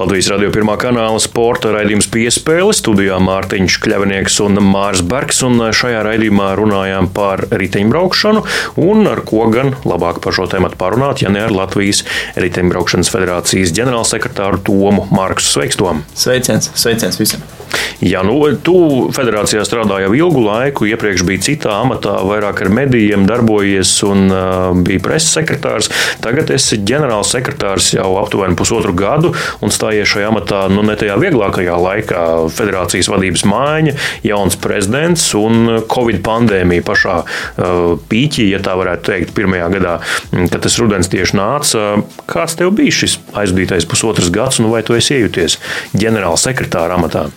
Latvijas 0.00 0.30
radio 0.32 0.48
pirmā 0.48 0.78
kanāla 0.80 1.18
sporta 1.20 1.74
raidījums 1.74 2.06
piespēle 2.08 2.72
studijā 2.72 3.18
Mārtiņš 3.20 3.76
Kļavinieks 3.84 4.38
un 4.46 4.56
Mārs 4.64 5.02
Bergs. 5.04 5.42
Un 5.44 5.60
šajā 5.76 6.00
raidījumā 6.06 6.54
runājām 6.56 7.10
par 7.12 7.44
riteņbraukšanu 7.52 8.40
un 8.80 9.12
ar 9.12 9.20
ko 9.28 9.44
gan 9.52 9.74
labāk 9.84 10.22
par 10.24 10.38
šo 10.38 10.48
tēmu 10.48 10.72
parunāt, 10.80 11.20
ja 11.20 11.28
ne 11.28 11.44
ar 11.44 11.52
Latvijas 11.52 12.06
riteņbraukšanas 12.40 13.12
federācijas 13.12 13.76
ģenerālsekretāru 13.76 14.64
Tomu 14.64 15.04
Marksu 15.12 15.58
Sveikstom. 15.58 16.06
Sveiciens, 16.16 16.72
sveiciens 16.72 17.20
visiem! 17.20 17.59
Jā, 18.00 18.22
nu, 18.24 18.38
tu 18.64 18.74
federācijā 19.12 19.60
strādāji 19.66 20.06
jau 20.06 20.14
ilgu 20.16 20.40
laiku, 20.46 20.86
iepriekš 20.88 21.24
biji 21.28 21.42
citā 21.50 21.74
amatā, 21.82 22.14
vairāk 22.24 22.62
ar 22.64 22.70
medijiem 22.72 23.26
darbojies 23.28 23.92
un 24.08 24.32
uh, 24.32 24.70
bija 24.86 25.02
preses 25.04 25.34
sekretārs. 25.36 25.90
Tagad 26.24 26.48
esi 26.54 26.78
ģenerāls 26.88 27.34
sekretārs 27.34 27.90
jau 27.92 28.08
aptuveni 28.22 28.56
pusotru 28.56 28.94
gadu 28.96 29.34
un 29.60 29.74
stājies 29.74 30.08
šajā 30.14 30.30
amatā 30.32 30.62
nu, 30.72 30.84
ne 30.86 30.96
tajā 30.96 31.18
vieglākajā 31.20 31.76
laikā. 31.84 32.24
Federācijas 32.56 33.10
vadības 33.12 33.44
maiņa, 33.50 33.94
jauns 34.24 34.56
prezidents 34.64 35.26
un 35.36 35.84
Covid 35.92 36.22
pandēmija 36.24 36.86
pašā 36.88 37.18
uh, 37.20 38.00
pīķī, 38.08 38.48
ja 38.54 38.62
tā 38.64 38.78
varētu 38.80 39.10
teikt, 39.10 39.36
pirmajā 39.36 39.68
gadā, 39.76 39.98
kad 40.40 40.58
tas 40.64 40.80
rudens 40.80 41.12
tieši 41.12 41.36
nāca. 41.36 41.86
Kāds 42.30 42.56
tev 42.56 42.72
bija 42.80 42.96
šis 43.02 43.20
aizdītais 43.44 43.88
pusotrs 43.90 44.32
gads, 44.32 44.64
un 44.64 44.72
vai 44.72 44.80
tu 44.86 44.96
esi 44.96 45.18
iejuties 45.20 45.60
ģenerāla 45.92 46.40
sekretāra 46.40 46.96
amatā? 46.96 47.28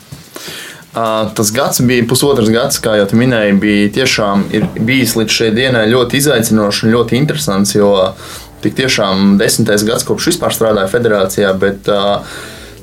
Tas 0.93 1.49
gads 1.53 1.81
bija 1.81 2.05
pusotrs 2.05 2.51
gads, 2.53 2.77
kā 2.83 2.99
jau 2.99 3.07
minēji, 3.17 3.57
bija 3.61 3.91
tiešām 3.97 4.45
bijis 4.85 5.15
līdz 5.17 5.37
šai 5.39 5.51
dienai 5.55 5.87
ļoti 5.89 6.19
izaicinošs 6.21 6.83
un 6.85 6.93
ļoti 6.93 7.17
interesants. 7.17 7.73
Jo 7.73 7.93
tik 8.63 8.77
tiešām 8.77 9.35
desmitais 9.41 9.83
gads 9.87 10.05
kopš 10.07 10.29
vispār 10.31 10.53
strādāju 10.55 10.91
federācijā, 10.93 11.49
bet 11.59 11.89
uh, 11.91 12.21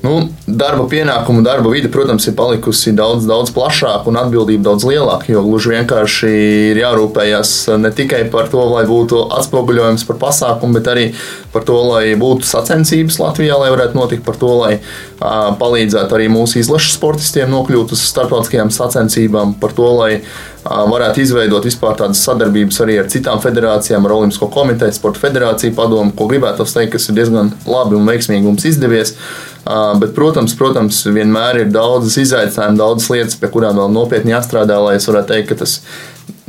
Nu, 0.01 0.15
darba 0.49 0.87
pienākumu, 0.89 1.43
darba 1.45 1.69
vide, 1.75 1.91
protams, 1.93 2.25
ir 2.31 2.33
palikusi 2.39 2.95
daudz, 2.97 3.27
daudz 3.29 3.51
plašāka 3.53 4.09
un 4.09 4.17
atbildība 4.17 4.71
daudz 4.71 4.87
lielāka. 4.89 5.29
Jo 5.29 5.43
gluži 5.45 5.75
vienkārši 5.75 6.31
ir 6.71 6.81
jārūpējas 6.81 7.53
ne 7.83 7.91
tikai 7.93 8.23
par 8.33 8.49
to, 8.49 8.63
lai 8.73 8.87
būtu 8.89 9.27
atspoguļojums 9.37 10.07
par 10.09 10.17
pasākumu, 10.23 10.79
bet 10.79 10.89
arī 10.89 11.07
par 11.53 11.67
to, 11.69 11.77
lai 11.91 12.15
būtu 12.17 12.49
sacensības 12.49 13.21
Latvijā, 13.21 13.59
lai 13.61 13.69
varētu 13.75 14.01
notikt, 14.01 14.25
par 14.25 14.41
to, 14.41 14.55
lai 14.63 14.79
uh, 14.79 15.51
palīdzētu 15.61 16.17
arī 16.17 16.31
mūsu 16.33 16.63
izlašu 16.63 16.95
sportistiem 16.97 17.53
nokļūt 17.53 17.93
uz 17.93 18.07
starptautiskajām 18.09 18.73
sacensībām, 18.73 19.59
par 19.61 19.77
to, 19.77 19.93
lai 20.01 20.11
uh, 20.23 20.33
varētu 20.65 21.27
izveidot 21.27 21.69
vispār 21.69 22.01
tādas 22.01 22.25
sadarbības 22.25 22.81
arī 22.87 22.99
ar 23.05 23.13
citām 23.13 23.45
federācijām, 23.45 24.09
ar 24.09 24.17
Olimpisko 24.17 24.49
komiteju, 24.53 24.97
Sporta 24.97 25.21
federāciju 25.29 25.77
padomu, 25.77 26.17
ko 26.17 26.33
gribētu 26.33 26.65
teikt, 26.65 26.97
kas 26.97 27.09
ir 27.09 27.21
diezgan 27.21 27.53
labi 27.69 28.01
un 28.01 28.09
veiksmīgi 28.09 28.49
mums 28.49 28.65
izdevies. 28.69 29.17
Bet, 29.65 30.15
protams, 30.17 30.55
protams, 30.57 31.03
vienmēr 31.13 31.65
ir 31.65 31.73
daudzas 31.75 32.17
izaicinājumas, 32.23 32.79
daudzas 32.81 33.11
lietas, 33.13 33.37
pie 33.41 33.51
kurām 33.53 33.77
vēl 33.77 33.93
nopietni 33.93 34.33
jāstrādā, 34.33 34.79
lai 34.81 34.97
es 34.97 35.09
varētu 35.11 35.35
teikt, 35.35 35.51
ka 35.51 35.61
tas 35.63 35.77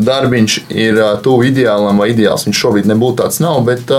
darbiņš 0.02 0.58
ir 0.72 1.02
tuvu 1.26 1.50
ideālam 1.52 2.00
vai 2.02 2.12
ideāls. 2.14 2.48
Viņš 2.48 2.62
šobrīd 2.64 2.90
nebūtu 2.90 3.22
tāds, 3.22 3.42
nav, 3.44 3.60
bet 3.68 3.92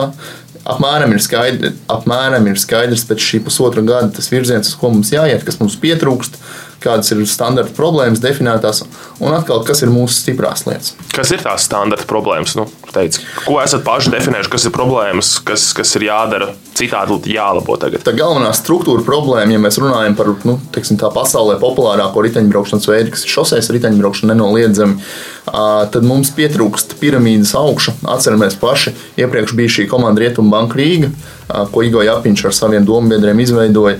apmēram 0.62 1.12
ir, 1.14 1.22
skaidri, 1.22 1.74
apmēram 1.92 2.48
ir 2.50 2.60
skaidrs 2.62 3.04
pēc 3.08 3.28
šī 3.28 3.42
pusotra 3.46 3.84
gada 3.86 4.10
tas 4.16 4.30
virziens, 4.32 4.72
uz 4.72 4.78
ko 4.80 4.92
mums 4.94 5.12
jāiet, 5.14 5.44
kas 5.46 5.60
mums 5.60 5.78
pietrūkst 5.82 6.40
kādas 6.82 7.12
ir 7.14 7.22
standarta 7.30 7.74
problēmas 7.76 8.22
definētās, 8.22 8.82
un 9.22 9.36
atkal, 9.36 9.62
kas 9.66 9.84
ir 9.84 9.92
mūsu 9.92 10.18
stiprās 10.18 10.66
lietas. 10.66 10.96
Kas 11.14 11.30
ir 11.34 11.42
tās 11.44 11.66
standarta 11.68 12.08
problēmas? 12.10 12.56
Nu, 12.58 12.66
teici, 12.92 13.22
ko 13.46 13.60
esat 13.62 13.84
paši 13.86 14.12
definējuši, 14.12 14.52
kas 14.52 14.66
ir 14.68 14.74
problēmas, 14.74 15.34
kas, 15.46 15.68
kas 15.76 15.94
ir 15.98 16.08
jādara 16.08 16.50
citādi 16.76 17.36
jālabo 17.36 17.76
tagad? 17.80 18.02
Tā 18.06 18.14
galvenā 18.16 18.50
struktūra 18.56 19.04
problēma, 19.06 19.54
ja 19.54 19.60
mēs 19.62 19.78
runājam 19.82 20.16
par 20.18 20.32
nu, 20.48 20.56
teiksim, 20.74 20.98
tā 21.00 21.12
pasaulē 21.14 21.58
populārāko 21.62 22.24
riteņbraukšanas 22.26 22.88
veidu, 22.90 23.14
kas 23.14 23.26
ir 23.26 23.34
šoseis 23.36 23.70
riteņbraukšana 23.76 24.34
nenoliedzami, 24.34 24.98
tad 25.92 26.02
mums 26.06 26.32
pietrūkst 26.36 26.96
piramīdas 27.00 27.54
augša. 27.58 27.96
Atceramies 28.14 28.58
paši, 28.60 28.94
iepriekš 29.22 29.54
bija 29.58 29.76
šī 29.78 29.88
komanda 29.90 30.24
Rietumbanka 30.24 30.80
Rīga 30.80 31.12
ko 31.72 31.82
Igo 31.82 32.02
Japiņš 32.02 32.44
ar 32.48 32.54
saviem 32.56 32.86
dombiedriem 32.86 33.40
izveidoja. 33.42 33.98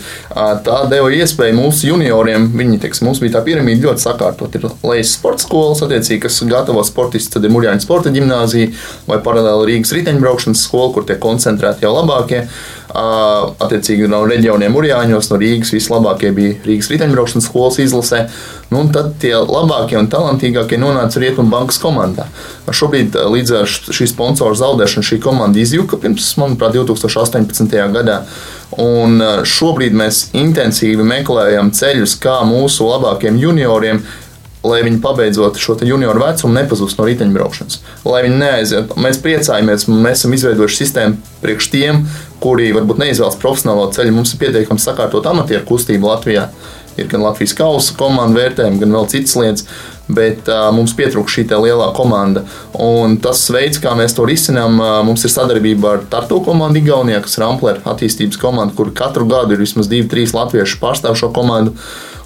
Tā 0.64 0.78
deva 0.90 1.10
iespēju 1.12 1.56
mūsu 1.58 1.90
junioriem, 1.90 2.48
viņi, 2.56 2.80
teiks, 2.82 3.02
mums 3.04 3.20
bija 3.22 3.36
tā 3.36 3.44
piramīda 3.46 3.88
ļoti 3.88 4.04
sakārtot. 4.06 4.56
Ir 4.56 4.68
lejas 4.86 5.11
sporta 5.14 5.44
skolas, 5.44 5.82
attiecīgi, 5.84 6.20
kas 6.24 6.40
gatavo 6.48 6.82
sportistus, 6.86 7.32
tad 7.34 7.46
ir 7.46 7.52
Mūrjāņa 7.54 7.84
sporta 7.84 8.12
ģimnāzija 8.14 8.70
vai 9.08 9.18
paralēli 9.24 9.72
Rīgas 9.72 9.94
riteņbraukšanas 9.96 10.64
skola, 10.68 10.92
kur 10.94 11.06
tiek 11.08 11.20
koncentrēti 11.22 11.86
jau 11.86 11.92
labākie. 11.96 12.46
Attiecīgi 12.92 14.08
no 14.12 14.20
reģioniem 14.28 14.74
Urijāņos, 14.76 15.30
no 15.32 15.38
Rīgas 15.40 15.72
vislabākie 15.72 16.32
bija 16.36 16.58
Rīgas 16.66 16.90
riteņbraukšanas 16.92 17.48
skolas 17.48 17.78
izlasē. 17.80 18.26
Nu, 18.72 18.82
tad 18.92 19.14
tie 19.20 19.32
labākie 19.36 19.96
un 20.00 20.10
talantīgākie 20.12 20.80
nonāca 20.80 21.20
Rietumbankas 21.20 21.80
komandā. 21.80 22.26
Šobrīd 22.68 23.16
līdz 23.32 23.54
ar 23.62 23.68
šī 23.68 24.08
sponsora 24.12 24.56
zaudēšanu 24.56 25.08
šī 25.08 25.20
komanda 25.24 25.60
izjuka 25.60 26.00
pirms, 26.00 26.30
manuprāt, 26.40 26.76
2018. 26.76 27.80
gadā. 27.96 28.22
Un 28.80 29.20
šobrīd 29.44 29.92
mēs 29.96 30.30
intensīvi 30.36 31.04
meklējam 31.04 31.72
ceļus, 31.76 32.16
kā 32.22 32.38
mūsu 32.48 32.88
labākiem 32.88 33.36
junioriem 33.40 34.00
lai 34.66 34.82
viņi 34.86 35.00
pabeidzot 35.02 35.58
šo 35.60 35.76
junioru 35.82 36.22
vecumu, 36.22 36.54
nepazūst 36.56 36.98
no 36.98 37.06
riteņbraukšanas. 37.08 37.80
Lai 38.06 38.22
viņi 38.26 38.38
neaiziet, 38.42 38.92
mēs 39.00 39.18
priecājamies, 39.22 39.88
mēs 39.90 40.22
esam 40.22 40.36
izveidojuši 40.36 40.82
sistēmu 40.84 41.32
priekš 41.42 41.70
tiem, 41.72 42.04
kuri 42.42 42.70
varbūt 42.76 43.02
neizvēlas 43.02 43.40
profesionālo 43.42 43.88
ceļu. 43.94 44.14
Mums 44.14 44.34
ir 44.34 44.42
pietiekami 44.42 44.82
sakārtot 44.82 45.26
amatieru 45.30 45.66
kustību 45.68 46.10
Latvijā. 46.10 46.48
Ir 47.00 47.06
gan 47.08 47.22
Latvijas 47.24 47.54
kausa 47.56 47.94
komanda 47.96 48.36
vērtējumi, 48.36 48.82
gan 48.82 48.92
vēl 48.92 49.06
citas 49.08 49.32
lietas, 49.40 49.62
bet 50.12 50.48
uh, 50.50 50.66
mums 50.76 50.92
pietrūkst 50.98 51.38
šī 51.38 51.44
lielā 51.48 51.88
komanda. 51.96 52.42
Un 52.76 53.16
tas 53.22 53.40
veids, 53.54 53.80
kā 53.80 53.94
mēs 53.96 54.12
to 54.18 54.26
risinām, 54.28 54.76
uh, 54.76 54.98
mums 55.06 55.24
ir 55.24 55.32
sadarbība 55.32 55.94
ar 55.94 56.04
Tartu 56.12 56.42
komandu 56.44 56.82
Igaunijā, 56.82 57.22
kas 57.24 57.38
ir 57.38 57.46
Amplera 57.48 57.80
attīstības 57.94 58.40
komanda, 58.42 58.76
kur 58.76 58.92
katru 58.92 59.24
gadu 59.30 59.56
ir 59.56 59.64
vismaz 59.64 59.88
divi, 59.88 60.10
trīs 60.12 60.36
latvieši 60.36 60.80
pārstāv 60.82 61.16
šo 61.16 61.32
komandu. 61.32 61.72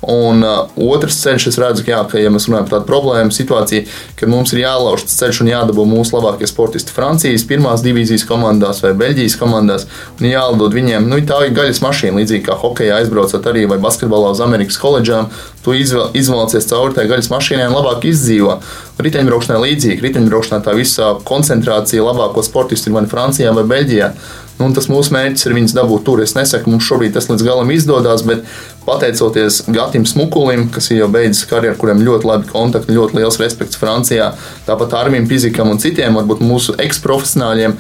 Un 0.03 0.45
uh, 0.45 0.69
otrs 0.77 1.17
ceļš, 1.23 1.49
es 1.51 1.59
redzu, 1.61 1.85
ka, 1.87 1.93
jā, 1.95 2.03
ka 2.11 2.21
ja 2.21 2.31
mēs 2.33 2.49
runājam 2.51 2.69
par 2.69 2.75
tādu 2.77 2.89
problēmu 2.91 3.35
situāciju, 3.35 3.87
ka 4.19 4.29
mums 4.31 4.53
ir 4.53 4.63
jālauž 4.63 5.07
tas 5.07 5.17
ceļš 5.23 5.41
un 5.43 5.51
jādabū 5.51 5.87
mūsu 5.89 6.17
labākie 6.19 6.49
sportisti 6.51 6.95
Francijas 6.95 7.47
pirmās 7.49 7.85
divīzijas 7.85 8.27
komandās 8.29 8.83
vai 8.85 8.93
Beļģijas 8.99 9.39
komandās, 9.41 9.89
un 10.21 10.29
jāatdod 10.29 10.77
viņiem, 10.77 11.09
nu, 11.11 11.21
tā 11.27 11.41
ir 11.47 11.57
gaļas 11.57 11.83
mašīna, 11.85 12.21
līdzīgi 12.21 12.47
kā 12.47 12.59
hokeja 12.61 13.01
aizbraucat 13.01 13.49
arī 13.51 13.65
vai 13.71 13.81
basketbolā 13.83 14.35
uz 14.37 14.43
Amerikas 14.45 14.79
koledžām, 14.83 15.33
tu 15.65 15.75
izvēl, 15.75 16.13
izvēlēsies 16.15 16.69
cauri 16.71 16.95
tai 16.95 17.09
gaļas 17.11 17.33
mašīnai 17.33 17.67
un 17.71 17.79
labāk 17.81 18.07
izdzīvo. 18.07 18.61
Riteņbraukšanai 19.03 19.63
līdzīgi, 19.65 20.03
riteņbraukšanā 20.05 20.63
tā 20.65 20.77
visa 20.79 21.15
koncentrācija 21.27 22.05
labāko 22.05 22.45
sportistu 22.47 22.93
ir 22.93 23.01
vai 23.01 23.09
Francijā 23.11 23.53
vai 23.57 23.67
Beļģijā. 23.73 24.13
Nu, 24.57 24.71
tas 24.73 24.89
mūsu 24.89 25.13
mērķis 25.13 25.47
ir 25.49 25.55
viņus 25.57 25.75
dabūt 25.77 26.07
tur. 26.07 26.23
Es 26.25 26.33
nesaku, 26.37 26.71
mums 26.73 26.87
šobrīd 26.89 27.13
tas 27.17 27.29
līdz 27.29 27.45
galam 27.45 27.71
izdodas, 27.75 28.25
bet 28.25 28.47
pateicoties 28.87 29.63
Gatim 29.69 30.07
Smukulim, 30.09 30.69
kas 30.73 30.89
jau 30.95 31.09
beidzis 31.13 31.45
karjeru, 31.51 31.77
kuriem 31.81 32.01
ļoti 32.07 32.31
labi 32.31 32.49
kontakti, 32.49 32.97
ļoti 32.97 33.21
liels 33.21 33.37
respekts 33.43 33.77
Francijā, 33.81 34.31
tāpat 34.69 34.97
Armijam 34.97 35.29
Fizikam 35.29 35.75
un 35.75 35.83
citiem, 35.83 36.17
varbūt 36.17 36.45
mūsu 36.47 36.77
eksprofesionāļiem, 36.87 37.77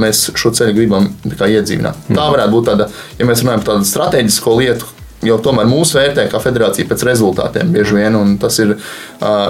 mēs 0.00 0.28
šo 0.38 0.54
ceļu 0.56 0.78
gribam 0.78 1.10
iedzīvināt. 1.28 2.08
Tā 2.08 2.30
varētu 2.32 2.56
būt 2.56 2.70
tāda, 2.70 2.88
ja 3.18 3.28
mēs 3.28 3.44
runājam 3.44 3.66
par 3.66 3.76
tādu 3.76 3.90
strateģisko 3.92 4.56
lietu, 4.62 4.94
Jo 5.26 5.34
tomēr 5.42 5.66
mūsu 5.66 5.96
vērtē 5.98 6.28
kā 6.30 6.38
federācija 6.38 6.86
pēc 6.86 7.02
rezultātiem 7.08 7.72
bieži 7.74 7.96
vien. 7.96 8.14
Ir, 8.62 8.74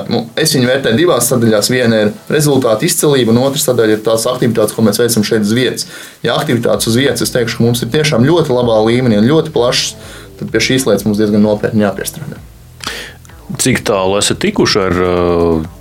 nu, 0.09 0.23
es 0.41 0.55
viņu 0.57 0.71
vērtēju 0.71 0.97
divās 0.97 1.29
sadaļās. 1.29 1.69
Viena 1.73 2.03
ir 2.07 2.13
rezultātu 2.33 2.89
izcilība, 2.89 3.35
un 3.35 3.43
otra 3.43 3.61
sadaļa 3.61 3.99
ir 3.99 4.05
tās 4.07 4.25
aktivitātes, 4.31 4.73
ko 4.73 4.87
mēs 4.87 5.01
veicam 5.03 5.27
šeit 5.29 5.45
uz 5.45 5.53
vietas. 5.53 5.89
Ja 6.25 6.39
aktivitātes 6.41 6.89
uz 6.89 6.97
vietas, 6.97 7.27
es 7.27 7.35
teikšu, 7.37 7.61
ka 7.61 7.69
mums 7.69 7.85
ir 7.85 7.93
tiešām 7.93 8.25
ļoti 8.25 8.55
labā 8.57 8.81
līmenī 8.89 9.21
un 9.21 9.29
ļoti 9.29 9.53
plašs, 9.53 9.93
tad 10.41 10.55
pie 10.55 10.65
šīs 10.71 10.89
lietas 10.89 11.05
mums 11.05 11.21
diezgan 11.21 11.45
nopietni 11.45 11.85
jāpiestrādā. 11.85 12.41
Cik 13.59 13.81
tālu 13.89 14.19
esat 14.19 14.43
tikuši 14.45 14.81
ar 14.83 14.99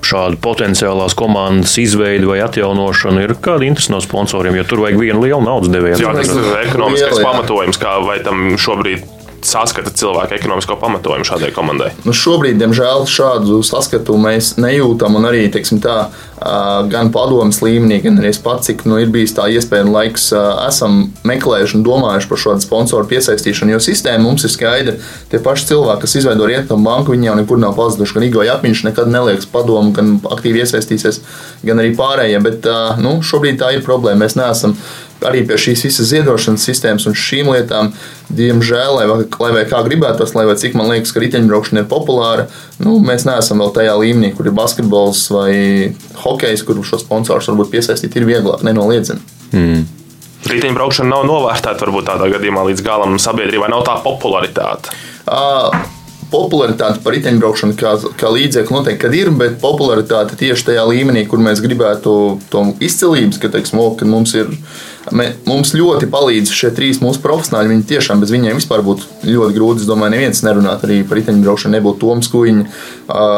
šādu 0.08 0.38
potenciālās 0.44 1.16
komandas 1.20 1.74
izveidi 1.80 2.28
vai 2.28 2.40
atjaunošanu? 2.46 3.24
Ir 3.26 3.36
kādi 3.44 3.68
interesi 3.68 3.92
no 3.92 4.00
sponsoriem, 4.04 4.56
jo 4.56 4.64
tur 4.68 4.86
vajag 4.86 5.00
vienu 5.02 5.24
lielu 5.26 5.44
naudas 5.44 5.72
devēju. 5.74 6.00
Jā, 6.00 6.14
tas 6.16 6.32
ir 6.32 6.48
ekonomiskais 6.64 7.20
pamatojums, 7.20 7.80
kā 7.82 7.98
vai 8.08 8.22
tam 8.24 8.56
šobrīd 8.56 9.04
saskata 9.48 9.94
cilvēku 9.96 10.36
ekonomisko 10.38 10.76
pamatojumu 10.82 11.28
šādai 11.28 11.54
komandai? 11.56 11.94
Nu, 12.06 12.14
šobrīd, 12.16 12.60
diemžēl, 12.60 13.06
šādu 13.10 13.62
saskatu 13.66 14.18
mēs 14.22 14.56
nejūtam. 14.60 15.16
Arī 15.28 15.48
teiksim, 15.52 15.80
tā, 15.84 16.10
gan 16.92 17.10
padomus 17.16 17.62
līmenī, 17.64 18.02
gan 18.04 18.20
arī 18.22 18.30
es 18.34 18.40
pats, 18.44 18.68
cik 18.68 18.84
nu, 18.88 19.00
ir 19.02 19.10
bijis 19.14 19.34
tā 19.38 19.48
iespēja 19.50 19.88
un 19.88 19.94
laiks, 19.96 20.30
esam 20.68 21.00
meklējuši 21.28 21.80
un 21.80 21.86
domājuši 21.88 22.30
par 22.30 22.44
šādu 22.44 22.66
sponsoru 22.68 23.10
piesaistīšanu. 23.10 23.74
Jo 23.74 23.82
sistēma 23.84 24.24
mums 24.26 24.46
ir 24.46 24.54
skaidra. 24.54 24.98
Tie 25.32 25.42
paši 25.44 25.72
cilvēki, 25.72 26.04
kas 26.04 26.18
izveido 26.20 26.48
rietumu 26.50 26.86
banku, 26.88 27.16
viņi 27.16 27.32
jau 27.32 27.40
nekur 27.40 27.62
nav 27.64 27.76
pazuduši. 27.80 28.20
Gan 28.20 28.28
Igo 28.28 28.46
Japņš 28.46 28.86
nekad 28.90 29.12
neliekas 29.12 29.50
padomu, 29.52 29.96
gan 29.98 30.18
aktīvi 30.28 30.64
iesaistīsies, 30.64 31.24
gan 31.66 31.82
arī 31.82 31.96
pārējie. 31.98 32.44
Bet 32.46 32.70
nu, 33.02 33.18
šobrīd 33.26 33.60
tā 33.64 33.74
ir 33.76 33.86
problēma. 33.88 34.26
Mēs 34.26 34.38
neesam 34.38 34.78
arī 35.26 35.44
pie 35.48 35.58
šīs 35.62 35.86
visas 35.88 36.10
ziedošanas 36.12 36.66
sistēmas 36.68 37.08
un 37.10 37.16
šīm 37.18 37.50
lietām, 37.54 37.92
diemžēl, 38.38 39.00
lai, 39.00 39.08
lai 39.42 39.52
vai 39.56 39.66
kā 39.70 39.82
gribētos, 39.88 40.36
lai 40.38 40.46
vai 40.50 40.58
cik 40.60 40.78
man 40.78 40.92
liekas, 40.92 41.14
ka 41.16 41.24
riteņbraukšana 41.24 41.84
ir 41.84 41.90
populāra, 41.92 42.48
nu, 42.84 43.00
mēs 43.04 43.26
neesam 43.30 43.64
vēl 43.64 43.74
tajā 43.80 43.98
līmenī, 44.02 44.34
kur 44.38 44.50
ir 44.50 44.58
basketbols 44.58 45.28
vai 45.34 45.52
hokejs, 46.24 46.66
kur 46.68 46.82
šo 46.86 47.02
sponsorus 47.02 47.50
varbūt 47.52 47.74
piesaistīt 47.74 48.18
ir 48.20 48.28
vieglāk, 48.30 48.66
nenoliedzami. 48.68 49.24
Mm. 49.56 49.86
Riteņbraukšana 50.48 51.12
nav 51.12 51.26
novērtēta 51.28 51.88
varbūt 51.88 52.12
tādā 52.12 52.30
gadījumā 52.38 52.70
līdz 52.70 52.84
galam 52.86 53.18
sabiedrībā, 53.22 53.70
nav 53.72 53.84
tā 53.88 53.98
popularitāte. 54.06 54.94
Uh, 55.28 55.74
popularitāte 56.32 57.02
par 57.04 57.16
riteņbraukšanu 57.16 57.78
kā, 57.80 57.94
kā 58.20 58.32
līdzekli 58.34 58.76
noteikti 58.76 59.12
ir, 59.22 59.32
bet 59.38 59.60
popularitāte 59.64 60.38
tieši 60.40 60.70
tajā 60.72 60.86
līmenī, 60.90 61.26
kur 61.30 61.42
mēs 61.44 61.64
gribētu 61.64 62.14
to 62.52 62.64
izcilības, 62.84 63.40
ka, 63.42 63.52
teiksim, 63.54 63.82
o, 63.84 63.90
ka 63.98 64.08
mums 64.10 64.36
ir. 64.38 64.52
Mums 65.12 65.72
ļoti 65.72 66.10
palīdz 66.12 66.52
šie 66.52 66.72
trīs 66.76 67.00
mūsu 67.00 67.22
profesionāļi. 67.24 67.72
Viņi 67.72 67.86
tiešām 67.92 68.20
bez 68.24 68.34
viņiem 68.34 68.58
vispār 68.60 68.84
būtu 68.84 69.08
ļoti 69.24 69.56
grūti. 69.56 69.84
Es 69.84 69.90
domāju, 69.90 70.16
neviens 70.18 70.44
nerunāt 70.44 70.84
arī 70.84 71.00
par 71.08 71.22
riteņbraukšanu. 71.22 71.78
Nebūtu 71.78 72.02
Toms 72.04 72.32
Kuņš, 72.34 72.82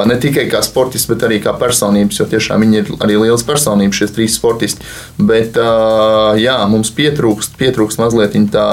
ne 0.10 0.18
tikai 0.24 0.48
kā 0.50 0.64
sportists, 0.66 1.10
bet 1.12 1.28
arī 1.28 1.38
kā 1.44 1.54
personības, 1.62 2.20
jo 2.22 2.28
tiešām 2.32 2.66
viņi 2.66 2.82
ir 2.82 2.92
arī 3.06 3.20
liels 3.22 3.46
personības, 3.46 4.02
šie 4.02 4.10
trīs 4.16 4.38
sportisti. 4.40 4.86
Bet 5.22 5.60
jā, 6.42 6.58
mums 6.72 6.94
pietrūkst, 6.98 7.58
pietrūkst 7.62 8.02
mazliet 8.02 8.38
tā 8.54 8.68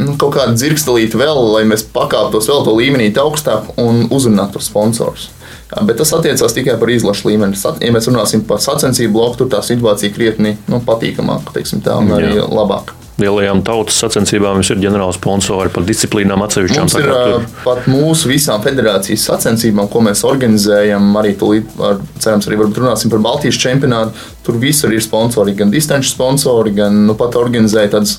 nu, 0.00 0.14
kaut 0.18 0.34
kādu 0.38 0.56
dzirkstelīti 0.58 1.18
vēl, 1.20 1.44
lai 1.54 1.66
mēs 1.68 1.86
pakāptos 1.94 2.48
vēl 2.50 2.64
to 2.66 2.74
līmenī 2.74 3.12
augstāk 3.20 3.76
un 3.80 4.08
uzrunātu 4.10 4.62
sponsorus. 4.64 5.30
Bet 5.70 6.00
tas 6.00 6.10
attiecās 6.16 6.56
tikai 6.56 6.74
par 6.80 6.90
izlašu 6.90 7.30
līmeni. 7.30 7.58
Ja 7.84 7.92
mēs 7.94 8.08
runāsim 8.10 8.42
par 8.46 8.62
sacensību 8.62 9.14
bloku, 9.14 9.42
tur 9.42 9.52
tā 9.52 9.62
situācija 9.66 10.14
krietni 10.14 10.56
nu, 10.70 10.82
patīkamāka, 10.86 11.54
teiksim 11.58 11.84
tā, 11.84 12.00
un 12.02 12.10
arī 12.16 12.34
labāka 12.42 12.98
lielajām 13.20 13.62
tautas 13.66 13.98
sacensībām 14.00 14.58
jums 14.58 14.70
ir 14.72 14.80
ģenerāla 14.82 15.14
sponsori 15.16 15.72
par 15.74 15.86
disciplīnām 15.88 16.44
atsevišķām. 16.46 16.86
Mums 16.86 16.96
ir 16.98 17.08
tur... 17.10 17.46
pat 17.64 17.88
mūsu 17.90 18.30
visām 18.30 18.62
federācijas 18.64 19.26
sacensībām, 19.30 19.88
ko 19.92 20.02
mēs 20.06 20.24
organizējam, 20.28 21.10
arī 21.20 21.34
tūlīt, 21.40 21.74
ar, 21.84 22.00
cerams, 22.22 22.48
arī 22.48 22.60
runāsim 22.64 23.12
par 23.12 23.24
Baltijas 23.24 23.60
čempionātu. 23.60 24.28
Tur 24.46 24.56
visur 24.62 24.92
ir 24.94 25.02
sponsori, 25.04 25.54
gan 25.58 25.72
distanču 25.72 26.14
sponsori, 26.14 26.72
gan 26.78 27.02
nu, 27.06 27.16
pat 27.18 27.36
organizēja 27.38 27.94
tādas 27.96 28.16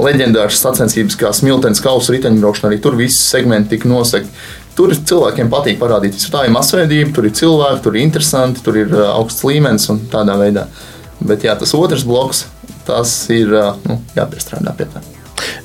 leģendāras 0.00 0.58
sacensības 0.62 1.18
kā 1.20 1.30
smiltenes 1.36 1.82
kausa 1.84 2.14
riteņbraukšana. 2.16 2.72
Arī 2.72 2.80
tur 2.82 2.98
visi 2.98 3.20
segmenti 3.20 3.76
tika 3.76 3.90
nosegti. 3.90 4.32
Tur 4.78 4.94
cilvēkiem 4.94 5.50
patīk 5.52 5.78
parādīties. 5.80 6.28
Tā 6.32 6.46
ir 6.46 6.54
masveidība, 6.54 7.12
tur 7.16 7.28
ir 7.28 7.36
cilvēki, 7.36 7.82
tur 7.84 7.96
ir 7.96 8.04
interesanti, 8.06 8.64
tur 8.64 8.78
ir 8.80 8.94
augsts 9.10 9.44
līmenis 9.46 9.90
un 9.92 10.04
tādā 10.12 10.38
veidā. 10.40 10.68
Bet 11.20 11.44
jā, 11.44 11.56
tas 11.58 11.74
otrs 11.76 12.06
bloks, 12.08 12.46
tas 12.88 13.14
ir 13.34 13.52
nu, 13.84 14.00
jāpiestrādā 14.16 14.76
pie 14.78 14.88
tā. 14.92 15.09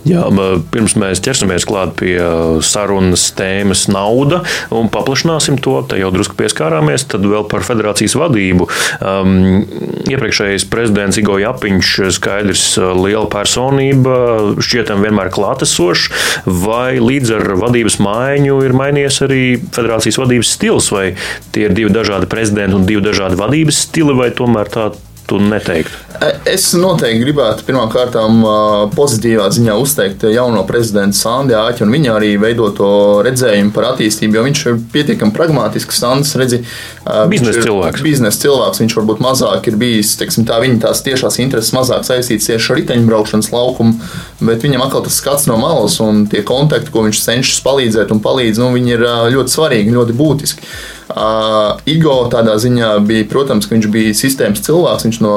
Jā, 0.06 0.22
pirms 0.69 0.94
mēs 1.02 1.22
ķersimies 1.25 1.66
klāt 1.66 1.96
pie 1.98 2.13
sarunas 2.62 3.24
tēmas 3.34 3.88
nauda 3.90 4.44
un 4.69 4.92
paplašināsim 4.94 5.57
to, 5.57 5.80
te 5.90 5.98
jau 5.98 6.12
drusku 6.13 6.38
pieskārāmies, 6.38 7.07
tad 7.10 7.25
vēl 7.25 7.48
par 7.50 7.66
federācijas 7.66 8.13
vadību. 8.22 8.68
Um, 9.02 9.63
iepriekšējais 10.06 10.68
prezidents 10.69 11.18
Igo 11.18 11.40
Japiņš 11.42 11.94
skaidrs 12.13 12.68
liela 13.00 13.25
personība, 13.34 14.19
šķietam 14.62 15.02
vienmēr 15.06 15.31
klātesošs, 15.34 16.12
vai 16.46 17.02
līdz 17.02 17.34
ar 17.40 17.56
vadības 17.63 17.98
maiņu 18.06 18.60
ir 18.68 18.78
mainījies 18.78 19.19
arī 19.25 19.42
federācijas 19.66 20.22
vadības 20.22 20.54
stils, 20.54 20.92
vai 20.94 21.07
tie 21.56 21.66
ir 21.66 21.74
divi 21.78 21.90
dažādi 21.96 22.30
prezidenti 22.30 22.78
un 22.78 22.86
divi 22.86 23.02
dažādi 23.10 23.42
vadības 23.42 23.81
stili, 23.88 24.13
vai 24.22 24.30
tomēr 24.38 24.69
tā 24.69 24.92
tu 25.27 25.39
neteiktu? 25.42 26.04
Es 26.48 26.69
noteikti 26.77 27.24
gribētu 27.24 27.66
pirmkārt 27.68 28.16
pozitīvā 28.95 29.48
ziņā 29.51 29.75
uzteikt 29.81 30.24
jauno 30.31 30.62
prezidentu 30.68 31.18
Sandu 31.18 31.57
Āķu 31.60 31.83
un 31.86 31.92
viņa 31.95 32.13
arī 32.16 32.31
veidoto 32.42 32.88
redzējumu 33.25 33.74
par 33.75 33.89
attīstību, 33.92 34.38
jo 34.38 34.45
viņš 34.45 34.63
ir 34.69 34.80
pietiekami 34.94 35.36
pragmatisks. 35.36 36.00
Sandis 36.00 36.36
redzi, 36.39 36.62
biznesa 37.31 37.66
cilvēks. 37.66 38.06
Biznesa 38.06 38.44
cilvēks. 38.45 38.81
Viņš 38.86 38.98
varbūt 39.01 39.24
mazāk 39.25 39.69
ir 39.72 39.80
bijis, 39.81 40.16
teiksim, 40.22 40.48
tā 40.48 40.62
viņa 40.63 40.81
tās 40.88 41.04
tiešās 41.06 41.39
intereses 41.44 41.75
mazāk 41.75 42.07
saistīts 42.07 42.50
tieši 42.51 42.71
ar 42.71 42.81
riteņbraukšanas 42.81 43.51
laukumu, 43.54 44.00
bet 44.45 44.66
viņam 44.66 44.88
atkal 44.88 45.06
tas 45.06 45.19
skats 45.19 45.50
no 45.51 45.60
malas 45.62 46.00
un 46.04 46.25
tie 46.31 46.45
kontakti, 46.48 46.94
ko 46.94 47.07
viņš 47.07 47.24
cenšas 47.28 47.63
palīdzēt 47.66 48.13
un 48.16 48.24
palīdz, 48.24 48.62
nu, 48.63 48.74
viņi 48.78 48.98
ir 48.98 49.07
ļoti 49.36 49.57
svarīgi, 49.57 49.95
ļoti 49.95 50.19
būtiski. 50.21 50.75
Uh, 51.06 51.78
Igo 51.86 52.16
tādā 52.34 52.56
ziņā 52.57 52.96
bija, 53.06 53.28
protams, 53.30 53.68
ka 53.69 53.75
viņš 53.75 53.88
bija 53.94 54.13
sistēmas 54.18 54.63
cilvēks. 54.66 55.06
Viņš 55.06 55.19
no 55.22 55.34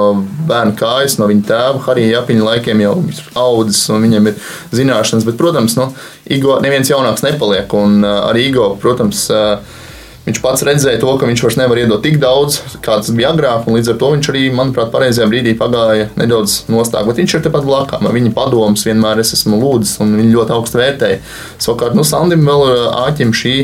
bērna 0.49 0.73
kājas, 0.79 1.19
no 1.21 1.29
viņa 1.29 1.45
tēva, 1.51 1.83
Harija 1.85 2.15
Japiņa 2.19 2.47
laikiem 2.47 2.81
jau 2.87 2.95
ir 3.05 3.21
audzis 3.37 3.83
un 3.93 4.07
viņam 4.07 4.31
ir 4.31 4.49
zināšanas. 4.73 5.27
Bet, 5.29 5.37
protams, 5.41 5.77
no 5.77 5.91
nu, 5.91 6.07
Igo 6.39 6.57
neviens 6.65 6.89
jaunāks 6.89 7.27
nepaliek. 7.27 7.75
Un 7.77 8.01
uh, 8.01 8.23
arī 8.31 8.49
Igo, 8.49 8.71
protams, 8.81 9.27
uh, 9.35 9.85
Viņš 10.29 10.43
pats 10.45 10.63
redzēja 10.67 11.01
to, 11.01 11.09
ka 11.17 11.25
viņš 11.25 11.41
vairs 11.41 11.57
nevar 11.57 11.79
iedot 11.81 12.03
tik 12.05 12.19
daudz, 12.21 12.59
kā 12.85 12.99
tas 13.01 13.09
bija 13.17 13.31
agrāk, 13.33 13.65
un 13.65 13.79
līdz 13.79 13.95
ar 13.95 13.99
to 14.01 14.11
viņš 14.13 14.27
arī, 14.29 14.43
manuprāt, 14.53 14.91
pareizajā 14.93 15.25
brīdī 15.31 15.55
pagāja 15.57 16.11
nedaudz 16.21 16.59
nostāk. 16.69 17.07
Bet 17.09 17.23
viņš 17.23 17.39
ir 17.39 17.45
tepat 17.47 17.65
blakām. 17.65 18.05
Viņa 18.13 18.35
padomus 18.37 18.85
vienmēr 18.85 19.23
es 19.23 19.33
esmu 19.39 19.57
lūdzis, 19.63 19.97
un 20.05 20.13
viņi 20.21 20.35
ļoti 20.35 20.55
augstu 20.59 20.83
vērtēja. 20.83 21.23
Savukārt, 21.65 21.97
nu, 21.97 22.05
Sandim 22.05 22.45
vēl 22.45 22.67
āķim 23.07 23.33
šī 23.33 23.55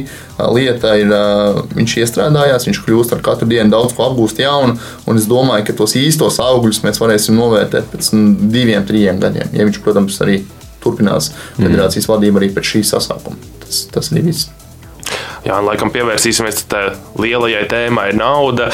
lieta 0.57 0.97
ir, 1.03 1.13
viņš 1.77 1.99
iestrādājās, 2.01 2.65
viņš 2.71 2.83
kļūst 2.87 3.13
ar 3.13 3.23
katru 3.29 3.51
dienu 3.53 3.77
daudz 3.77 3.93
ko 3.93 4.09
apgūst 4.09 4.41
jaunu, 4.41 4.81
un 5.05 5.21
es 5.21 5.29
domāju, 5.31 5.69
ka 5.69 5.77
tos 5.77 5.99
īstos 6.01 6.41
augļus 6.43 6.81
mēs 6.87 7.03
varēsim 7.03 7.37
novērtēt 7.39 7.93
pēc 7.93 8.13
diviem, 8.41 8.89
trim 8.89 9.21
gadiem. 9.21 9.53
Ja 9.53 9.69
viņš, 9.69 9.85
protams, 9.85 10.17
arī 10.25 10.41
turpinās 10.85 11.33
mm. 11.35 11.65
federācijas 11.67 12.09
vadību 12.09 12.41
arī 12.41 12.53
pēc 12.57 12.75
šī 12.75 12.85
sasākuma. 12.95 13.55
Tas, 13.65 13.87
tas 13.93 14.15
arī 14.15 14.31
viss. 14.33 14.54
Jā, 15.45 15.59
un 15.61 15.67
laikam 15.69 15.91
pievērsīsimies 15.93 16.63
tai 16.73 16.87
lielajai 17.21 17.67
tēmai- 17.69 18.13
nauda. 18.23 18.71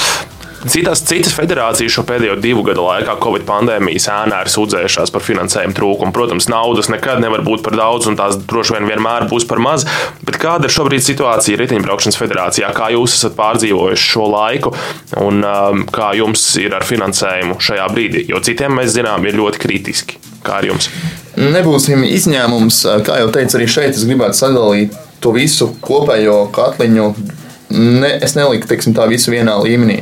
Citas, 0.69 1.01
citas 1.09 1.33
federācijas 1.33 1.95
šo 1.95 2.03
pēdējo 2.05 2.35
divu 2.37 2.63
gadu 2.63 2.83
laikā 2.85 3.15
Covid 3.23 3.47
pandēmijas 3.49 4.11
ēnā 4.13 4.43
ir 4.45 4.51
sūdzējušās 4.53 5.11
par 5.15 5.25
finansējumu 5.25 5.73
trūkumu. 5.75 6.13
Protams, 6.13 6.51
naudas 6.53 6.91
nekad 6.93 7.23
nevar 7.25 7.41
būt 7.41 7.65
par 7.65 7.79
daudz, 7.81 8.07
un 8.07 8.19
tās 8.19 8.37
droši 8.37 8.77
vien 8.77 8.91
vienmēr 8.93 9.27
būs 9.31 9.49
par 9.49 9.59
maz. 9.59 9.87
Bet 10.23 10.37
kāda 10.37 10.69
ir 10.69 10.77
šobrīd 10.77 11.01
situācija 11.01 11.59
riteņbraukšanas 11.63 12.21
federācijā? 12.21 12.71
Kā 12.77 12.93
jūs 12.93 13.17
esat 13.17 13.39
pārdzīvojuši 13.41 14.11
šo 14.13 14.29
laiku, 14.37 14.77
un 15.25 15.43
um, 15.43 15.87
kā 15.91 16.13
jums 16.21 16.45
ir 16.61 16.77
ar 16.77 16.85
finansējumu 16.85 17.57
šajā 17.57 17.89
brīdī? 17.97 18.29
Jo 18.29 18.45
citiem 18.45 18.77
mēs 18.77 18.93
zinām, 19.01 19.25
ir 19.27 19.41
ļoti 19.41 19.65
kritiski. 19.65 20.21
Kā 20.45 20.61
ar 20.61 20.69
jums? 20.69 20.93
Nebūsim 21.41 22.05
izņēmums. 22.05 22.85
Kā 23.07 23.23
jau 23.25 23.33
teicu, 23.33 23.57
arī 23.57 23.71
šeit 23.81 23.97
es 23.97 24.05
gribētu 24.05 24.45
sadalīt 24.45 25.07
to 25.21 25.35
visu 25.37 25.73
kopējo 25.85 26.43
katliņu. 26.55 27.13
Ne, 27.71 28.17
es 28.19 28.35
neliku 28.35 28.67
teiksim, 28.67 28.97
tā 28.97 29.07
visu 29.07 29.31
vienā 29.31 29.55
līmenī. 29.63 30.01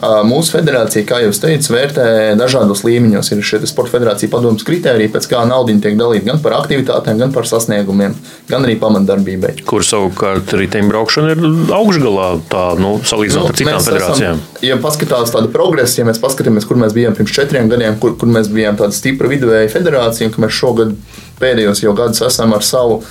Mūsu 0.00 0.54
federācija, 0.54 1.04
kā 1.04 1.18
jau 1.20 1.32
teicu, 1.42 1.74
vērtē 1.74 2.04
dažādos 2.38 2.80
līmeņos. 2.86 3.28
Ir 3.34 3.42
šie 3.44 3.58
sporta 3.68 3.98
federācija 3.98 4.30
padomus 4.32 4.64
kritēriji, 4.64 5.10
pēc 5.12 5.26
kā 5.28 5.42
nauda 5.50 5.74
tiek 5.82 5.98
dalīta 5.98 6.30
gan 6.30 6.40
par 6.40 6.54
aktivitātēm, 6.62 7.18
gan 7.20 7.34
par 7.34 7.48
sasniegumiem, 7.50 8.14
gan 8.48 8.64
arī 8.64 8.78
pamatdarbībai. 8.80 9.52
Kur 9.68 9.84
savukārt 9.84 10.54
riteņbraukšana 10.56 11.34
ir 11.34 11.44
augšgalā, 11.76 12.28
tā, 12.48 12.64
nu, 12.80 12.94
salīdzinot 13.04 13.50
nu, 13.50 13.52
ar 13.52 13.58
citām 13.60 13.84
federācijām. 13.84 14.40
Esam, 14.40 14.68
ja 14.70 14.80
paskatās 14.80 15.34
tādu 15.34 15.52
progresu, 15.52 16.00
ja 16.00 16.08
mēs 16.08 16.22
paskatāmies, 16.22 16.68
kur 16.70 16.80
mēs 16.80 16.96
bijām 16.96 17.18
pirms 17.18 17.34
četriem 17.36 17.68
gadiem, 17.68 17.98
kur, 18.00 18.14
kur 18.16 18.30
mēs 18.32 18.48
bijām 18.54 18.80
tāda 18.80 18.96
stipra 18.96 19.28
viduvēja 19.28 19.74
federācija, 19.74 20.30
un 20.30 20.36
ka 20.38 20.46
mēs 20.46 20.56
šogad 20.56 20.94
pēdējos 21.42 21.84
jau 21.84 21.92
gadus 21.98 22.24
esam 22.30 22.56
ar 22.56 22.64
savu 22.64 23.02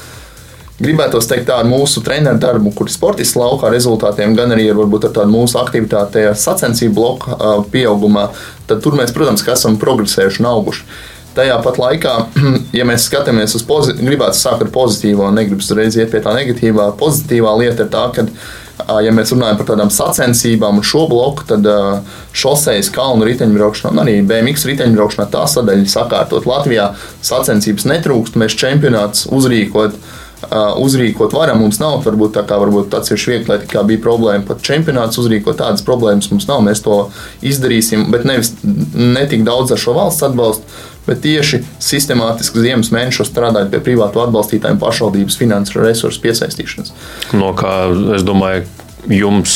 gribētu 0.79 1.19
teikt, 1.21 1.47
tā 1.49 1.59
ar 1.61 1.67
mūsu 1.69 2.03
treneru 2.05 2.39
darbu, 2.41 2.73
kur 2.75 2.89
ir 2.89 2.95
sportists 2.95 3.37
laukā 3.39 3.71
rezultātiem, 3.73 4.35
gan 4.37 4.55
arī 4.55 4.69
ar, 4.71 4.79
varbūt, 4.79 5.09
ar 5.09 5.15
tādu 5.19 5.33
mūsu 5.33 5.59
aktivitāti, 5.61 6.29
sacensību 6.39 6.95
bloku 6.95 7.37
pieaugumā, 7.73 8.29
tad 8.69 8.83
tur 8.85 8.97
mēs, 8.99 9.13
protams, 9.15 9.45
esam 9.47 9.79
progresējuši 9.81 10.43
un 10.43 10.51
auguši. 10.53 10.85
Tajā 11.37 11.59
pat 11.63 11.77
laikā, 11.79 12.13
ja 12.79 12.87
mēs 12.87 13.05
skatāmies 13.07 13.53
uz 13.55 13.65
pozitīvu, 13.67 14.07
gribētu 14.09 14.39
sākt 14.39 14.65
ar 14.65 14.71
pozitīvo, 14.73 15.27
negribas 15.35 15.69
uzreiz 15.69 15.97
iet 15.99 16.09
pie 16.11 16.23
tā 16.25 16.33
negatīvā. 16.35 16.89
Pozitīvā 16.99 17.53
lieta 17.59 17.85
ir 17.85 17.91
tā, 17.93 18.07
ka, 18.15 18.25
ja 19.05 19.13
mēs 19.13 19.31
runājam 19.35 19.59
par 19.59 19.69
tādām 19.69 19.91
sacensībām 19.93 20.81
un 20.81 20.87
šo 20.87 21.05
bloku, 21.11 21.45
tad 21.51 21.67
šoseis, 22.33 22.89
kalnu 22.95 23.27
riteņbraukšanā 23.29 23.93
un 23.93 24.01
arī 24.03 24.15
BMX 24.25 24.65
riteņbraukšanā 24.71 25.27
tā 25.35 25.45
sadaļa 25.53 25.91
sakārtot. 25.93 26.49
Latvijā 26.49 26.89
sacensības 27.21 27.85
netrūkst, 27.93 28.39
mēs 28.39 28.57
čempionāts 28.59 29.29
uzrīkot 29.29 30.01
uzrīkot 30.79 31.33
varam. 31.35 31.59
Mums 31.63 31.79
nav 31.81 31.99
varbūt 32.05 32.37
tā 32.37 32.45
kā 32.47 32.59
varbūt 32.61 32.95
atsevišķi 32.95 33.33
viegli, 33.33 33.57
kā 33.69 33.83
bija 33.87 34.01
problēma 34.03 34.47
pat 34.47 34.63
čempionāts 34.65 35.19
uzrīkot 35.21 35.59
tādas 35.59 35.83
problēmas 35.85 36.31
mums 36.31 36.47
nav. 36.49 36.63
Mēs 36.65 36.83
to 36.85 37.01
izdarīsim, 37.45 38.07
bet 38.13 38.27
nevis 38.27 38.53
ne 38.63 39.25
tik 39.29 39.43
daudz 39.47 39.75
ar 39.75 39.81
šo 39.81 39.95
valsts 39.97 40.25
atbalstu, 40.29 40.79
bet 41.07 41.23
tieši 41.25 41.63
sistemātiski 41.83 42.63
ziemas 42.63 42.93
mēnešos 42.95 43.31
strādājot 43.33 43.73
pie 43.73 43.83
privātu 43.91 44.23
atbalstītājiem 44.23 44.79
pašvaldības 44.81 45.39
finansu 45.39 45.81
resursu 45.83 46.23
piesaistīšanas. 46.23 46.93
No 47.35 47.53
kā 47.57 47.73
es 48.15 48.25
domāju, 48.27 48.67
jums, 49.07 49.53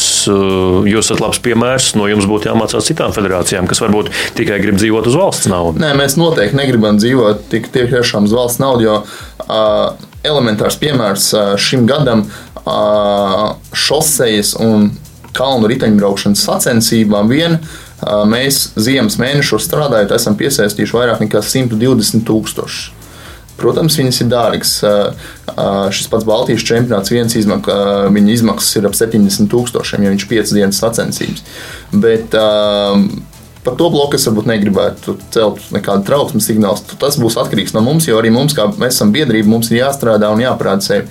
jūs 0.88 1.04
esat 1.04 1.22
labs 1.24 1.42
piemērs. 1.44 1.94
No 2.00 2.08
jums 2.12 2.28
būtu 2.30 2.50
jāmācās 2.50 2.88
citām 2.88 3.14
federācijām, 3.16 3.68
kas 3.70 3.84
varbūt 3.84 4.12
tikai 4.38 4.60
grib 4.64 4.80
dzīvot 4.80 5.10
uz 5.10 5.20
valsts 5.20 5.52
naudu. 5.52 5.84
Nē, 5.84 5.94
mēs 6.00 6.18
noteikti 6.20 6.60
negribam 6.60 7.00
dzīvot 7.02 7.48
tik 7.52 7.70
tiešām 7.74 8.30
uz 8.30 8.36
valsts 8.36 8.64
naudu, 8.64 8.88
jo 8.88 8.96
uh, 9.04 10.10
elementārs 10.24 10.80
piemērs 10.82 11.30
šim 11.62 11.88
gadam 11.90 12.26
šosejas 13.76 14.56
un 14.64 14.92
kalnu 15.36 15.68
riteņbraukšanas 15.72 16.44
sacensībām 16.48 17.32
vien 17.32 17.58
mēs 18.30 18.74
ziemas 18.76 19.18
mēnešos 19.20 19.66
strādājot, 19.68 20.12
esam 20.16 20.36
piesaistījuši 20.40 20.98
vairāk 20.98 21.24
nekā 21.24 21.42
120 21.44 22.26
tūkstošus. 22.28 22.92
Protams, 23.54 23.96
viņas 24.00 24.18
ir 24.24 24.30
dārgas. 24.32 24.72
Šis 25.94 26.10
pats 26.12 26.26
Baltijas 26.28 26.66
čempionāts 26.66 27.14
viens 27.14 27.36
izmak, 27.38 27.70
viņa 28.12 28.34
izmaksas 28.34 28.80
ir 28.80 28.88
ap 28.90 28.98
70 28.98 29.48
tūkstošiem, 29.52 30.04
ja 30.04 30.14
viņš 30.14 30.26
ir 30.26 30.32
5 30.32 30.54
dienas 30.58 30.82
sacensības. 30.82 31.44
Bet 31.94 32.34
Par 33.64 33.78
to 33.80 33.88
bloku 33.94 34.18
es 34.20 34.28
varbūt 34.28 34.50
negribētu 34.50 35.16
celt 35.32 35.62
nekādu 35.72 36.04
trauksmes 36.10 36.50
signālu. 36.50 36.84
Tas 37.00 37.16
būs 37.20 37.40
atkarīgs 37.40 37.76
no 37.76 37.84
mums, 37.86 38.10
jo 38.10 38.20
arī 38.20 38.34
mums, 38.34 38.56
kā 38.58 38.68
mēs 38.76 38.98
esam 38.98 39.14
biedrība, 39.16 39.48
mums 39.54 39.72
ir 39.72 39.80
jāstrādā 39.80 40.34
un 40.34 40.44
jāparāda 40.44 40.84
sevi. 40.84 41.08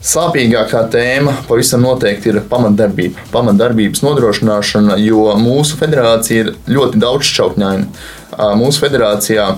Sāpīgākā 0.00 0.86
tēma 0.88 1.34
pavisam 1.44 1.82
noteikti 1.84 2.30
ir 2.32 2.38
pamatdarbība, 2.48 3.26
pamatdarbības 3.34 4.00
nodrošināšana, 4.06 4.96
jo 5.04 5.26
mūsu 5.36 5.76
federācija 5.76 6.46
ir 6.46 6.54
ļoti 6.72 7.02
daudzšķautņaina. 7.02 8.06
Mūsu 8.56 8.80
federācijā 8.80 9.50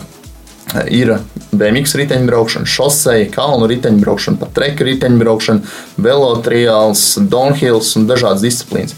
ir 0.90 1.14
BMW 1.52 2.00
riteņbraukšana, 2.02 2.66
šoseja, 2.66 3.28
kalnu 3.30 3.68
riteņbraukšana, 3.70 4.40
pat 4.40 4.54
treka 4.56 4.88
riteņbraukšana, 4.88 5.74
velotriāls, 6.02 7.04
downhills 7.30 7.94
un 8.00 8.10
dažādas 8.10 8.42
disciplīnas. 8.42 8.96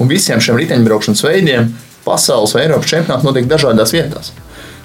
Un 0.00 0.08
visiem 0.08 0.40
šiem 0.40 0.56
riteņbraukšanas 0.62 1.24
veidiem 1.28 1.74
pasaules 2.06 2.54
vai 2.54 2.66
Eiropas 2.66 2.92
čempionāti 2.94 3.26
notiek 3.26 3.48
dažādās 3.50 3.94
vietās. 3.94 4.32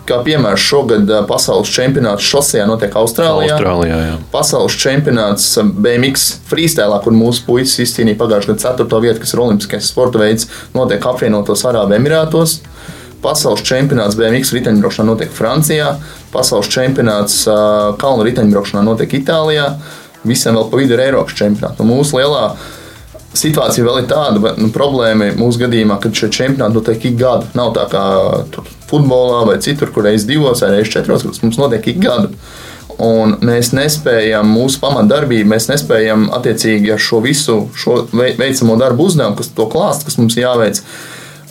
Kā 0.09 0.17
piemērs, 0.25 0.63
šogad 0.65 1.11
pasaules 1.29 1.69
čempionāts 1.71 2.25
šosejā 2.25 2.65
notiek 2.65 2.95
Austrālijā. 2.97 3.53
Austrālijā 3.53 3.99
jā. 4.01 4.15
pasaules 4.33 4.73
čempionāts 4.81 5.45
BMX 5.61 6.25
freestēlā, 6.49 6.97
kur 7.03 7.13
mūsu 7.13 7.45
puisis 7.45 7.83
izcīnīja 7.85 8.17
pagājušajā 8.17 8.55
gadā 8.57 8.73
4. 8.81 9.01
vietu, 9.05 9.21
kas 9.21 9.35
ir 9.35 9.43
olimpiskais 9.45 9.91
sporta 9.93 10.23
veids, 10.23 10.49
notiek 10.73 11.05
apvienotos 11.05 11.63
Arābu 11.69 11.95
Emirātos. 11.99 12.57
Pasaules 13.21 13.61
čempionāts 13.61 14.17
BMX 14.17 14.55
riteņbraukšanā 14.57 15.05
notiek 15.11 15.33
Francijā, 15.37 15.93
pasaules 16.33 16.71
čempionāts 16.73 17.43
kalnu 18.01 18.25
riteņbraukšanā 18.25 18.81
notiek 18.87 19.13
Itālijā. 19.21 19.75
Visam 20.25 20.57
vēl 20.57 20.69
pa 20.71 20.81
vidu 20.81 20.97
ir 20.97 21.05
Eiropas 21.05 21.37
čempionāts. 21.37 21.85
Mūsu 21.85 22.17
lielā 22.17 22.55
situācija 23.37 23.85
vēl 23.85 24.01
ir 24.01 24.09
tāda, 24.11 24.55
nu, 24.59 24.69
problēma 24.75 25.31
mūsu 25.39 25.61
gadījumā, 25.63 25.99
kad 26.03 26.15
šie 26.17 26.31
čempionāti 26.33 26.77
notiek 26.77 27.05
ik 27.11 27.15
gadu. 27.19 27.47
Nav 27.57 27.71
tā 27.77 27.87
kā 27.91 28.03
tur, 28.51 28.67
futbolā 28.89 29.45
vai 29.47 29.61
citur, 29.63 29.91
kur 29.93 30.05
reizes 30.07 30.27
divos 30.29 30.63
vai 30.63 30.73
reizes 30.75 30.91
četros 30.93 31.25
gados 31.25 31.41
mums 31.43 31.59
notiek 31.61 31.87
ik 31.93 32.01
gadu. 32.03 32.33
Un 33.01 33.37
mēs 33.41 33.71
nespējam, 33.73 34.51
mūsu 34.51 34.81
pamatdarbību, 34.83 35.47
mēs 35.49 35.69
nespējam 35.71 36.27
attiecīgi 36.35 36.91
ar 36.93 37.01
šo 37.01 37.21
visu 37.23 37.55
šo 37.77 38.03
veicamo 38.11 38.75
darbu 38.77 39.07
uzdevumu, 39.09 39.39
kas 39.39 39.49
to 39.55 39.65
klāst, 39.71 40.05
kas 40.05 40.19
mums 40.19 40.37
jāveic 40.37 40.83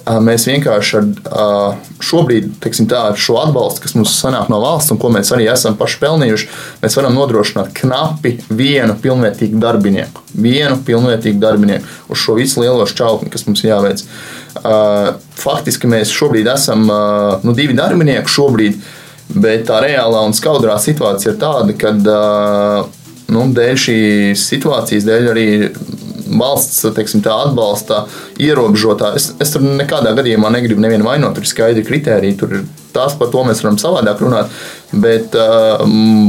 Mēs 0.00 0.46
vienkārši 0.48 0.96
ar 0.96 1.78
šobrīd, 2.02 2.48
tā, 2.88 3.00
ar 3.10 3.18
šo 3.20 3.36
atbalstu, 3.42 3.82
kas 3.84 3.94
mums 3.98 4.14
sanāk 4.16 4.48
no 4.50 4.60
valsts 4.62 4.94
un 4.94 5.00
ko 5.00 5.10
mēs 5.12 5.32
arī 5.34 5.46
esam 5.52 5.76
paši 5.78 5.98
pelnījuši, 6.00 6.48
mēs 6.82 6.96
varam 6.98 7.18
nodrošināt 7.18 7.74
knapi 7.76 8.36
vienu 8.48 8.96
pilnvērtīgu 9.02 9.60
darbinieku. 9.60 10.24
Vienu 10.34 10.78
pilnvērtīgu 10.86 11.42
darbinieku 11.42 12.12
uz 12.12 12.22
šo 12.22 12.38
visu 12.38 12.64
lielo 12.64 12.86
šķautni, 12.88 13.30
kas 13.32 13.44
mums 13.48 13.64
jāveic. 13.66 14.04
Faktiski 15.40 15.90
mēs 15.90 16.14
šobrīd 16.16 16.48
esam 16.54 16.88
nu, 17.44 17.54
divi 17.56 17.76
darbinieki 17.76 18.36
šobrīd, 18.38 18.80
bet 19.36 19.68
tā 19.68 19.82
reālā 19.84 20.24
un 20.26 20.34
skaudrā 20.36 20.80
situācija 20.80 21.34
ir 21.34 21.42
tāda, 21.44 21.76
ka 21.78 21.92
nu, 23.30 23.44
dēļ 23.54 23.78
šīs 23.84 24.48
situācijas, 24.54 25.06
dēļ 25.06 25.30
arī 25.34 25.46
valsts 26.40 26.82
teiksim, 26.96 27.22
atbalsta 27.30 28.04
ierobežotā. 28.40 29.12
Es, 29.18 29.30
es 29.42 29.52
tur 29.54 29.64
nekādā 29.64 30.14
gadījumā 30.18 30.52
negribu 30.54 30.82
nevienu 30.84 31.06
vainot, 31.06 31.36
tur 31.36 31.46
ir 31.46 31.52
skaidri 31.52 31.84
kriteriji. 31.86 32.38
Tur 32.40 32.56
ir 32.58 32.64
tās 32.94 33.16
par 33.18 33.30
to 33.32 33.44
mēs 33.46 33.62
varam 33.64 33.78
savādāk 33.80 34.22
runāt. 34.24 34.54
Bet 34.90 35.36
uh, 35.38 35.84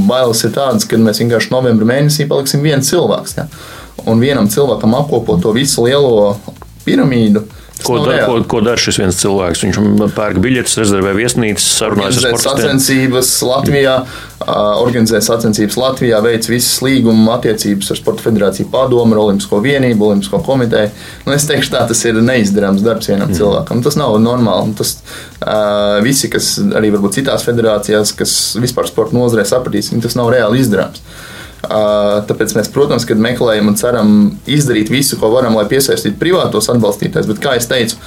bailes 0.10 0.44
ir 0.46 0.54
tādas, 0.58 0.86
ka 0.86 1.00
mēs 1.02 1.24
vienkārši 1.24 1.54
novembrī 1.54 1.90
mēnesī 1.94 2.28
paliksim 2.30 2.66
viens 2.66 2.92
cilvēks. 2.92 3.40
Ja? 3.40 3.48
Un 4.12 4.22
vienam 4.22 4.50
cilvēkam 4.52 5.00
apkopot 5.00 5.42
to 5.44 5.56
visu 5.56 5.88
lielo 5.88 6.36
piramīdu. 6.86 7.46
Uh, 7.46 7.61
Ko, 7.86 7.98
da, 8.06 8.18
ko, 8.28 8.38
ko 8.48 8.60
dara 8.66 8.80
šis 8.80 9.00
viens 9.02 9.18
cilvēks? 9.22 9.64
Viņš 9.66 9.80
pērk 10.16 10.40
biļetes, 10.44 10.78
rezervē 10.82 11.14
viesnīcas, 11.18 11.66
sarunājas 11.80 12.20
ar. 12.28 12.38
Sacensības 12.42 13.32
Latvijā, 13.46 13.96
organizē 14.82 15.22
sacensības 15.24 15.78
Latvijā, 15.80 16.22
veic 16.26 16.48
visas 16.52 16.82
līguma 16.86 17.38
attiecības 17.38 17.92
ar 17.94 18.00
Sporta 18.00 18.26
federāciju 18.28 18.70
padomu, 18.74 19.18
Olimpisko 19.24 19.62
vienību, 19.64 20.12
Olimpisko 20.12 20.42
komiteju. 20.46 20.94
Nu, 21.26 21.36
es 21.36 21.48
teikšu, 21.50 21.74
tā 21.76 21.84
tas 21.90 22.06
ir 22.08 22.22
neizdarāms 22.22 22.86
darbs 22.86 23.12
vienam 23.12 23.30
mm. 23.30 23.40
cilvēkam. 23.40 23.84
Tas 23.86 24.00
nav 24.00 24.18
normāli. 24.24 24.78
Tas, 24.80 24.96
visi, 26.06 26.32
kas 26.32 26.54
arī 26.78 26.94
varbūt 26.94 27.20
citās 27.20 27.46
federācijās, 27.48 28.16
kas 28.18 28.38
vispār 28.62 28.90
sporta 28.90 29.18
nozarē 29.18 29.46
sapratīs, 29.48 29.94
tas 30.06 30.18
nav 30.20 30.34
reāli 30.34 30.62
izdarāms. 30.64 31.04
Tāpēc 31.62 32.56
mēs, 32.58 32.70
protams, 32.74 33.06
meklējam 33.06 33.70
un 33.70 33.78
ceram 33.78 34.12
izdarīt 34.50 34.90
visu, 34.90 35.20
ko 35.22 35.30
varam, 35.36 35.56
lai 35.60 35.68
piesaistītu 35.70 36.18
privātos 36.20 36.72
atbalstītājus. 36.74 37.30
Bet, 37.30 37.42
kā 37.44 37.54
jau 37.58 37.68
teicu, 37.70 38.00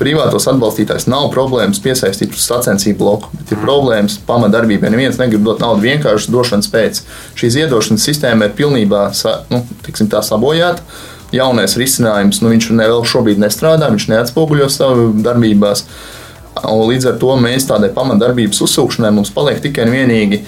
privātos 0.00 0.48
atbalstītājus 0.48 1.08
nav 1.12 1.28
problēmas 1.34 1.80
piesaistīt 1.84 2.32
uz 2.32 2.46
sacensību 2.48 2.98
bloku, 3.02 3.28
bet 3.36 3.52
ir 3.52 3.60
problēmas 3.60 4.16
pamatdarbībai. 4.28 4.90
Neviens 4.94 5.20
negrib 5.20 5.44
dot 5.44 5.60
naudu 5.60 5.84
vienkārši 5.84 6.32
došanas 6.32 6.70
pēc. 6.72 7.02
Šī 7.38 7.52
ziedošanas 7.58 8.08
sistēma 8.08 8.48
ir 8.48 8.56
pilnībā 8.58 9.04
nu, 9.52 9.60
tiksim, 9.84 10.08
sabojāta. 10.08 10.84
Jaunais 11.32 11.76
risinājums, 11.80 12.42
nu, 12.44 12.50
viņš 12.52 12.72
vēl 12.76 13.06
šobrīd 13.08 13.38
nestrādā, 13.40 13.88
viņš 13.92 14.08
neatspoguļo 14.10 14.66
savu 14.72 15.06
darbībās. 15.24 15.86
Un 16.60 16.82
līdz 16.90 17.06
ar 17.08 17.14
to 17.20 17.32
mēs 17.40 17.64
tādai 17.64 17.88
pamatdarbības 17.94 18.60
uzsūkšanai 18.66 19.12
mums 19.16 19.30
paliek 19.32 19.62
tikai 19.64 19.86
un 19.86 19.94
vienīgi 19.94 20.42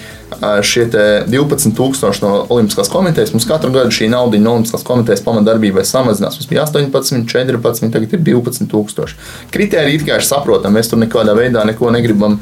šie 0.65 0.85
12,000 1.25 2.21
no 2.21 2.31
Olimpiskās 2.53 2.91
komitejas. 2.93 3.33
Mums 3.33 3.47
katru 3.49 3.71
gadu 3.73 3.93
šī 3.95 4.11
nauda 4.13 4.37
no 4.41 4.53
Olimpiskās 4.59 4.85
komitejas 4.85 5.23
pamatdarbībai 5.25 5.85
samazinās. 5.87 6.37
Mums 6.37 6.51
bija 6.51 6.67
18, 6.67 7.25
14, 7.31 7.89
tagad 7.93 8.13
ir 8.13 8.23
12,000. 8.29 9.17
Kritēriji 9.53 10.01
it 10.01 10.05
kā 10.05 10.19
ir 10.19 10.27
saprotami, 10.27 10.77
mēs 10.77 10.91
tur 10.91 11.01
nekādā 11.01 11.33
veidā 11.37 11.65
neko 11.65 11.89
negribam 11.95 12.37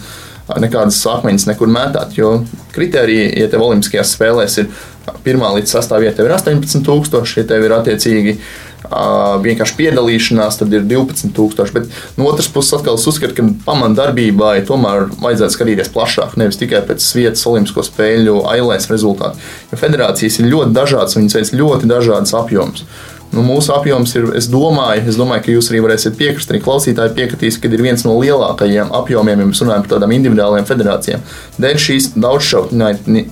nekādas 0.60 1.00
akmeņus 1.08 1.48
nekur 1.48 1.72
mētāt. 1.72 2.18
Jo 2.20 2.42
kriteriji, 2.76 3.32
ja 3.40 3.48
tev 3.52 3.64
Olimpiskajās 3.64 4.12
spēlēs 4.18 4.60
ir 4.60 4.70
pirmā 5.24 5.54
līdz 5.56 5.78
sastāvā 5.78 6.04
vieta, 6.04 6.20
tev 6.20 6.28
ir 6.28 6.36
18,000, 6.36 7.40
ja 7.40 7.48
tev 7.48 7.64
ir 7.64 7.76
attiecīgi 7.80 8.38
vienkārši 9.44 9.78
piedalīšanās, 9.80 10.60
tad 10.60 10.74
ir 10.76 10.86
12,000. 10.90 11.74
Bet 11.76 12.20
no 12.20 12.28
otras 12.30 12.50
puses, 12.52 12.74
atkal 12.78 13.00
es 13.00 13.08
uzskatu, 13.10 13.36
ka 13.38 13.48
pamatdarbībai 13.68 14.66
tomēr 14.68 15.10
vajadzētu 15.24 15.58
skatīties 15.58 15.94
plašāk, 15.94 16.38
nevis 16.40 16.60
tikai 16.62 16.84
pēc 16.88 17.06
vietas 17.18 17.46
Olimpisko 17.50 17.86
spēļu 17.88 18.42
ailēs 18.54 18.90
rezultātu. 18.92 19.42
Jo 19.72 19.82
federācijas 19.82 20.40
ir 20.40 20.52
ļoti 20.52 20.76
dažādas, 20.76 21.18
viņas 21.20 21.40
veic 21.40 21.54
ļoti 21.62 21.92
dažādas 21.92 22.36
apjomus. 22.38 22.86
Nu, 23.34 23.42
mūsu 23.42 23.74
apjoms 23.74 24.12
ir, 24.14 24.28
es 24.38 24.46
domāju, 24.52 25.08
es 25.10 25.18
domāju, 25.18 25.44
ka 25.46 25.54
jūs 25.56 25.72
arī 25.72 25.80
varēsiet 25.82 26.18
piekrist, 26.20 26.52
arī 26.54 26.60
klausītāji 26.62 27.16
piekritīs, 27.18 27.58
ka 27.62 27.72
ir 27.72 27.82
viens 27.82 28.06
no 28.06 28.14
lielākajiem 28.20 28.92
apjomiem, 28.94 29.42
ja 29.42 29.48
mēs 29.50 29.62
runājam 29.64 29.86
par 29.86 29.96
tādām 29.96 30.14
individuālām 30.14 30.68
federācijām. 30.70 31.24
Dēļ 31.64 31.80
šīs 31.82 32.12
daudzšķautņu, 32.14 33.24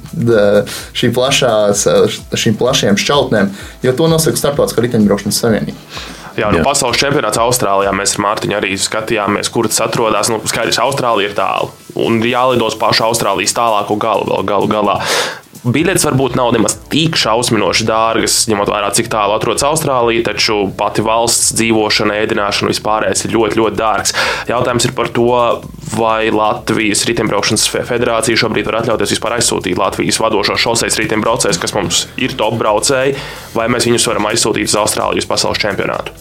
šī 0.97 1.11
plašās, 1.17 1.85
šīm 2.43 2.57
plašajām 2.61 2.97
šķautnēm, 3.03 3.53
jo 3.85 3.93
to 3.97 4.09
nosaka 4.09 4.41
Startautiskā 4.41 4.87
riteņbraukšanas 4.87 5.43
savienība. 5.45 5.77
Jā, 6.39 6.47
nu, 6.47 6.61
Jā. 6.61 6.63
pasaules 6.63 6.97
čempionāts 6.97 7.39
Austrālijā 7.43 7.91
mēs 7.93 8.15
ar 8.15 8.23
Mārtiņu 8.23 8.55
arī 8.55 8.77
skatījāmies, 8.79 9.51
kur 9.51 9.67
tas 9.67 9.81
atrodas. 9.83 10.31
Nu, 10.31 10.39
skaidrs, 10.47 10.79
Austrālija 10.79 11.29
ir 11.29 11.35
tālu 11.37 11.73
un 11.99 12.21
jālidos 12.23 12.77
pašu 12.79 13.09
Austrālijas 13.09 13.53
tālāko 13.57 13.97
galu, 13.99 14.29
vēl 14.31 14.47
galu 14.47 14.71
galā 14.71 14.97
biļetes 15.63 16.05
varbūt 16.07 16.35
nav 16.39 16.51
nemaz 16.55 16.75
tik 16.91 17.17
šausminoši 17.19 17.85
dārgas, 17.87 18.37
ņemot 18.49 18.71
vērā, 18.71 18.89
cik 18.97 19.11
tālu 19.13 19.35
atrodas 19.35 19.65
Austrālija, 19.67 20.25
taču 20.31 20.63
pati 20.77 21.05
valsts 21.05 21.53
dzīvošana, 21.59 22.17
ēdināšana 22.23 22.71
vispārējais 22.71 23.27
ir 23.27 23.35
ļoti, 23.35 23.59
ļoti 23.61 23.79
dārgs. 23.79 24.15
Jautājums 24.49 24.87
ir 24.87 24.95
par 24.97 25.11
to, 25.13 25.27
vai 25.93 26.31
Latvijas 26.33 27.05
riteņbraukšanas 27.09 27.67
federācija 27.91 28.41
šobrīd 28.41 28.69
var 28.69 28.81
atļauties 28.81 29.15
vispār 29.15 29.37
aizsūtīt 29.37 29.79
Latvijas 29.79 30.21
vadošo 30.23 30.57
šoseis 30.65 30.97
riteņbraucējus, 31.03 31.61
kas 31.61 31.75
mums 31.77 32.05
ir 32.21 32.35
top 32.39 32.57
braucēji, 32.61 33.17
vai 33.57 33.69
mēs 33.71 33.89
viņus 33.89 34.09
varam 34.11 34.29
aizsūtīt 34.31 34.71
uz 34.71 34.77
Austrālijas 34.81 35.29
pasaules 35.29 35.61
čempionātu. 35.61 36.15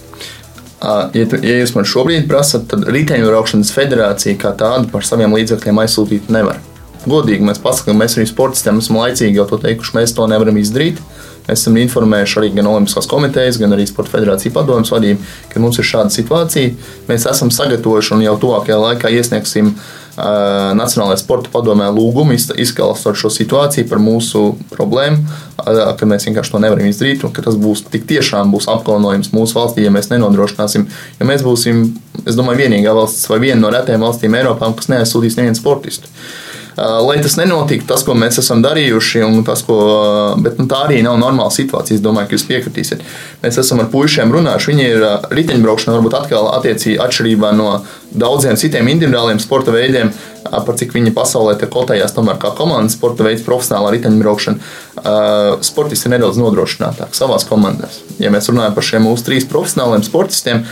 Ja, 0.80 1.26
tu, 1.28 1.36
ja 1.44 1.58
jūs 1.60 1.74
man 1.76 1.84
šobrīd 1.88 2.24
prasat, 2.28 2.64
tad 2.70 2.86
riteņbraukšanas 2.88 3.72
federācija 3.76 4.40
kā 4.40 4.54
tāda 4.56 4.88
par 4.92 5.04
saviem 5.04 5.36
līdzekļiem 5.36 5.80
aizsūtīt 5.82 6.32
nevar. 6.32 6.60
Godīgi 7.08 7.46
mēs 7.46 7.60
pasakām, 7.62 7.96
mēs 8.00 8.18
arī 8.18 8.26
sportistiem 8.28 8.80
esam 8.82 8.98
laicīgi 9.00 9.40
jau 9.40 9.46
to 9.48 9.60
teikuši, 9.62 9.96
mēs 9.96 10.12
to 10.16 10.26
nevaram 10.28 10.58
izdarīt. 10.60 11.00
Mēs 11.46 11.64
esam 11.64 11.78
informējuši 11.80 12.36
arī 12.38 12.50
gan 12.54 12.68
Olimpiskās 12.70 13.08
komitejas, 13.10 13.56
gan 13.58 13.72
arī 13.74 13.86
Sporta 13.88 14.12
federācijas 14.12 14.54
padomjas 14.54 14.92
vadību, 14.92 15.30
ka 15.50 15.62
mums 15.62 15.80
ir 15.80 15.88
šāda 15.88 16.12
situācija. 16.14 16.74
Mēs 17.08 17.24
esam 17.30 17.50
sagatavojuši 17.54 18.12
un 18.14 18.26
jau 18.26 18.36
tuvākajā 18.44 18.76
laikā 18.78 19.10
iesniegsim 19.16 19.72
uh, 19.72 19.80
Nacionālajā 20.78 21.22
sporta 21.22 21.50
padomē 21.50 21.88
lūgumu 21.96 22.36
izskaidrot 22.36 23.18
šo 23.18 23.32
situāciju 23.32 23.88
par 23.90 24.02
mūsu 24.04 24.44
problēmu, 24.70 25.24
uh, 25.24 25.80
ka 25.96 26.08
mēs 26.12 26.28
vienkārši 26.28 26.54
to 26.54 26.60
nevaram 26.62 26.86
izdarīt 26.90 27.24
un 27.26 27.34
ka 27.34 27.42
tas 27.46 27.58
būs 27.58 27.86
tik 27.90 28.06
tiešām 28.10 28.52
būs 28.54 28.68
apkaunojums 28.70 29.32
mūsu 29.34 29.58
valstī, 29.58 29.88
ja 29.88 29.94
mēs 29.94 30.12
nenodrošināsim. 30.12 30.86
Ja 31.18 31.26
mēs 31.26 31.42
būsim, 31.46 31.88
es 32.26 32.38
domāju, 32.38 32.62
vienīgā 32.66 32.94
valsts 32.94 33.26
vai 33.32 33.40
viena 33.48 33.64
no 33.64 33.74
retajām 33.74 34.06
valstīm 34.06 34.38
Eiropā, 34.38 34.70
kas 34.76 34.92
neaizsūtīs 34.92 35.40
nevienu 35.40 35.58
sportistu. 35.58 36.12
Lai 36.78 37.18
tas 37.22 37.34
nenotiktu, 37.36 37.88
tas, 37.90 38.04
ko 38.06 38.14
mēs 38.18 38.38
esam 38.40 38.62
darījuši, 38.64 39.24
un 39.26 39.42
tas, 39.44 39.62
ko, 39.66 39.78
bet 40.40 40.60
nu, 40.60 40.68
tā 40.70 40.84
arī 40.86 41.00
nav 41.04 41.18
normāla 41.20 41.52
situācija. 41.52 41.98
Es 41.98 42.04
domāju, 42.04 42.30
ka 42.30 42.38
jūs 42.38 42.46
piekritīsiet. 42.48 43.04
Mēs 43.42 43.58
esam 43.60 43.82
ar 43.82 43.90
puišiem 43.92 44.32
runājuši. 44.32 44.70
Viņi 44.70 44.88
ir 44.88 45.06
riteņbraukšana, 45.34 45.96
varbūt 45.98 46.18
atkal 46.22 46.50
attiecīgi 46.54 47.00
atšķirībā 47.02 47.52
no 47.58 47.80
daudziem 48.10 48.58
citiem 48.58 48.88
individuāliem 48.90 49.38
sporta 49.42 49.74
veidiem, 49.74 50.10
par 50.50 50.74
cik 50.78 50.94
viņi 50.96 51.12
pasaulē 51.14 51.56
kotējās 51.60 52.14
tomēr 52.16 52.38
kā 52.40 52.50
komandas 52.58 52.96
sporta 52.96 53.26
veids, 53.26 53.44
profesionālā 53.46 53.92
riteņbraukšana. 53.94 54.70
Sportisti 55.66 56.08
ir 56.08 56.16
nedaudz 56.16 56.40
nodrošinātāki 56.40 57.18
savās 57.18 57.44
komandās. 57.48 58.00
Ja 58.18 58.32
mēs 58.34 58.48
runājam 58.50 58.74
par 58.74 58.86
šiem 58.86 59.04
mūsu 59.06 59.28
trīs 59.28 59.46
profesionāliem 59.50 60.02
sportistiem, 60.06 60.64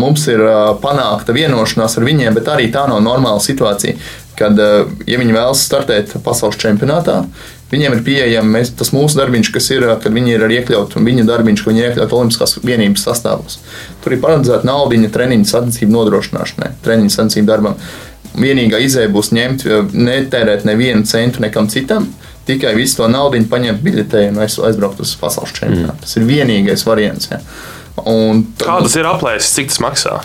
mums 0.00 0.26
ir 0.30 0.44
panākta 0.84 1.34
vienošanās 1.34 1.96
ar 1.98 2.06
viņiem, 2.06 2.36
bet 2.38 2.52
arī 2.52 2.68
tā 2.74 2.86
nav 2.90 3.02
normāla 3.06 3.42
situācija 3.42 3.96
kad, 4.40 4.58
eh, 4.58 4.84
ja 5.06 5.20
viņi 5.20 5.36
vēlas 5.36 5.62
startēt 5.68 6.14
pasaules 6.24 6.58
čempionātā, 6.60 7.22
viņiem 7.70 7.96
ir 7.96 8.04
pieejams 8.06 8.72
tas 8.78 8.92
mūsu 8.96 9.20
darbiņš, 9.20 9.52
kas 9.54 9.70
ir, 9.74 9.86
kad 10.02 10.12
viņi 10.16 10.36
ir 10.36 10.46
iekļauti, 10.58 10.96
un 10.98 11.08
viņa 11.08 11.26
darbiņš, 11.28 11.64
ka 11.64 11.70
viņi 11.70 11.82
ir 11.82 11.90
iekļauti 11.90 12.16
Olimpiskās 12.18 12.56
vienības 12.64 13.04
sastāvos. 13.06 13.58
Tur 14.02 14.16
ir 14.16 14.22
paredzēta 14.24 14.66
naudiņa 14.68 15.12
treniņu 15.14 15.50
sacensību 15.52 15.94
nodrošināšanai, 15.98 16.72
treniņu 16.86 17.14
sacensību 17.16 17.52
darbam. 17.52 17.76
Vienīgā 18.40 18.78
izēja 18.82 19.10
būs 19.10 19.32
ņemt, 19.34 19.66
netērēt 19.92 20.64
nevienu 20.64 21.02
centu 21.08 21.42
nekam 21.42 21.68
citam, 21.68 22.06
tikai 22.46 22.74
visu 22.78 23.00
to 23.00 23.08
naudu 23.10 23.42
paņemt 23.50 23.82
biļetē 23.84 24.28
un 24.30 24.40
aizbraukt 24.46 25.02
uz 25.02 25.16
pasaules 25.20 25.52
čempionātu. 25.56 25.98
Mm. 25.98 26.04
Tas 26.04 26.16
ir 26.16 26.26
vienīgais 26.28 26.86
variants. 26.86 27.30
Ja. 27.30 27.40
Un, 28.08 28.44
Kādas 28.60 28.94
ir 28.98 29.08
aplēses, 29.08 29.52
cik 29.56 29.70
tas 29.72 29.80
maksā? 29.82 30.16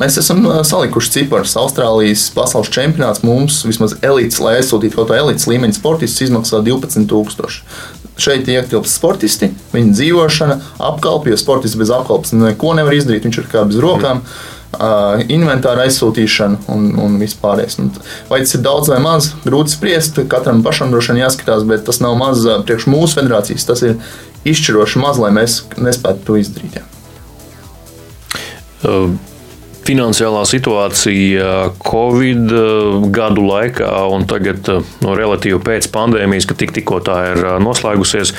Mēs 0.00 0.18
esam 0.20 0.44
salikuši 0.66 1.14
ciparus. 1.16 1.56
Austrālijas 1.60 2.28
pasaules 2.34 2.70
čempionāts 2.72 3.24
mums 3.26 3.60
vismaz 3.66 3.96
elites, 4.06 4.40
lai 4.42 4.58
aizsūtītu 4.60 4.96
kaut 4.96 5.10
kādu 5.10 5.24
elites 5.24 5.48
līmeņa 5.50 5.78
sportistu, 5.78 6.26
izmaksā 6.28 6.62
12,000. 6.66 7.60
Šeit 8.20 8.48
iekļauts 8.52 8.94
sportisti, 8.98 9.50
viņa 9.72 9.96
dzīvošana, 9.96 10.56
apkalpe, 10.90 11.32
jo 11.32 11.40
sportists 11.40 11.78
bez 11.80 11.92
apkalpes 11.94 12.34
neko 12.36 12.74
nevar 12.78 12.96
izdarīt. 12.96 13.26
Viņš 13.28 13.42
ir 13.42 13.52
kā 13.52 13.66
bez 13.68 13.80
rokām. 13.82 14.24
Uh, 14.70 15.24
inventāra 15.26 15.88
aizsūtīšana 15.88 16.60
un, 16.70 16.84
un 17.02 17.16
vispārējais. 17.18 17.80
Vai 18.30 18.38
tas 18.44 18.54
ir 18.54 18.62
daudz 18.62 18.92
vai 18.92 19.00
maz, 19.02 19.32
grūti 19.42 19.74
spriest. 19.74 20.20
Katram 20.30 20.62
pašam 20.62 20.94
droši 20.94 21.12
vien 21.12 21.24
jāskatās, 21.24 21.66
bet 21.66 21.84
tas 21.88 22.00
nav 22.00 22.14
maz 22.20 22.46
priekš 22.66 22.86
mūsu 22.86 23.18
federācijas. 23.18 23.66
Tas 23.66 23.82
ir 23.82 23.98
izšķiroši 24.46 25.02
maz, 25.02 25.18
lai 25.20 25.34
mēs 25.34 25.62
nespētu 25.76 26.26
to 26.28 26.40
izdarīt. 26.40 26.80
Jā. 26.80 26.89
Uh, 28.82 29.14
finansiālā 29.86 30.42
situācija 30.48 31.50
Covid 31.84 32.52
uh, 32.54 33.06
gadu 33.12 33.44
laikā 33.48 33.90
un 34.14 34.26
tagad 34.30 34.68
uh, 34.72 34.84
no 35.04 35.14
relatīvi 35.18 35.60
pēc 35.64 35.90
pandēmijas, 35.94 36.48
ka 36.48 36.56
tik, 36.58 36.74
tikko 36.76 37.00
tā 37.04 37.16
ir 37.32 37.42
noslēgusies, 37.62 38.32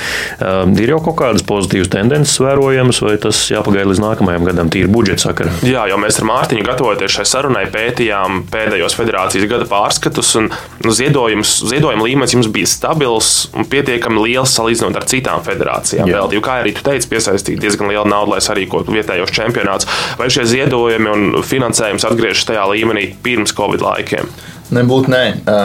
ir 0.81 0.91
jau 0.93 0.99
kaut 1.03 1.17
kādas 1.19 1.43
pozitīvas 1.47 1.89
tendences 1.91 2.37
vērojamas, 2.41 3.01
vai 3.03 3.15
tas 3.21 3.39
jāpagaida 3.51 3.89
līdz 3.91 4.01
nākamajam 4.03 4.47
gadam, 4.47 4.69
tīri 4.73 4.89
budžeta 4.91 5.27
sakara? 5.27 5.53
Jā, 5.65 5.85
jo 5.91 5.97
mēs 6.01 6.19
ar 6.21 6.27
Mārtiņu 6.29 6.65
gatavoties 6.67 7.15
šai 7.17 7.25
sarunai 7.29 7.65
pētījām 7.73 8.43
pēdējos 8.51 8.97
federācijas 8.97 9.47
gada 9.51 9.67
pārskatus, 9.69 10.33
un 10.39 10.49
nu, 10.85 10.93
ziedojuma 10.95 12.05
līmenis 12.05 12.35
jums 12.35 12.49
bija 12.53 12.69
stabils 12.69 13.31
un 13.55 13.67
pietiekami 13.71 14.25
liels 14.25 14.55
salīdzinot 14.57 14.99
ar 14.99 15.07
citām 15.09 15.43
federācijām. 15.45 16.09
Vēl, 16.09 16.35
jo, 16.37 16.43
kā 16.45 16.59
arī 16.61 16.75
tu 16.77 16.85
teici, 16.85 17.09
piesaistīt 17.11 17.61
diezgan 17.61 17.91
lielu 17.91 18.07
naudu, 18.09 18.35
lai 18.35 18.41
sarīkotu 18.43 18.93
vietējos 18.95 19.33
čempionātus. 19.35 19.89
Vai 20.19 20.29
šie 20.33 20.45
ziedojumi 20.49 21.11
un 21.11 21.27
finansējums 21.45 22.05
atgriežas 22.07 22.47
tajā 22.49 22.65
līmenī 22.71 23.11
pirms 23.23 23.53
Covid 23.57 23.83
laikiem? 23.85 24.29
Nebūtu 24.71 25.11
nē, 25.11 25.23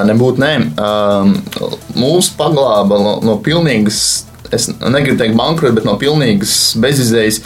nebūtu 0.09 0.43
nē. 0.43 0.53
Mūsu 1.97 2.35
paglāba 2.39 2.99
no, 2.99 3.13
no 3.23 3.37
pilnīgas, 3.43 4.01
es 4.55 4.69
negribu 4.81 5.21
teikt 5.21 5.39
bankrota, 5.39 5.77
bet 5.79 5.87
no 5.87 5.95
pilnīgas 6.01 6.75
bezizējas 6.83 7.43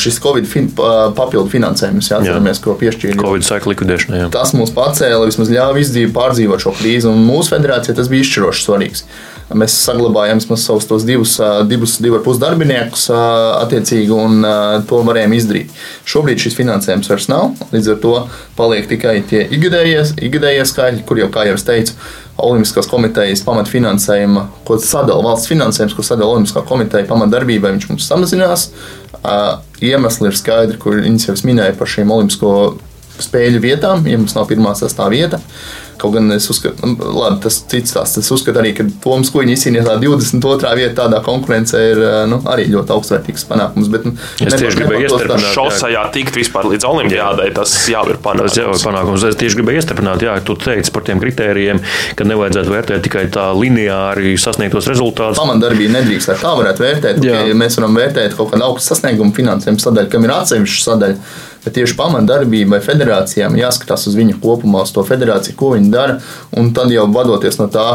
šis 0.00 0.20
Covid 0.22 0.46
fin, 0.50 0.68
papildu 0.74 1.48
finansējums, 1.52 2.10
jā, 2.12 2.20
atceramies, 2.20 2.60
ko 2.64 2.76
piešķīra. 2.80 3.18
Covid 3.20 3.46
sēklu 3.46 3.74
likvidēšanai. 3.74 4.22
Tas 4.34 4.54
mums 4.56 4.72
pacēla, 4.76 5.28
vismaz 5.28 5.52
ļāva 5.52 5.82
izdzīvot, 5.82 6.14
pārdzīvot 6.16 6.64
šo 6.64 6.76
krīzi, 6.78 7.10
un 7.10 7.20
mūsu 7.26 7.54
federācijai 7.56 7.98
tas 7.98 8.10
bija 8.12 8.26
izšķiroši 8.26 8.66
svarīgs. 8.66 9.04
Mēs 9.50 9.74
saglabājām 9.82 10.38
savus 10.38 10.84
tos 10.86 11.02
divus, 11.02 11.32
divus 11.66 11.96
divu 11.98 12.20
ar 12.20 12.22
pus 12.22 12.38
darbiniekus, 12.38 13.08
attiecīgi, 13.10 14.14
un 14.14 14.46
to 14.86 15.00
varējām 15.08 15.34
izdarīt. 15.34 15.74
Šobrīd 16.06 16.38
šis 16.38 16.54
finansējums 16.54 17.10
vairs 17.10 17.26
nav, 17.32 17.56
līdz 17.74 17.90
ar 17.96 17.98
to 18.04 18.14
paliek 18.54 18.86
tikai 18.92 19.16
tie 19.26 19.42
ikgadējie 19.50 20.66
skaitļi, 20.70 21.02
kur 21.08 21.18
jau, 21.18 21.26
kā 21.34 21.48
jau 21.50 21.58
es 21.58 21.66
teicu, 21.66 21.98
Olimpiskās 22.40 22.86
komitejas 22.88 23.42
pamatfinansējuma, 23.44 24.46
ko 24.64 24.78
sadala 24.80 25.20
valsts 25.26 25.50
finansējums, 25.50 25.92
ko 25.92 26.04
sadala 26.06 26.38
Olimpiskā 26.38 26.62
komiteja 26.64 27.04
pamatdarbībai, 27.10 27.74
viņš 27.74 27.88
mums 27.90 28.06
samazinās. 28.08 28.70
Iemesli 29.80 30.30
ir 30.30 30.36
skaidri, 30.38 30.78
kur 30.80 31.00
viņas 31.00 31.28
jau 31.28 31.36
minēja 31.48 31.76
par 31.78 31.90
šīm 31.90 32.12
Olimpisko 32.14 32.52
spēļu 33.20 33.60
vietām, 33.60 34.06
ja 34.08 34.18
mums 34.20 34.36
nav 34.36 34.48
pirmā 34.48 34.72
sastāvā 34.78 35.12
vieta. 35.12 35.40
Kaut 36.00 36.16
gan 36.16 36.30
es 36.34 36.48
uzskatu, 36.52 36.86
nu, 36.86 37.10
labi, 37.20 37.40
tas 37.44 37.60
cits 37.70 37.94
tās. 37.96 38.16
Es 38.20 38.30
uzskatu 38.32 38.62
arī, 38.62 38.72
ka 38.76 38.86
Toms 39.04 39.30
Kuņģis 39.34 39.60
izcīnīja 39.60 39.98
22. 40.00 40.70
vietā 40.78 41.04
tādā 41.04 41.20
konkurencē 41.24 41.80
ir 41.92 42.00
nu, 42.30 42.40
arī 42.50 42.66
ļoti 42.72 42.94
augstvērtīgs 42.94 43.46
panākums. 43.48 43.90
Bet, 43.92 44.06
nu, 44.08 44.14
es 44.44 44.56
tieši 44.56 44.80
gribēju 44.80 45.06
iestarpināt. 45.06 45.46
Šosajā 45.54 46.04
tikt 46.14 46.38
vispār 46.40 46.68
līdz 46.72 46.86
olimpiādai, 46.88 47.50
tas 47.56 47.74
jau 47.90 48.04
ir 48.10 48.20
panākums. 48.22 48.54
Tas 48.54 48.60
jau 48.62 48.72
ir 48.74 48.84
panākums. 48.84 49.26
Es 49.30 49.38
tieši 49.40 49.60
gribēju 49.60 49.82
iestarpināt, 49.82 50.24
jā, 50.26 50.36
tu 50.46 50.56
teici 50.60 50.94
par 50.94 51.06
tiem 51.06 51.22
kritērijiem, 51.22 51.82
ka 52.18 52.26
nevajadzētu 52.28 52.74
vērtēt 52.74 53.06
tikai 53.06 53.26
tā 53.34 53.50
lineāri 53.56 54.34
sasniegtos 54.40 54.90
rezultātus. 54.90 55.40
Pamandarbība 55.40 55.98
nedrīkst, 55.98 56.34
tā 56.40 56.56
varētu 56.58 56.86
vērtēt. 56.86 57.22
Ja 57.26 57.44
mēs 57.56 57.78
varam 57.80 57.96
vērtēt 58.00 58.36
kaut 58.38 58.54
kādu 58.54 58.68
augstu 58.70 58.94
sasniegumu 58.94 59.36
finansējumu 59.36 59.82
sadaļu, 59.82 60.12
kam 60.12 60.26
ir 60.26 60.36
atsevišķa 60.38 60.86
sadaļa 60.88 61.48
bet 61.64 61.76
tieši 61.76 61.96
pamatdarbībai 61.98 62.80
federācijām 62.84 63.58
jāskatās 63.58 64.08
uz 64.10 64.16
viņu 64.18 64.40
kopumā, 64.42 64.84
uz 64.86 64.94
to 64.96 65.04
federāciju, 65.06 65.56
ko 65.60 65.74
viņi 65.76 65.92
dara, 65.92 66.18
un 66.56 66.72
tad 66.76 66.92
jau 66.94 67.06
vadoties 67.12 67.60
no 67.60 67.68
tā, 67.72 67.86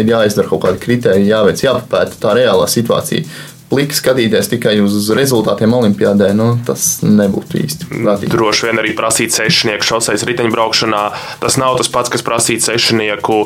ir 0.00 0.10
jāizdara 0.10 0.50
kaut 0.50 0.64
kādi 0.64 0.82
kriteriji, 0.82 1.30
jāveic, 1.30 1.62
jāpapēta 1.62 2.20
tā 2.20 2.34
reālā 2.38 2.66
situācija 2.70 3.26
pliki 3.70 3.96
skatīties 3.96 4.50
tikai 4.52 4.76
uz 4.84 5.08
rezultātiem 5.16 5.72
Olimpijādē, 5.76 6.30
nu, 6.36 6.52
tas 6.66 7.00
nebūtu 7.04 7.58
īsti. 7.62 7.88
Prātīgi. 7.92 8.32
Droši 8.34 8.68
vien 8.68 8.82
arī 8.82 8.92
prasīt 8.96 9.34
sešnieku 9.34 9.86
šoseis 9.86 10.26
riteņbraukšanā. 10.28 11.02
Tas 11.42 11.58
nav 11.60 11.78
tas 11.80 11.90
pats, 11.92 12.12
kas 12.12 12.24
prasīt 12.26 12.64
sešnieku. 12.66 13.40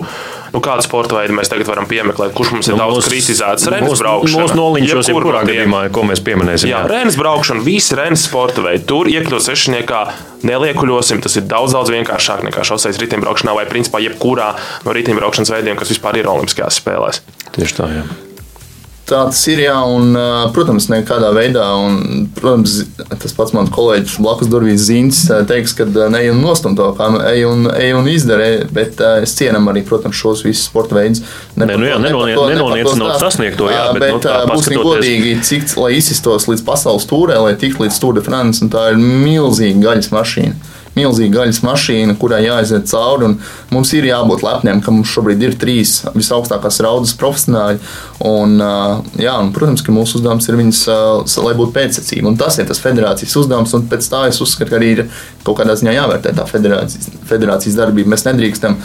Nu, 0.48 0.62
kādu 0.64 0.84
sporta 0.84 1.18
veidu 1.18 1.36
mēs 1.36 1.50
tagad 1.52 1.68
varam 1.68 1.88
piemeklēt, 1.88 2.32
kurš 2.36 2.54
mums 2.56 2.70
ir 2.70 2.76
nu, 2.76 2.80
daudz 2.80 3.02
mūs, 3.02 3.08
kritizēts? 3.10 3.68
Renes 3.68 4.00
braukšana. 4.00 4.44
Mūsu 4.46 4.56
noliņšos 4.58 5.10
ir 5.12 5.18
kurā 5.26 5.42
gadījumā, 5.44 5.82
ko 5.92 6.04
mēs 6.08 6.22
pieminēsim. 6.24 6.70
Jā, 6.72 6.82
jā. 6.84 6.88
renes 6.88 7.18
braukšana, 7.20 7.64
visi 7.66 7.98
renes 7.98 8.24
sporta 8.24 8.64
veidi. 8.64 8.86
Tur 8.88 9.10
iekļūt 9.12 9.44
sešniekā 9.44 10.04
neliekuļosim. 10.48 11.20
Tas 11.24 11.36
ir 11.36 11.44
daudz, 11.50 11.76
daudz 11.76 11.92
vienkāršāk 11.92 12.46
nekā 12.48 12.64
šoseis 12.68 13.00
riteņbraukšanā 13.02 13.58
vai 13.60 13.66
principā 13.68 14.00
jebkurā 14.06 14.54
no 14.86 14.96
riteņbraukšanas 14.96 15.52
veidiem, 15.52 15.76
kas 15.80 15.92
vispār 15.92 16.22
ir 16.22 16.32
Olimpiskajās 16.32 16.80
spēlēs. 16.80 17.20
Tieši 17.58 17.78
tā, 17.82 17.92
jā. 17.98 18.08
Tā 19.08 19.22
tas 19.30 19.40
ir, 19.48 19.62
jā, 19.64 19.76
un, 19.88 20.12
protams, 20.52 20.90
nekādā 20.92 21.30
veidā. 21.32 21.64
Un, 21.80 22.26
protams, 22.36 22.74
tas 23.08 23.32
pats 23.36 23.54
mans 23.56 23.72
kolēģis 23.72 24.18
blakus 24.20 24.50
durvīs 24.52 24.84
Zīns 24.84 25.22
teiks, 25.48 25.72
ka 25.78 25.86
ne 26.12 26.20
jau 26.26 26.34
nostum 26.36 26.76
to, 26.76 26.90
kā 26.98 27.08
ej 27.30 27.46
un, 27.48 27.64
ej 27.72 27.94
un 27.96 28.08
izdara, 28.12 28.50
bet 28.74 29.00
es 29.22 29.32
cienam 29.38 29.70
arī, 29.72 29.82
protams, 29.88 30.18
šos 30.18 30.44
visus 30.44 30.66
sporta 30.68 30.98
veidus. 30.98 31.24
Ne, 31.56 31.70
nu, 31.72 31.88
jā, 31.88 31.96
nenoliedzinot 32.04 33.16
sasniegto, 33.22 33.70
jā, 33.72 33.86
bet, 33.96 34.10
bet 34.10 34.28
nu, 34.28 34.52
būsim 34.52 34.76
godīgi, 34.76 35.38
cik, 35.48 35.70
lai 35.80 35.94
izsistos 35.96 36.50
līdz 36.50 36.66
pasaules 36.68 37.08
tūrē, 37.08 37.40
lai 37.46 37.56
tiktu 37.56 37.86
līdz 37.86 38.02
Tour 38.02 38.18
de 38.18 38.24
France, 38.28 38.60
un 38.64 38.72
tā 38.72 38.90
ir 38.92 39.00
milzīga 39.00 39.88
gaļas 39.88 40.12
mašīna 40.12 40.76
milzīga 40.98 41.40
gaļas 41.40 41.62
mašīna, 41.64 42.16
kurai 42.20 42.42
jāaiziet 42.44 42.88
cauri. 42.90 43.32
Mums 43.74 43.94
ir 43.96 44.08
jābūt 44.10 44.44
lepniem, 44.46 44.82
ka 44.84 44.94
mums 44.94 45.12
šobrīd 45.14 45.44
ir 45.46 45.56
trīs 45.60 46.00
visaugstākās 46.16 46.80
raudas 46.84 47.14
profesionāļi. 47.18 47.82
Un, 48.28 48.58
jā, 49.20 49.34
un, 49.38 49.52
protams, 49.54 49.84
ka 49.86 49.94
mūsu 49.94 50.18
uzdevums 50.18 50.48
ir 50.50 50.58
viņas, 50.58 50.84
lai 51.44 51.54
būtu. 51.58 51.86
Un 52.28 52.38
tas 52.40 52.58
ir 52.58 52.66
tas 52.68 52.80
federācijas 52.82 53.36
uzdevums, 53.38 53.74
un 53.76 53.86
pēc 53.90 54.08
tā 54.10 54.24
es 54.30 54.40
uzskatu, 54.42 54.72
ka 54.72 54.80
arī 54.80 54.88
ir 54.96 55.04
kaut 55.46 55.60
kādā 55.60 55.76
ziņā 55.78 55.94
jāvērtē 55.94 56.34
tā 56.36 56.46
federācijas, 56.48 57.12
federācijas 57.28 57.78
darbība. 57.78 58.12
Mēs 58.14 58.26
nedrīkstam 58.26 58.78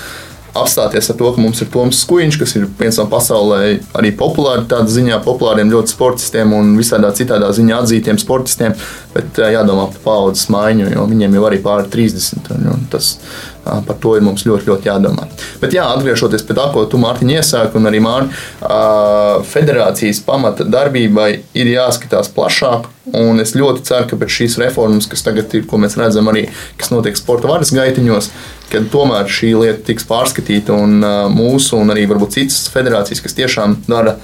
apstāties 0.57 1.09
ar 1.09 1.17
to, 1.17 1.29
ka 1.33 1.41
mums 1.41 1.61
ir 1.63 1.69
Toms 1.73 2.03
Skuiņš, 2.03 2.37
kas 2.41 2.55
ir 2.57 2.67
viens 2.79 2.99
no 3.01 3.05
pasaulē 3.09 3.61
arī 3.97 4.13
populāri, 4.17 4.67
tādā 4.69 4.91
ziņā 4.93 5.19
populāriem 5.25 5.71
ļoti 5.73 5.95
sportistiem 5.95 6.53
un 6.57 6.75
visādā 6.77 7.09
citādā 7.17 7.49
ziņā 7.55 7.79
atzītiem 7.81 8.19
sportistiem, 8.21 8.75
bet 9.15 9.41
jādomā 9.55 9.87
par 9.95 10.03
paudzes 10.05 10.49
maiņu, 10.53 10.91
jo 10.93 11.07
viņiem 11.09 11.39
jau 11.39 11.47
arī 11.49 11.61
pāri 11.63 11.89
30. 11.93 12.53
Un, 12.57 12.69
un 12.75 12.85
tas, 12.93 13.15
Par 13.63 13.95
to 14.03 14.15
ir 14.17 14.23
mums 14.25 14.43
ļoti, 14.43 14.67
ļoti 14.67 14.89
jādomā. 14.89 15.27
Bet, 15.61 15.71
jā, 15.75 15.85
atgriežoties 15.95 16.43
pie 16.43 16.55
tā, 16.57 16.65
ko 16.73 16.83
tu 16.89 16.99
Mārtiņ 16.99 17.31
iesāki, 17.37 17.79
un 17.79 17.87
arī 17.87 18.01
Mārtiņa, 18.03 19.45
federācijas 19.47 20.19
pamata 20.25 20.67
darbībai 20.67 21.29
ir 21.55 21.71
jāskatās 21.71 22.31
plašāk. 22.35 22.89
Un 23.19 23.39
es 23.43 23.55
ļoti 23.55 23.83
ceru, 23.87 24.07
ka 24.09 24.19
pēc 24.19 24.35
šīs 24.37 24.59
reformas, 24.61 25.07
kas 25.11 25.25
tagad 25.25 25.51
ir, 25.55 25.65
ko 25.67 25.79
mēs 25.79 25.97
redzam 25.99 26.29
arī, 26.31 26.45
kas 26.79 26.91
notiek 26.91 27.19
sporta 27.19 27.49
varas 27.51 27.73
gaitiņos, 27.75 28.29
kad 28.71 28.87
tomēr 28.91 29.27
šī 29.31 29.51
lieta 29.59 29.83
tiks 29.91 30.07
pārskatīta 30.07 30.75
un 30.75 31.03
mūsu, 31.33 31.79
un 31.79 31.91
arī 31.95 32.07
varbūt 32.11 32.39
citas 32.39 32.63
federācijas, 32.73 33.23
kas 33.23 33.37
tiešām 33.39 33.81
dara 33.87 34.17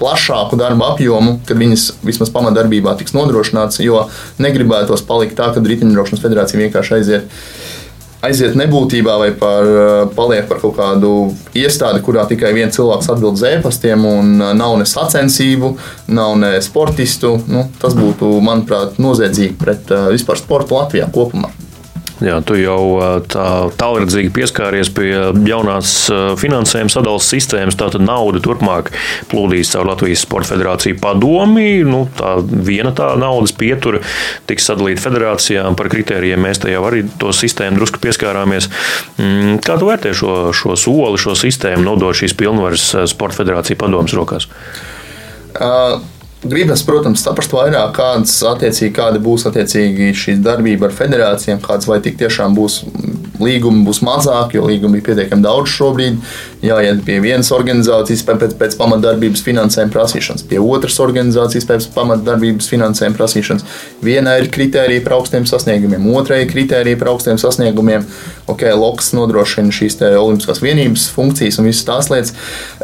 plašāku 0.00 0.56
darba 0.56 0.94
apjomu, 0.94 1.38
kad 1.46 1.58
viņas 1.60 1.86
vismaz 2.06 2.30
pamatdarbībā 2.32 2.94
tiks 3.00 3.14
nodrošināts, 3.16 3.82
jo 3.84 4.06
negribētos 4.40 5.04
palikt 5.06 5.36
tā, 5.38 5.50
ka 5.52 5.60
riteņbraukšanas 5.60 6.24
federācija 6.24 6.62
vienkārši 6.62 6.96
aiziet 6.96 7.42
aiziet 8.26 8.56
nebūtībā 8.58 9.16
vai 9.22 9.30
par, 9.36 9.64
eh, 9.64 10.02
paliek 10.16 10.48
par 10.48 10.60
kaut 10.62 10.76
kādu 10.76 11.12
iestādi, 11.56 12.02
kurā 12.04 12.26
tikai 12.28 12.52
viens 12.56 12.74
cilvēks 12.76 13.10
atbild 13.12 13.38
uz 13.38 13.46
e-pastiem, 13.52 14.04
un 14.04 14.34
eh, 14.40 14.52
nav 14.54 14.76
ne 14.78 14.88
sacensību, 14.88 15.74
nav 16.08 16.36
ne 16.38 16.52
sportistu. 16.64 17.36
Nu, 17.48 17.68
tas 17.80 17.96
būtu, 17.96 18.32
manuprāt, 18.44 19.00
noziedzīgi 19.00 19.56
pret 19.60 19.90
uh, 19.94 20.08
vispār 20.12 20.38
sportu 20.40 20.76
Latvijā 20.76 21.08
kopumā. 21.12 21.50
Jā, 22.20 22.36
tu 22.44 22.56
jau 22.58 23.00
tā 23.32 23.44
tālredzīgi 23.80 24.32
pieskāries 24.36 24.90
pie 24.92 25.08
jaunās 25.48 25.92
finansējuma 26.40 26.92
sadales 26.92 27.28
sistēmas. 27.32 27.78
Tātad 27.80 28.04
nauda 28.04 28.42
turpmāk 28.44 28.90
plūdīs 29.30 29.72
caur 29.72 29.88
Latvijas 29.88 30.26
Sporta 30.26 30.52
Federāciju 30.52 30.98
padomi. 31.00 31.80
Nu, 31.88 32.02
tā 32.18 32.36
viena 32.44 32.92
tā 32.96 33.14
naudas 33.20 33.54
pietura 33.56 34.02
tiks 34.50 34.68
sadalīta 34.68 35.06
federācijām 35.06 35.78
par 35.80 35.88
kritērijiem. 35.92 36.44
Mēs 36.44 36.60
jau 36.68 36.84
arī 36.90 37.06
to 37.20 37.32
sistēmu 37.32 37.80
drusku 37.80 38.02
pieskārāmies. 38.04 38.68
Mm, 39.16 39.58
kā 39.64 39.80
tu 39.80 39.88
vērtē 39.88 40.12
šo, 40.16 40.36
šo 40.56 40.76
soli, 40.76 41.20
šo 41.20 41.38
sistēmu, 41.38 41.86
nodot 41.88 42.20
šīs 42.20 42.36
pilnvaras 42.36 42.90
Sporta 43.08 43.40
Federācija 43.40 43.80
padomas 43.80 44.16
rokās? 44.16 44.50
Uh. 45.56 46.19
Gribas, 46.40 46.80
protams, 46.88 47.20
saprast 47.20 47.52
vairāk, 47.52 47.90
kādas 47.98 48.38
attiecīgi, 48.48 48.94
kāda 48.96 49.20
būs 49.20 49.44
attiecīgi 49.50 50.14
šī 50.16 50.38
darbība 50.40 50.88
ar 50.88 50.94
federācijām, 50.96 51.60
kādas 51.60 51.88
vai 51.90 51.98
tik 52.00 52.16
tiešām 52.22 52.56
būs 52.56 52.78
līgumi 53.40 53.84
būs 53.84 54.00
mazāki, 54.04 54.56
jo 54.56 54.64
līgumi 54.70 55.00
ir 55.00 55.04
pietiekami 55.04 55.44
daudz 55.44 55.68
šobrīd. 55.74 56.16
Jāiet 56.60 56.98
pie 57.06 57.16
vienas 57.24 57.48
organizācijas 57.56 58.22
pēc, 58.28 58.54
pēc 58.60 58.74
pamatdarbības 58.76 59.40
finansējuma 59.46 59.94
prasīšanas, 59.94 60.44
pie 60.50 60.58
otras 60.60 60.98
organizācijas 61.00 61.66
pēc 61.68 61.86
pamatdarbības 61.94 62.68
finansējuma 62.68 63.16
prasīšanas. 63.16 63.64
Vienai 64.04 64.36
ir 64.42 64.50
kritērija 64.52 65.04
par 65.06 65.16
augstiem 65.16 65.48
sasniegumiem, 65.48 66.04
otrai 66.12 66.42
ir 66.44 66.52
kritērija 66.52 67.00
par 67.00 67.14
augstiem 67.14 67.40
sasniegumiem. 67.40 68.04
Ok, 68.50 68.66
Loks 68.76 69.12
nodrošina 69.16 69.72
šīs 69.72 69.96
Olimpiskās 70.20 70.60
vienības 70.60 71.08
funkcijas 71.14 71.60
un 71.60 71.70
visas 71.70 71.86
tās 71.88 72.10
lietas. 72.12 72.34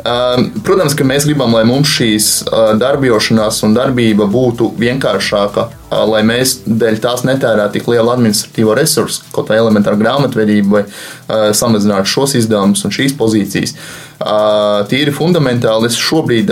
Um, 0.01 0.49
protams, 0.65 0.97
ka 0.97 1.05
mēs 1.05 1.29
gribam, 1.29 1.53
lai 1.57 1.67
mums 1.69 1.93
šīs 1.99 2.31
uh, 2.47 2.73
darbošanās 2.81 3.61
un 3.67 3.77
darbība 3.77 4.29
būtu 4.31 4.73
vienkāršāka 4.81 5.69
lai 5.91 6.23
mēs 6.27 6.61
dēļ 6.67 6.99
tās 7.03 7.23
netērētu 7.27 7.79
tik 7.79 7.93
lielu 7.93 8.11
administratīvo 8.11 8.75
resursu, 8.79 9.23
kaut 9.35 9.53
vai 9.53 9.61
elementāru 9.61 10.01
grāmatvedību, 10.01 10.73
vai 10.73 11.53
samazinātu 11.55 12.11
šos 12.11 12.35
izdevumus 12.41 12.85
un 12.87 12.95
šīs 12.95 13.15
pozīcijas. 13.19 13.77
Tīri 14.89 15.13
fundamentāli 15.13 15.91
es 15.91 15.99
šobrīd 16.01 16.49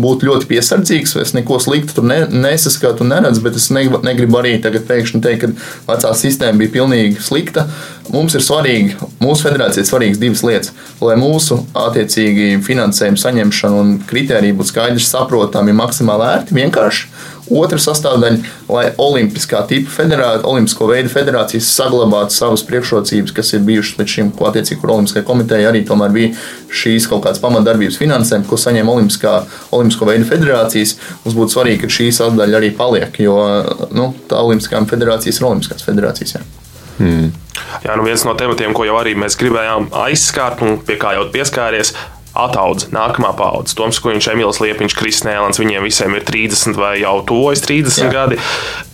būtu 0.00 0.28
ļoti 0.28 0.48
piesardzīgs. 0.48 1.12
Es 1.20 1.34
neko 1.36 1.58
sliktu 1.60 1.98
tur 1.98 2.06
ne, 2.08 2.22
nesaskatu 2.32 3.04
un 3.04 3.12
neredzu, 3.12 3.42
bet 3.44 3.58
es 3.60 3.68
negribu 3.74 4.40
arī 4.40 4.54
tagad 4.64 4.86
pēkšņi 4.88 5.20
teikt, 5.24 5.44
ka 5.44 5.92
vecā 5.92 6.14
sistēma 6.16 6.62
bija 6.62 6.72
pilnīgi 6.78 7.20
slikta. 7.22 7.66
Mums 8.08 8.36
ir 8.36 8.44
svarīgi, 8.44 8.96
mūsu 9.20 9.46
federācijai 9.46 9.84
ir 9.84 9.90
svarīgas 9.90 10.22
divas 10.22 10.42
lietas. 10.46 10.72
Lai 11.04 11.18
mūsu 11.20 11.60
attiecīgi 11.76 12.62
finansējuma 12.64 13.20
saņemšana 13.20 13.84
un 13.84 13.94
kritērija 14.08 14.56
būtu 14.56 14.72
skaidrs, 14.72 15.12
saprotami, 15.12 15.76
maksimāli 15.76 16.28
ērti, 16.30 16.56
vienkārši 16.56 17.08
Otra 17.52 17.76
sastāvdaļa, 17.76 18.38
lai 18.72 18.84
Olimpiskā 19.00 19.60
tipa 19.68 19.92
federācija, 19.92 20.46
Olimpisko 20.48 20.86
veidu 20.88 21.10
federācijas 21.12 21.68
saglabātu 21.76 22.32
savas 22.32 22.64
priekšrocības, 22.64 23.34
kas 23.36 23.52
ir 23.52 23.64
bijušas 23.66 23.98
līdz 24.00 24.14
šim, 24.14 24.30
ko 24.32 24.48
attiecīgi, 24.48 24.80
kur 24.80 24.94
Olimpiskajai 24.94 25.26
komitejai 25.28 25.68
arī 25.68 25.84
tomēr 25.84 26.14
bija 26.14 26.32
šīs 26.72 27.08
kaut 27.10 27.26
kādas 27.26 27.42
pamatdarbības 27.44 28.00
finansējumi, 28.00 28.48
ko 28.48 28.58
saņem 28.60 28.88
Olimpiskā, 28.94 29.34
Olimpisko 29.76 30.08
veidu 30.08 30.28
federācijas. 30.30 30.96
Mums 31.26 31.36
būtu 31.36 31.58
svarīgi, 31.58 31.82
ka 31.84 31.92
šī 31.98 32.08
sastāvdaļa 32.10 32.60
arī 32.62 32.72
paliek, 32.80 33.20
jo 33.26 33.36
nu, 33.92 34.10
tā 34.30 34.40
Olimpiskām 34.40 34.88
federācijas 34.88 35.40
ir 35.42 35.48
Olimpiskās 35.50 35.84
federācijas. 35.84 36.38
Jā. 36.38 36.44
Hmm. 36.96 37.30
Jā, 37.84 37.94
nu 37.98 38.06
viens 38.06 38.24
no 38.24 38.32
tematiem, 38.38 38.72
ko 38.74 38.86
jau 38.86 38.96
arī 39.00 39.12
mēs 39.18 39.36
gribējām 39.38 39.90
aizskārt, 40.04 40.62
un 40.64 40.78
pie 40.86 40.96
kā 41.00 41.12
jau 41.16 41.26
pieskāries, 41.34 41.92
ataudz 42.34 42.88
nākamā 42.94 43.30
paudze. 43.38 43.76
Toms 43.78 44.00
Kuņš, 44.02 44.28
Emīls 44.32 44.60
Liepiņš, 44.62 44.96
Krisnēlans, 44.98 45.60
viņiem 45.62 45.86
visiem 45.86 46.16
ir 46.18 46.26
30 46.26 46.78
vai 46.78 46.94
jau 47.00 47.16
tuvojas 47.26 47.62
30 47.64 48.04
Jā. 48.04 48.10
gadi. 48.12 48.38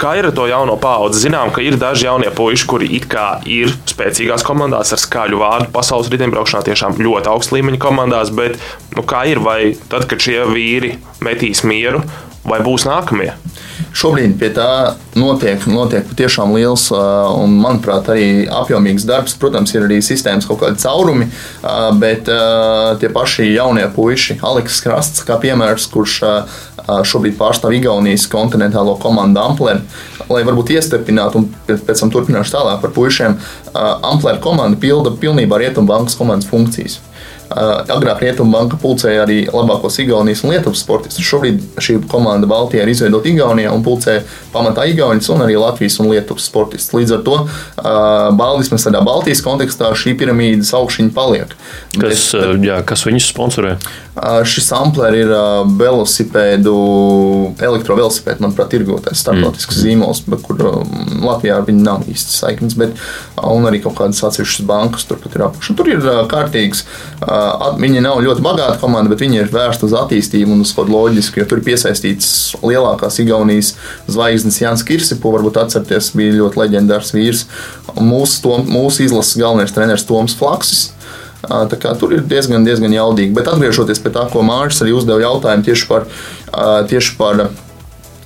Kā 0.01 0.15
ir 0.21 0.29
ar 0.29 0.35
to 0.37 0.47
jauno 0.51 0.77
paudzi? 0.81 1.25
Zinām, 1.25 1.53
ka 1.55 1.65
ir 1.65 1.79
daži 1.81 2.09
jaunie 2.09 2.31
puiši, 2.37 2.69
kuri 2.71 2.91
it 2.99 3.09
kā 3.11 3.29
ir 3.49 3.73
spēcīgās 3.91 4.45
komandās 4.47 4.93
ar 4.95 5.01
skaļu 5.01 5.41
vārdu 5.41 5.71
pasaules 5.75 6.11
riteņbraukšanā, 6.13 6.65
tiešām 6.69 7.01
ļoti 7.01 7.33
augsta 7.33 7.57
līmeņa 7.57 7.81
komandās, 7.81 8.33
bet 8.37 8.61
nu, 8.97 9.05
kā 9.09 9.25
ir, 9.33 9.41
vai 9.45 9.75
tad, 9.89 10.09
kad 10.11 10.21
šie 10.21 10.43
vīri 10.51 10.97
metīs 11.25 11.65
mieru, 11.65 12.05
vai 12.45 12.61
būs 12.65 12.89
nākamie? 12.89 13.33
Šobrīd 13.97 14.37
pie 14.41 14.51
tā 14.55 14.97
notiek, 15.19 15.65
notiek 15.71 16.07
patiešām 16.09 16.55
liels 16.57 16.87
un, 16.95 17.57
manuprāt, 17.61 18.09
arī 18.13 18.47
apjomīgs 18.47 19.07
darbs. 19.09 19.37
Protams, 19.41 19.75
ir 19.75 19.87
arī 19.87 19.99
sistēmas 20.05 20.49
kaut 20.49 20.63
kādi 20.63 20.81
caurumi, 20.83 21.29
bet 22.01 22.31
tie 23.03 23.11
paši 23.13 23.51
jaunie 23.51 23.87
puiši, 23.95 24.39
Aleks 24.47 24.81
Krasts, 24.85 25.25
kā 25.27 25.41
piemērs, 25.43 25.89
kurš 25.93 26.21
šobrīd 27.11 27.37
pārstāv 27.39 27.75
Igaunijas 27.77 28.25
kontinentālo 28.31 28.97
komandu 29.03 29.43
Ampleri, 29.43 29.83
lai 30.31 30.43
varbūt 30.47 30.73
iestarpinātu 30.77 31.43
un 31.43 31.51
pēc 31.69 32.01
tam 32.01 32.11
turpināšu 32.15 32.57
tālāk 32.57 32.81
par 32.83 32.95
puišiem. 32.97 33.37
Ampleri 33.75 34.43
komanda 34.43 34.81
pilda 34.81 35.13
pilnībā 35.21 35.61
Rietumbankas 35.61 36.19
komandas 36.19 36.51
funkcijas. 36.51 37.01
Agrāk 37.51 38.21
Rietumbanka 38.23 38.79
pulcēja 38.79 39.25
arī 39.25 39.41
labākos 39.51 39.99
Igaunijas 40.03 40.45
un 40.45 40.53
Lietuvas 40.55 40.85
sportistus. 40.85 41.27
Šobrīd 41.27 41.81
šī 41.83 41.97
komanda 42.11 42.47
Baltijā 42.51 42.85
ir 42.85 42.93
izveidota 42.93 43.27
Igaunijā 43.27 43.73
un 43.75 43.83
pulcē 43.83 44.21
pamatā 44.55 44.85
Igaunijas 44.91 45.33
un 45.35 45.43
arī 45.43 45.57
Latvijas 45.59 45.99
un 45.99 46.13
Lietuvas 46.13 46.47
sportistus. 46.47 46.95
Līdz 46.95 47.17
ar 47.17 47.25
to 47.27 47.41
Baldismas 48.39 48.87
tādā 48.87 49.03
Baltijas 49.07 49.43
kontekstā 49.43 49.91
šī 49.99 50.15
piramīdas 50.21 50.71
augšņa 50.79 51.11
paliek. 51.17 51.57
Kas, 51.99 52.29
bet, 52.37 52.63
jā, 52.69 52.79
kas 52.87 53.03
viņus 53.09 53.33
sponsorē? 53.33 53.75
Šis 54.47 54.69
amplēr 54.77 55.17
ir 55.17 55.31
velosipēdu, 55.81 56.75
elektrovelosipēdu, 57.67 58.45
manuprāt, 58.45 58.71
tirgotais 58.75 59.23
starptautisks 59.23 59.79
mm. 59.79 59.83
zīmols, 59.83 60.23
kur 60.45 60.61
Latvijā 61.25 61.59
ar 61.59 61.67
viņu 61.67 61.83
nav 61.87 62.07
īsti 62.11 62.35
saiknes, 62.37 62.77
bet 62.79 62.95
arī 63.41 63.81
kaut 63.83 63.97
kādas 63.99 64.23
atsevišķas 64.27 64.67
bankas 64.69 65.07
turpat 65.09 65.35
ir 65.39 65.47
apakšā. 65.47 65.77
Tur 65.79 65.91
ir 65.91 66.05
kārtīgs 66.31 66.85
Viņi 67.81 68.03
nav 68.05 68.21
ļoti 68.25 68.43
bagāta 68.45 68.79
komanda, 68.81 69.11
bet 69.13 69.23
viņi 69.23 69.43
ir 69.43 69.51
vērsta 69.53 69.87
uz 69.87 69.95
attīstību 69.97 70.55
un 70.55 70.65
uz 70.65 70.73
kaut 70.75 70.89
kādu 70.89 70.97
loģisku, 70.97 71.45
tur 71.49 71.63
piesaistīts 71.65 72.57
lielākās 72.65 73.21
Igaunijas 73.23 73.75
zvaigznes 74.11 74.61
Jans 74.61 74.85
Kirsipu, 74.87 75.33
varbūt 75.37 75.61
atcerieties, 75.63 76.13
bija 76.19 76.39
ļoti 76.41 76.63
leģendārs 76.65 77.15
vīrs. 77.17 77.47
Mūsu, 77.97 78.43
tom, 78.45 78.67
mūsu 78.71 79.07
izlases 79.07 79.39
galvenais 79.41 79.75
treneris 79.77 80.07
Toms 80.09 80.37
Flaksis. 80.39 80.91
Tur 81.41 82.13
ir 82.13 82.27
diezgan, 82.29 82.67
diezgan 82.67 82.93
jaudīgi. 82.93 83.33
Bet 83.37 83.49
atgriežoties 83.49 84.03
pie 84.05 84.13
tā, 84.13 84.27
ko 84.33 84.45
Mārcis 84.45 84.85
arī 84.85 84.93
uzdeva 84.99 85.23
jautājumu 85.25 85.65
tieši 85.71 85.89
par 85.89 86.07
tieši 86.91 87.17
par 87.17 87.47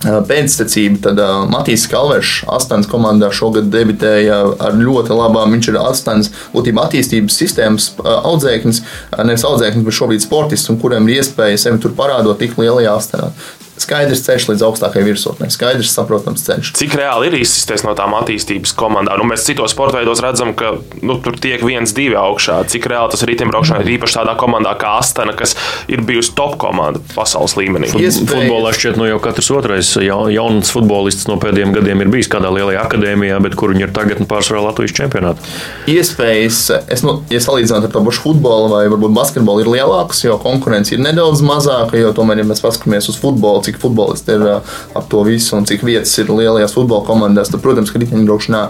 pēctecību, 0.04 1.00
tad 1.04 1.20
uh, 1.22 1.44
Matīs 1.50 1.86
Kalvers, 1.90 2.36
Astonas 2.52 2.88
komandā 2.90 3.30
šogad 3.34 3.70
debitēja 3.72 4.40
ar 4.60 4.78
ļoti 4.78 5.16
labām. 5.16 5.56
Viņš 5.56 5.70
ir 5.72 5.80
Astonas 5.80 6.30
būtībā 6.54 6.86
attīstības 6.88 7.40
sistēmas 7.40 7.90
uh, 7.96 8.20
audzēknis, 8.30 8.82
nevis 9.24 9.46
audzēknis, 9.48 9.86
bet 9.86 9.98
šobrīd 10.00 10.24
sportists, 10.24 10.70
un 10.72 10.80
kuriem 10.82 11.08
ir 11.08 11.22
iespēja 11.22 11.66
sevi 11.66 11.82
tur 11.82 11.96
parādot 11.96 12.40
tik 12.40 12.58
lielajā 12.60 12.96
Astonā 13.00 13.32
skaidrs 13.80 14.22
ceļš 14.26 14.48
līdz 14.52 14.64
augstākajai 14.68 15.06
virsotnē, 15.08 15.48
skaidrs, 15.52 15.92
saprotams 15.94 16.44
ceļš. 16.46 16.72
Cik 16.78 16.96
reāli 16.98 17.30
ir 17.30 17.38
izsisties 17.40 17.84
no 17.86 17.94
tām 17.98 18.14
attīstības 18.18 18.74
komandām? 18.78 19.18
Nu, 19.20 19.28
mēs 19.30 19.46
citos 19.46 19.74
sporta 19.74 19.98
veidos 19.98 20.22
redzam, 20.24 20.54
ka 20.58 20.76
nu, 21.02 21.18
tur 21.24 21.38
tiek 21.42 21.62
viens, 21.66 21.94
divi 21.96 22.16
augšā. 22.18 22.60
Cik 22.70 22.88
reāli 22.90 23.14
tas 23.14 23.24
ir 23.24 23.32
riteņbraukšanā, 23.32 23.82
ir 23.82 23.94
īpaši 23.96 24.18
tādā 24.20 24.36
komandā 24.40 24.74
kā 24.80 24.94
Astana, 25.00 25.34
kas 25.36 25.56
ir 25.90 26.04
bijusi 26.06 26.34
top 26.38 26.56
komanda 26.62 27.02
pasaules 27.14 27.56
līmenī. 27.58 27.90
Iespējas. 27.90 28.22
Futbolā 28.30 28.74
šķiet, 28.76 28.98
nu 29.00 29.08
jau 29.08 29.18
katrs 29.22 29.50
otrais 29.54 29.90
jauns 30.04 30.70
futbolists 30.74 31.28
no 31.30 31.38
pēdējiem 31.42 31.74
gadiem 31.74 32.04
ir 32.04 32.12
bijis 32.14 32.30
kādā 32.32 32.52
lielajā 32.54 32.84
akadēmijā, 32.86 33.40
bet 33.44 33.58
kur 33.58 33.74
viņi 33.74 33.88
ir 33.88 33.94
tagad 33.96 34.22
nu, 34.22 34.28
pārsvarā 34.30 34.62
Latvijas 34.68 34.94
čempionātā. 34.96 35.50
Iespējas, 35.90 36.60
es, 36.94 37.04
nu, 37.06 37.18
ja 37.32 37.42
salīdzinām 37.42 37.88
ar 37.88 37.92
to 37.92 38.04
pašu 38.06 38.24
futbolu 38.28 38.70
vai 38.72 38.84
varbūt 38.92 39.14
basketbolu, 39.16 39.64
ir 39.64 39.72
lielākas, 39.74 40.22
jo 40.24 40.38
konkurence 40.42 40.94
ir 40.94 41.02
nedaudz 41.04 41.42
mazāka, 41.44 41.98
jo 42.00 42.12
tomēr, 42.16 42.42
ja 42.42 42.48
mēs 42.48 42.62
paskatāmies 42.64 43.10
uz 43.12 43.18
futbolu, 43.20 43.63
cik 43.64 43.80
futbolisti 43.82 44.36
ir 44.36 44.46
ap 44.54 45.08
to 45.10 45.24
visu 45.26 45.56
un 45.58 45.68
cik 45.68 45.84
vietas 45.86 46.14
ir 46.20 46.32
lielajās 46.32 46.76
futbola 46.76 47.06
komandās, 47.08 47.52
tad, 47.52 47.62
protams, 47.64 47.94
riteņbraukšanā 47.94 48.64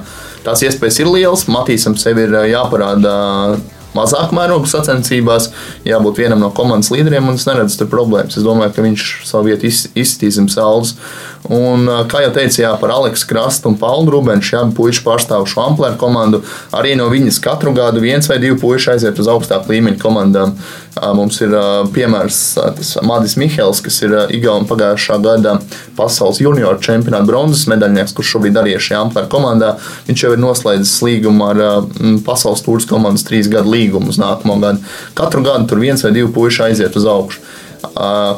tās 0.46 0.64
iespējas 0.66 1.00
ir 1.02 1.12
lielas. 1.12 1.48
Matīsam 1.50 1.98
sevi 2.00 2.28
ir 2.28 2.38
jāparāda 2.52 3.14
mazāk 3.94 4.32
mēroga 4.34 4.68
sacensībās, 4.70 5.50
jābūt 5.86 6.20
vienam 6.24 6.42
no 6.42 6.50
komandas 6.54 6.90
līderiem, 6.94 7.28
un 7.30 7.38
es 7.38 7.46
neredzu 7.48 7.80
tur 7.80 7.90
problēmas. 7.92 8.38
Es 8.38 8.46
domāju, 8.46 8.74
ka 8.74 8.84
viņš 8.84 9.06
savu 9.28 9.50
vietu 9.50 9.70
izsitīs 9.70 10.38
zem 10.38 10.50
saules. 10.52 10.96
Un, 11.52 11.86
kā 12.08 12.22
jau 12.24 12.32
teicu, 12.34 12.62
jā, 12.62 12.70
par 12.80 12.94
Aleksu 12.94 13.28
Krastu 13.28 13.68
un 13.70 13.78
Paulu 13.80 14.14
Rubenšu, 14.14 14.54
jā, 14.56 14.62
puiši 14.76 15.04
pārstāv 15.04 15.44
šo 15.50 15.60
amplēru 15.66 15.98
komandu. 16.00 16.40
Arī 16.74 16.94
no 16.98 17.10
viņas 17.12 17.40
katru 17.44 17.74
gadu 17.76 18.02
viens 18.04 18.28
vai 18.30 18.40
divi 18.42 18.56
puiši 18.60 18.94
aiziet 18.94 19.20
uz 19.20 19.28
augstāku 19.30 19.74
līmeņu 19.74 20.00
komandām. 20.00 20.56
Mums 20.94 21.40
ir 21.42 21.54
piemērs 21.94 22.38
Madis 23.02 23.34
Mihels, 23.40 23.80
kas 23.82 23.96
ir 24.04 24.14
Igaunijas 24.34 24.70
pagājušā 24.70 25.18
gada 25.24 25.56
pasaules 25.98 26.38
junioru 26.42 26.78
čempionāta 26.84 27.26
bronzas 27.26 27.66
medaļnieks, 27.70 28.14
kurš 28.14 28.36
šobrīd 28.36 28.60
arī 28.60 28.76
ir 28.76 28.84
šajā 28.84 29.00
amplēru 29.02 29.30
komandā. 29.32 29.72
Viņš 30.06 30.24
jau 30.24 30.32
ir 30.36 30.42
noslēdzis 30.44 30.94
līgumu 31.06 31.48
ar 31.50 31.62
pasaules 32.26 32.62
tūras 32.64 32.86
komandas 32.90 33.26
trīs 33.26 33.50
gadu 33.50 33.74
līgumu 33.74 34.14
uz 34.14 34.20
nākamo 34.22 34.60
gadu. 34.62 34.86
Katru 35.18 35.42
gadu 35.46 35.66
tur 35.70 35.82
viens 35.82 36.06
vai 36.06 36.14
divi 36.14 36.30
puiši 36.34 36.68
aiziet 36.68 36.96
uz 37.00 37.10
augšu. 37.10 37.42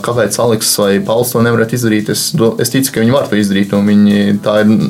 Kāpēc 0.06 0.36
Aleks 0.42 0.70
vai 0.80 0.90
Pauls 1.04 1.32
to 1.32 1.42
nevarētu 1.44 1.76
izdarīt? 1.76 2.10
Es, 2.12 2.28
es 2.62 2.72
ticu, 2.72 2.92
ka 2.94 3.02
viņi 3.02 3.14
var 3.14 3.28
to 3.30 3.38
izdarīt. 3.38 3.72
Viņi, 3.86 4.16
ir, 4.32 4.40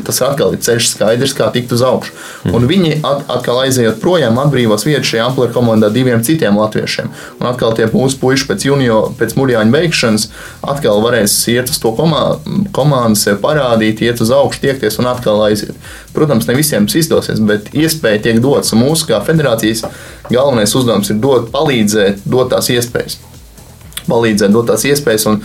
tas 0.06 0.20
atkal 0.24 0.54
ir 0.54 0.62
ceļš 0.64 0.90
skaidrs, 0.92 1.34
kā 1.36 1.48
tikt 1.54 1.74
uz 1.76 1.82
augšu. 1.86 2.14
Mm. 2.46 2.56
Un 2.56 2.68
viņi 2.70 2.92
at, 3.00 3.24
atkal 3.36 3.60
aizejot 3.64 4.00
projām, 4.02 4.40
atbrīvos 4.42 4.86
vietu 4.88 5.10
šajā 5.12 5.26
amplitūras 5.28 5.56
komandā 5.56 5.90
diviem 5.94 6.24
citiem 6.26 6.58
latviešiem. 6.60 7.12
Un 7.40 7.50
atkal 7.50 7.76
tie 7.76 7.88
mūsu 7.92 8.20
puiši 8.22 8.48
pēc, 8.50 8.66
junio, 8.68 9.00
pēc 9.18 9.36
mūžāņa 9.38 9.74
beigšanas 9.74 10.28
atkal 10.74 11.02
varēs 11.04 11.36
iet 11.52 11.72
uz 11.72 11.80
to 11.82 11.92
komā, 11.98 12.24
komandu, 12.76 13.20
sev 13.20 13.40
parādīt, 13.44 14.02
iet 14.06 14.22
uz 14.24 14.32
augšu, 14.34 14.62
tiekties 14.64 15.00
un 15.02 15.10
atkal 15.12 15.42
aiziet. 15.48 15.76
Protams, 16.16 16.48
ne 16.48 16.56
visiem 16.58 16.88
tas 16.88 17.00
izdosies, 17.02 17.42
bet 17.44 17.72
iespēja 17.76 18.24
tiek 18.28 18.42
dots. 18.44 18.74
Mūsu 18.76 19.10
kā 19.10 19.20
federācijas 19.26 19.84
galvenais 20.30 20.74
uzdevums 20.76 21.12
ir 21.12 21.20
dot, 21.22 21.50
palīdzēt, 21.54 22.24
dot 22.24 22.54
tās 22.54 22.70
iespējas 22.72 23.20
palīdzēt, 24.10 24.54
dot 24.54 24.70
tās 24.70 24.86
iespējas. 24.88 25.26
Un 25.30 25.42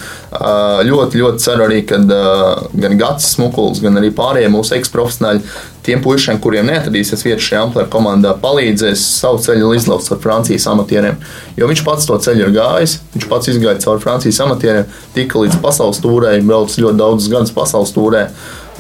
ļoti, 0.88 1.22
ļoti 1.22 1.44
ceru 1.44 1.68
arī, 1.68 1.82
ka 1.90 2.00
gan 2.02 2.98
Gatis 3.00 3.34
Smukuls, 3.36 3.82
gan 3.84 4.00
arī 4.00 4.14
pārējie 4.16 4.52
mūsu 4.54 4.78
eksprofesionāļi, 4.78 5.44
tiem 5.82 6.02
puišiem, 6.04 6.38
kuriem 6.42 6.68
neatradīsies 6.70 7.24
vietas 7.26 7.48
šajā 7.48 7.64
amplitūra 7.66 7.90
komandā, 7.90 8.36
palīdzēs 8.44 9.02
savu 9.18 9.42
ceļu 9.42 9.72
izlauzt 9.74 10.14
ar 10.14 10.20
Francijas 10.22 10.68
amatieriem. 10.70 11.18
Jo 11.58 11.70
viņš 11.72 11.82
pats 11.88 12.06
to 12.10 12.18
ceļu 12.22 12.46
ir 12.46 12.54
gājis, 12.54 13.00
viņš 13.16 13.30
pats 13.32 13.50
izgāja 13.50 13.82
cauri 13.82 14.04
Francijas 14.04 14.44
amatieriem, 14.46 14.92
tika 15.16 15.42
līdz 15.42 15.58
pasaules 15.64 16.02
tūrē, 16.04 16.36
braucis 16.46 16.82
ļoti 16.84 17.02
daudzus 17.02 17.32
gadus 17.34 17.56
pasaules 17.56 17.96
tūrē. 17.98 18.28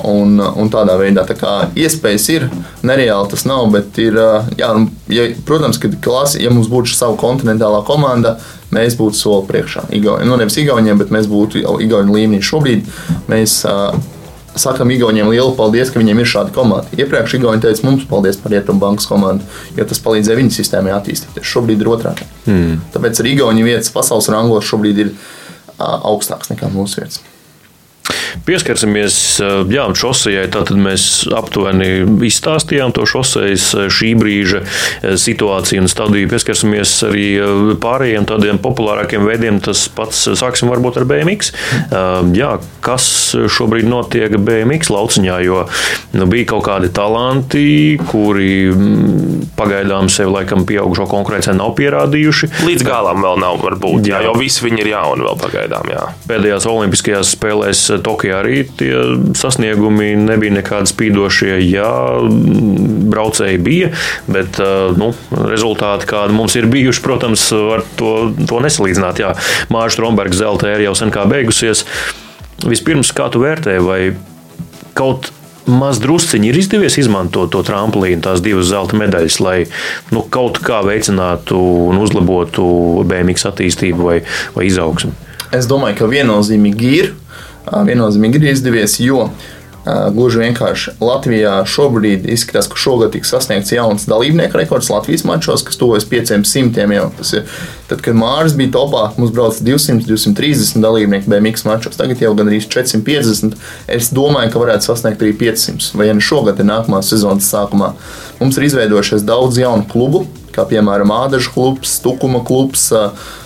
Un, 0.07 0.39
un 0.39 0.69
tādā 0.73 0.95
veidā 0.97 1.25
tā 1.29 1.35
kā, 1.37 1.51
iespējas 1.77 2.27
ir. 2.33 2.47
Nereāli 2.87 3.29
tas 3.33 3.45
nav, 3.49 3.67
bet 3.73 3.99
ir. 4.01 4.17
Jā, 4.57 4.71
nu, 4.77 4.87
ja, 5.11 5.27
protams, 5.45 5.77
ka 5.81 5.91
klasi, 6.01 6.41
ja 6.45 6.53
mums 6.53 6.71
būtu 6.71 6.93
sava 6.95 7.17
kontinentālā 7.21 7.83
komanda, 7.87 8.37
mēs 8.73 8.97
būtu 8.99 9.19
soli 9.19 9.45
priekšā. 9.49 9.87
Igauni, 9.97 10.25
nu, 10.29 10.39
nevis 10.39 10.57
Igauniem, 10.61 10.97
bet 11.01 11.13
mēs 11.13 11.29
būtu 11.31 11.61
jau 11.61 11.77
Igaunijas 11.83 12.17
līmenī. 12.17 12.41
Šobrīd 12.45 12.89
mēs 13.31 13.59
uh, 13.69 13.93
sakām 14.55 14.91
Igauniem 14.91 15.29
lielu 15.31 15.53
paldies, 15.57 15.91
ka 15.91 16.01
viņiem 16.01 16.23
ir 16.23 16.29
šāda 16.33 16.55
komanda. 16.55 16.89
Iepriekš 16.97 17.37
Igauni 17.39 17.63
teica 17.63 17.87
mums 17.87 18.07
paldies 18.09 18.39
par 18.41 18.55
Rietumbankas 18.55 19.09
komandu, 19.09 19.47
jo 19.77 19.87
tas 19.87 20.01
palīdzēja 20.03 20.39
viņu 20.39 20.55
sistēmai 20.57 20.95
attīstīties. 20.97 21.47
Šobrīd 21.47 21.83
ir 21.83 21.91
otrādi. 21.91 22.27
Mm. 22.47 22.79
Tāpēc 22.95 23.21
arī 23.23 23.35
Igaunijas 23.37 23.69
vietas 23.69 23.93
pasaules 23.95 24.31
rangos 24.33 24.67
šobrīd 24.67 25.05
ir 25.05 25.13
uh, 25.13 25.99
augstākas 26.11 26.53
nekā 26.53 26.71
mūsu 26.73 27.03
vietas. 27.03 27.21
Pieskarsimies 28.47 29.15
jā, 29.71 29.85
šosejai. 29.97 30.47
Tad 30.51 30.71
mēs 30.75 31.07
aptuveni 31.35 32.03
izstāstījām 32.27 32.93
to 32.95 33.05
šosejas 33.09 33.67
šī 33.93 34.13
brīža 34.19 34.63
situāciju 35.21 35.85
un 35.85 35.91
stadiju. 35.91 36.29
Pieskarsimies 36.31 36.95
arī 37.09 37.27
pārējiem 37.81 38.27
tādiem 38.29 38.61
populārākiem 38.61 39.25
veidiem. 39.27 39.61
Tas 39.63 39.85
pats 39.95 40.23
sāksim 40.39 40.71
varbūt 40.71 41.01
ar 41.01 41.07
BMX. 41.09 41.53
Jā, 42.37 42.53
kas 42.83 43.05
šobrīd 43.35 43.87
notiek 43.89 44.37
BMX 44.37 44.91
lauciņā? 44.93 45.39
Jo 45.45 45.65
nu, 46.17 46.27
bija 46.29 46.49
kaut 46.53 46.65
kādi 46.67 46.91
talanti, 46.93 47.97
kuri 48.09 48.71
pagaidām 49.57 50.09
sevi 50.11 50.33
laikam 50.33 50.65
pieaugušo 50.67 51.07
konkurencē 51.11 51.53
nav 51.57 51.73
pierādījuši. 51.77 52.51
Līdz 52.67 52.85
galam 52.87 53.23
vēl 53.23 53.39
nav, 53.41 53.59
varbūt, 53.61 54.09
jā, 54.11 54.21
jo 54.25 54.33
visi 54.39 54.65
viņi 54.65 54.83
ir 54.83 54.91
jauni 54.93 55.27
vēl 55.27 55.39
pagaidām. 55.41 55.91
Jā. 55.91 56.05
Pēdējās 56.29 56.67
Olimpiskajās 56.71 57.33
spēlēs 57.35 57.83
Tokijā 58.05 58.39
arī 58.41 58.61
tie 58.79 58.93
sasniegumi 59.37 60.13
nebija 60.19 60.55
nekādi 60.59 60.91
spīdošie. 60.91 61.53
Jā, 61.65 61.91
braucēji 63.11 63.59
bija, 63.63 63.91
bet 64.31 64.61
nu, 64.97 65.11
rezultāti, 65.51 66.09
kādi 66.11 66.37
mums 66.37 66.55
ir 66.59 66.69
bijuši, 66.71 67.03
protams, 67.05 67.47
var 67.71 67.85
to, 67.99 68.31
to 68.49 68.63
nesalīdzināt. 68.63 69.21
Jā, 69.23 69.35
Mārcis 69.73 69.99
Strombergs 69.99 70.41
zelta 70.41 70.71
ir 70.73 70.87
jau 70.87 70.95
sen 70.97 71.13
kā 71.13 71.27
beigusies. 71.29 71.85
Vispirms, 72.61 73.13
kā 73.17 73.29
tu 73.33 73.41
vērtēji, 73.41 73.85
vai 73.85 74.01
kaut 74.97 75.31
maz 75.69 75.99
drusciņi 76.01 76.49
ir 76.49 76.57
izdevies 76.57 76.97
izmantot 77.01 77.51
to 77.53 77.61
tramplīnu, 77.65 78.21
tās 78.25 78.41
divas 78.43 78.69
zelta 78.71 78.97
medaļas, 78.99 79.39
lai 79.43 79.57
nu, 80.13 80.23
kaut 80.33 80.59
kā 80.63 80.81
veicinātu 80.85 81.57
un 81.91 82.01
uzlabotu 82.01 82.65
BMX 83.07 83.47
attīstību 83.51 84.07
vai, 84.07 84.19
vai 84.55 84.67
izaugsmu? 84.69 85.13
Es 85.55 85.67
domāju, 85.67 85.99
ka 85.99 86.09
viennozīmīgi 86.11 86.93
ir 86.97 87.11
viennozīmīgi 87.69 88.41
ir 88.41 88.53
izdevies, 88.53 88.99
jo 89.03 89.27
Gluži 89.81 90.43
vienkārši 90.43 90.91
Latvijā 91.01 91.55
šobrīd 91.65 92.27
izskatās, 92.29 92.67
ka 92.69 92.77
šogad 92.77 93.15
tiks 93.15 93.31
sasniegts 93.33 93.73
jauns 93.73 94.05
dalībnieku 94.05 94.59
rekords 94.59 94.91
Latvijas 94.93 95.23
mačos, 95.25 95.63
kas 95.65 95.79
tuvojas 95.81 96.05
500 96.05 96.85
jau. 96.93 97.07
Tas 97.17 97.31
ir 97.33 97.47
tad, 97.89 98.03
kad 98.05 98.17
Mārcis 98.17 98.59
bija 98.59 98.75
topā, 98.75 99.07
mums 99.17 99.33
brauca 99.33 99.65
200, 99.65 100.05
230 100.05 100.85
dalībnieku 100.85 101.33
BMX 101.33 101.65
mačos. 101.65 101.97
Tagad 101.97 102.21
jau 102.21 102.35
gandrīz 102.37 102.69
450. 102.69 103.57
Es 103.89 104.11
domāju, 104.13 104.53
ka 104.53 104.61
varētu 104.61 104.91
sasniegt 104.91 105.25
arī 105.25 105.33
500 105.41 105.97
vai 105.97 106.11
ne 106.13 106.21
šogad, 106.21 106.61
ir 106.61 106.69
nākamā 106.69 107.01
sezonas 107.05 107.49
sākumā. 107.49 107.95
Mums 108.37 108.61
ir 108.61 108.69
izveidojušies 108.69 109.25
daudz 109.25 109.57
jaunu 109.63 109.89
klubu, 109.89 110.27
kā 110.53 110.67
piemēram 110.69 111.09
Ādažu 111.23 111.55
klubs, 111.55 111.97
Tukuma 112.05 112.45
klubs. 112.45 112.91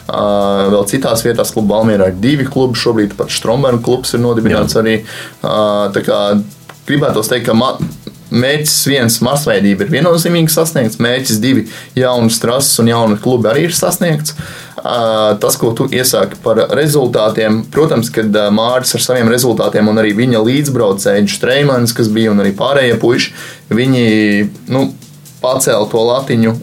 Vēl 0.05 0.83
citās 0.89 1.23
vietās, 1.25 1.53
kluba 1.55 1.79
Balmīrā 1.79 2.11
ir 2.11 2.19
divi 2.21 2.45
klubi. 2.45 2.77
Šobrīd 2.77 3.15
pat 3.17 3.33
Stromberga 3.33 3.81
klubs 3.85 4.13
ir 4.13 4.21
nodibināts 4.21 4.77
Jā. 4.77 4.83
arī. 4.83 4.97
Tā 5.41 6.03
kā 6.05 6.19
gribētu 6.85 7.23
teikt, 7.25 7.49
ka 7.49 7.55
mērķis 8.35 8.75
viens 8.89 9.17
masveidība 9.25 9.85
ir 9.85 9.93
viennozīmīgi 9.93 10.53
sasniegts, 10.53 10.99
mērķis 11.01 11.41
divi 11.41 11.65
jaunas 11.97 12.39
trases 12.41 12.79
un 12.81 12.89
jauni 12.89 13.17
klubi 13.21 13.49
arī 13.51 13.67
ir 13.69 13.75
sasniegts. 13.75 14.35
Tas, 15.41 15.55
ko 15.57 15.71
tu 15.77 15.87
iesāki 15.89 16.37
par 16.43 16.59
rezultātiem, 16.77 17.63
protams, 17.73 18.11
kad 18.13 18.35
Mārcis 18.53 18.99
ar 18.99 19.05
saviem 19.07 19.31
rezultātiem 19.33 19.89
un 19.89 19.97
arī 20.01 20.13
viņa 20.17 20.43
līdzbraucēji, 20.45 21.31
Streimans, 21.33 21.95
kas 21.95 22.11
bija 22.13 22.35
un 22.35 22.43
arī 22.43 22.53
pārējie 22.57 22.99
puiši, 23.01 23.33
viņi 23.73 24.05
nu, 24.75 24.85
pacēla 25.41 25.89
to 25.89 26.05
latiņu 26.05 26.53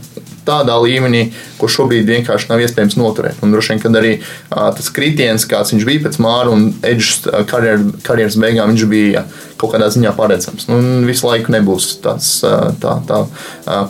tādā 0.47 0.77
līmenī, 0.83 1.27
ko 1.61 1.71
šobrīd 1.71 2.09
vienkārši 2.09 2.51
nav 2.51 2.63
iespējams 2.65 2.99
noturēt. 3.01 3.41
Un 3.43 3.55
droši 3.55 3.75
vien, 3.75 3.83
kad 3.85 3.99
arī 4.01 4.13
uh, 4.19 4.69
tas 4.77 4.91
kritiens, 4.95 5.47
kāds 5.49 5.75
viņš 5.75 5.89
bija 5.89 6.05
pēc 6.07 6.21
Māra 6.23 6.53
un 6.55 6.71
Edžas 6.87 7.25
karjer, 7.51 7.83
karjeras 8.07 8.39
beigām, 8.41 8.73
viņš 8.73 8.87
bija 8.91 9.27
kaut 9.63 9.77
kādā 9.77 9.89
ziņā 9.95 10.15
paredzams. 10.19 10.67
Nu, 10.71 10.81
visu 11.07 11.29
laiku 11.29 11.53
nebūs 11.55 11.93
tāds, 12.03 12.41
tā, 12.83 12.97
tā 13.07 13.21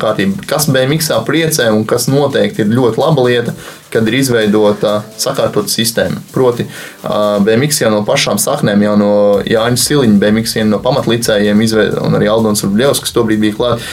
kārtība. 0.02 0.44
Kas 0.48 0.68
BMX 0.68 1.08
priecē 1.24 1.70
un 1.72 1.86
kas 1.88 2.10
noteikti 2.12 2.66
ir 2.66 2.74
ļoti 2.76 3.00
laba 3.00 3.24
lieta, 3.24 3.56
kad 3.92 4.08
ir 4.08 4.16
izveidota 4.18 4.98
sakārtota 5.20 5.70
sistēma. 5.70 6.22
Proti, 6.32 6.66
BMX 7.02 7.82
jau 7.82 7.90
no 7.92 8.02
pašām 8.08 8.40
saknēm, 8.42 8.86
jau 8.86 8.94
no 9.00 9.12
Jāņa 9.46 9.82
Siliņa, 9.84 10.18
BMX 10.22 10.56
no 10.70 10.80
pamatlicējiem, 10.84 11.60
un 12.02 12.16
arī 12.18 12.30
Aldons 12.32 12.64
Rubļevs, 12.66 13.02
kas 13.04 13.14
tobrīd 13.16 13.42
bija 13.42 13.58
klāt, 13.58 13.84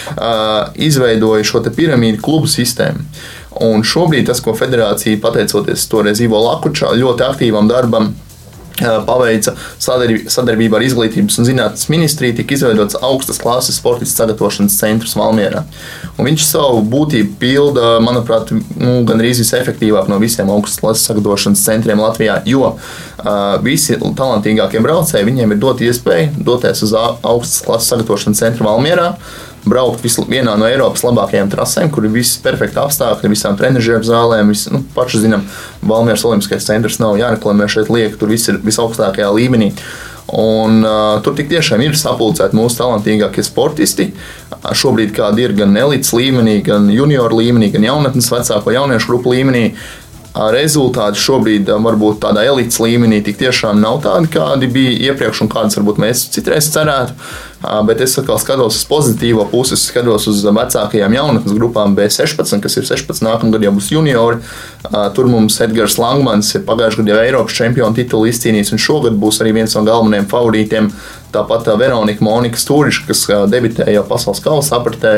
izveidoja 0.79 1.47
šo 1.47 1.63
piramīdu 1.67 2.21
klubu 2.23 2.49
sistēmu. 2.49 3.05
Un 3.65 3.83
šobrīd 3.83 4.29
tas, 4.29 4.39
ko 4.45 4.53
federācija, 4.55 5.19
pateicoties 5.21 5.87
toreiz 5.91 6.21
Ivo 6.23 6.39
Lakučā, 6.45 6.93
ļoti 6.95 7.25
aktīvam 7.25 7.67
darbam, 7.67 8.13
paveica 9.07 9.55
sadarbībā 9.79 10.79
ar 10.79 10.85
Izglītības 10.85 11.39
un 11.41 11.47
zinātnes 11.47 11.89
ministriju, 11.91 12.37
tika 12.39 12.55
izveidots 12.55 12.97
augstas 13.01 13.41
klases 13.41 13.79
sportistu 13.79 14.21
sagatavošanas 14.21 14.77
centrs 14.79 15.15
Valmjerā. 15.19 15.63
Viņš 16.19 16.45
savu 16.47 16.81
būtību 16.91 17.37
pilda, 17.41 17.91
manuprāt, 18.03 18.53
nu, 18.53 18.99
gandrīz 19.07 19.41
visefektīvāk 19.43 20.09
no 20.11 20.19
visiem 20.21 20.49
augstas 20.51 20.81
klases 20.83 21.09
sagatavošanas 21.09 21.65
centriem 21.65 22.01
Latvijā, 22.03 22.39
jo 22.49 22.73
uh, 22.73 23.59
visi 23.65 23.97
talantīgākie 23.99 24.81
braucēji 24.83 25.27
viņiem 25.27 25.55
ir 25.55 25.61
dot 25.61 25.83
iespēju 25.85 26.43
doties 26.47 26.83
uz 26.87 26.95
augstas 26.95 27.61
klases 27.65 27.93
sagatavošanas 27.93 28.43
centru 28.43 28.67
Valmjerā 28.67 29.13
braukt 29.67 30.05
vienā 30.29 30.55
no 30.59 30.67
Eiropas 30.67 31.03
labākajām 31.05 31.49
trasēm, 31.51 31.89
kur 31.93 32.05
ir 32.07 32.13
viss 32.13 32.39
perfekti 32.43 32.79
apstākļi, 32.81 33.31
visām 33.33 33.57
trenižera 33.59 34.03
zālēm. 34.05 34.53
Vis, 34.53 34.67
nu, 34.71 34.83
paši 34.95 35.25
zinām, 35.25 35.47
Valmieras 35.81 36.25
Olimpiskais 36.27 36.67
centrs 36.67 36.99
nav 37.01 37.17
jāreklamē 37.19 37.67
šeit 37.71 37.91
lieka, 37.93 38.17
tur 38.19 38.31
viss 38.33 38.51
ir 38.51 38.61
visaugstākajā 38.63 39.31
līmenī. 39.35 39.73
Un, 40.29 40.83
uh, 40.85 41.17
tur 41.25 41.33
tiešām 41.37 41.81
ir 41.81 41.95
sapulcēti 41.97 42.57
mūsu 42.57 42.83
talantīgākie 42.83 43.41
sportisti. 43.45 44.11
Uh, 44.53 44.69
šobrīd 44.77 45.15
kādi 45.15 45.47
ir 45.47 45.55
gan 45.57 45.73
elites 45.77 46.13
līmenī, 46.13 46.59
gan 46.65 46.85
junior 46.93 47.33
līmenī, 47.33 47.71
gan 47.73 47.87
jaunatnes 47.87 48.29
vecāko 48.29 48.75
jauniešu 48.75 49.09
grupu 49.09 49.33
līmenī. 49.33 49.71
Uh, 50.29 50.51
rezultāti 50.53 51.17
šobrīd 51.23 51.71
uh, 51.73 51.81
varbūt 51.81 52.21
tādā 52.27 52.45
elites 52.45 52.77
līmenī 52.77 53.23
tik 53.25 53.39
tiešām 53.41 53.81
nav 53.81 54.03
tādi, 54.05 54.29
kādi 54.35 54.69
bija 54.69 55.09
iepriekš 55.09 55.47
un 55.47 55.49
kādas 55.49 55.79
varbūt 55.79 56.01
mēs 56.05 56.27
citreiz 56.35 56.69
cerētu. 56.75 57.17
Bet 57.59 57.99
es 57.99 58.13
atkal 58.15 58.37
skatos 58.39 58.77
uz 58.77 58.85
pozitīvo 58.87 59.43
pusi, 59.51 59.75
skatos 59.75 60.29
uz 60.31 60.45
vecākajām 60.47 61.15
jaunatnes 61.17 61.55
grupām 61.57 61.91
B16, 61.97 62.61
kas 62.63 62.77
ir 62.79 62.85
16, 62.87 63.19
nākamā 63.25 63.51
gada 63.57 63.67
jau 63.67 63.73
būs 63.75 63.89
juniori. 63.91 64.39
Tur 65.15 65.27
mums 65.27 65.59
Edgars 65.65 65.97
Langmans 65.99 66.53
ir 66.55 66.63
pagājušajā 66.67 67.03
gadā 67.03 67.17
jau 67.17 67.25
Eiropas 67.27 67.57
čempionu 67.57 67.97
titulu 67.97 68.29
izcīnījis, 68.31 68.71
un 68.71 68.79
šogad 68.79 69.17
būs 69.19 69.41
arī 69.43 69.51
viens 69.57 69.75
no 69.75 69.83
galvenajiem 69.87 70.29
favorītiem. 70.31 70.87
Tāpat 71.33 71.67
Veronika 71.77 72.23
Monika 72.25 72.57
Stūriša, 72.57 73.03
kas 73.09 73.25
debitēja 73.51 73.99
jau 73.99 74.05
pasaules 74.07 74.39
kausa 74.41 74.79
apritē 74.79 75.11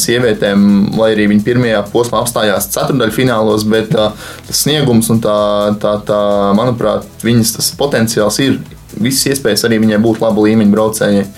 sievietēm, 0.00 0.96
lai 0.96 1.12
arī 1.12 1.28
viņa 1.30 1.44
pirmajā 1.46 1.84
posmā 1.92 2.24
apstājās 2.24 2.70
ceturdaļfinālos, 2.72 3.68
bet 3.68 3.92
tas 3.92 4.64
sniegums 4.64 5.12
un 5.12 5.20
tā, 5.22 5.36
tā, 5.82 5.92
tā 6.08 6.24
manuprāt, 6.56 7.06
viņas 7.22 7.70
potenciāls 7.78 8.40
ir 8.42 8.58
visas 8.96 9.36
iespējas 9.36 9.68
arī 9.68 9.78
viņai 9.84 10.02
būt 10.02 10.24
laba 10.24 10.48
līmeņa 10.48 10.74
braucējai. 10.74 11.28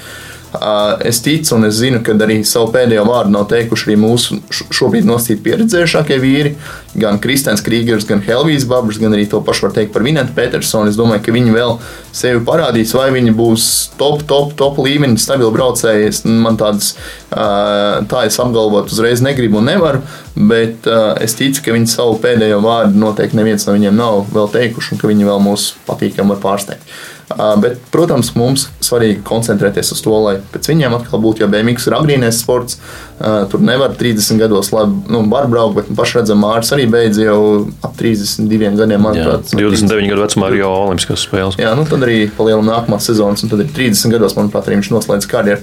Es 1.04 1.20
ticu 1.20 1.56
un 1.58 1.66
es 1.68 1.76
zinu, 1.76 2.00
ka 2.04 2.14
arī 2.24 2.38
savu 2.46 2.70
pēdējo 2.72 3.02
vārdu 3.04 3.34
nav 3.34 3.48
teikuši 3.50 3.90
arī 3.90 3.96
mūsu 4.00 4.38
šobrīd 4.72 5.04
nosīt 5.04 5.42
pieredzējušākie 5.44 6.16
vīri. 6.22 6.54
Gan 6.98 7.20
Kristēns 7.20 7.60
Krīgers, 7.64 8.06
gan 8.08 8.22
Helvijas 8.24 8.64
Babrs, 8.68 8.96
gan 8.98 9.12
arī 9.12 9.26
to 9.28 9.42
pašu 9.44 9.66
var 9.66 9.74
teikt 9.76 9.92
par 9.92 10.06
Vinētu 10.06 10.32
Petersonu. 10.36 10.88
Es 10.88 10.96
domāju, 10.96 11.20
ka 11.26 11.34
viņi 11.36 11.52
vēl 11.52 11.74
sevi 12.16 12.40
parādīs, 12.48 12.94
vai 12.96 13.10
viņi 13.12 13.34
būs 13.36 13.66
top, 14.00 14.24
top, 14.30 14.54
top 14.58 14.80
līmeņa 14.80 15.20
stabili 15.20 15.52
braucēji. 15.52 16.24
Man 16.32 16.56
tādas, 16.60 16.94
tā 17.28 18.24
es 18.24 18.40
apgalvot 18.40 18.88
uzreiz 18.88 19.20
negribu 19.24 19.60
un 19.60 19.68
nevaru, 19.68 20.00
bet 20.48 20.88
es 21.20 21.36
ticu, 21.36 21.66
ka 21.66 21.76
viņi 21.76 21.92
savu 21.92 22.16
pēdējo 22.24 22.62
vārdu 22.64 23.04
noteikti 23.04 23.36
neviens 23.36 23.68
no 23.68 23.76
viņiem 23.76 24.00
nav 24.00 24.24
vēl 24.32 24.50
teikuši 24.56 24.96
un 24.96 25.04
ka 25.04 25.12
viņi 25.12 25.28
vēl 25.28 25.44
mūs 25.44 25.70
patīkami 25.86 26.34
var 26.34 26.42
pārsteigt. 26.48 26.98
Bet, 27.36 27.76
protams, 27.92 28.30
mums 28.38 28.68
svarīgi 28.80 29.20
koncentrēties 29.26 29.92
uz 29.92 30.00
to, 30.00 30.14
lai 30.24 30.38
pēc 30.52 30.70
viņiem 30.70 30.94
atkal 30.96 31.20
būtu, 31.20 31.42
jo 31.42 31.48
BMX 31.52 31.88
ir 31.90 31.96
agrīnais 31.98 32.40
sports. 32.40 32.78
Tur 33.18 33.60
nevar 33.60 33.92
30 33.98 34.40
gados 34.40 34.70
labi, 34.72 35.02
nu, 35.12 35.20
var 35.28 35.48
braukt, 35.50 35.76
bet 35.76 35.90
pašredzam, 35.98 36.40
Mārcis 36.40 36.72
arī 36.76 36.86
beidz 36.88 37.20
jau 37.20 37.40
ap 37.84 37.98
32 37.98 38.72
gadiem. 38.78 39.04
Manuprāt, 39.04 39.52
jā, 39.52 39.60
29 39.60 40.08
gadu 40.12 40.24
vecumā 40.24 40.48
arī 40.48 40.62
jau 40.62 40.72
Olimpiskās 40.86 41.26
spēles. 41.26 41.58
Jā, 41.60 41.74
nu 41.76 41.84
tad 41.90 42.06
arī 42.06 42.22
palielinām 42.38 42.70
nākamās 42.70 43.10
sezonas, 43.10 43.44
un 43.44 43.52
tad 43.52 43.66
ir 43.66 43.70
30 43.76 44.14
gados, 44.14 44.38
manuprāt, 44.38 44.70
arī 44.70 44.80
viņš 44.80 44.92
noslēdz 44.94 45.28
karjeru. 45.28 45.60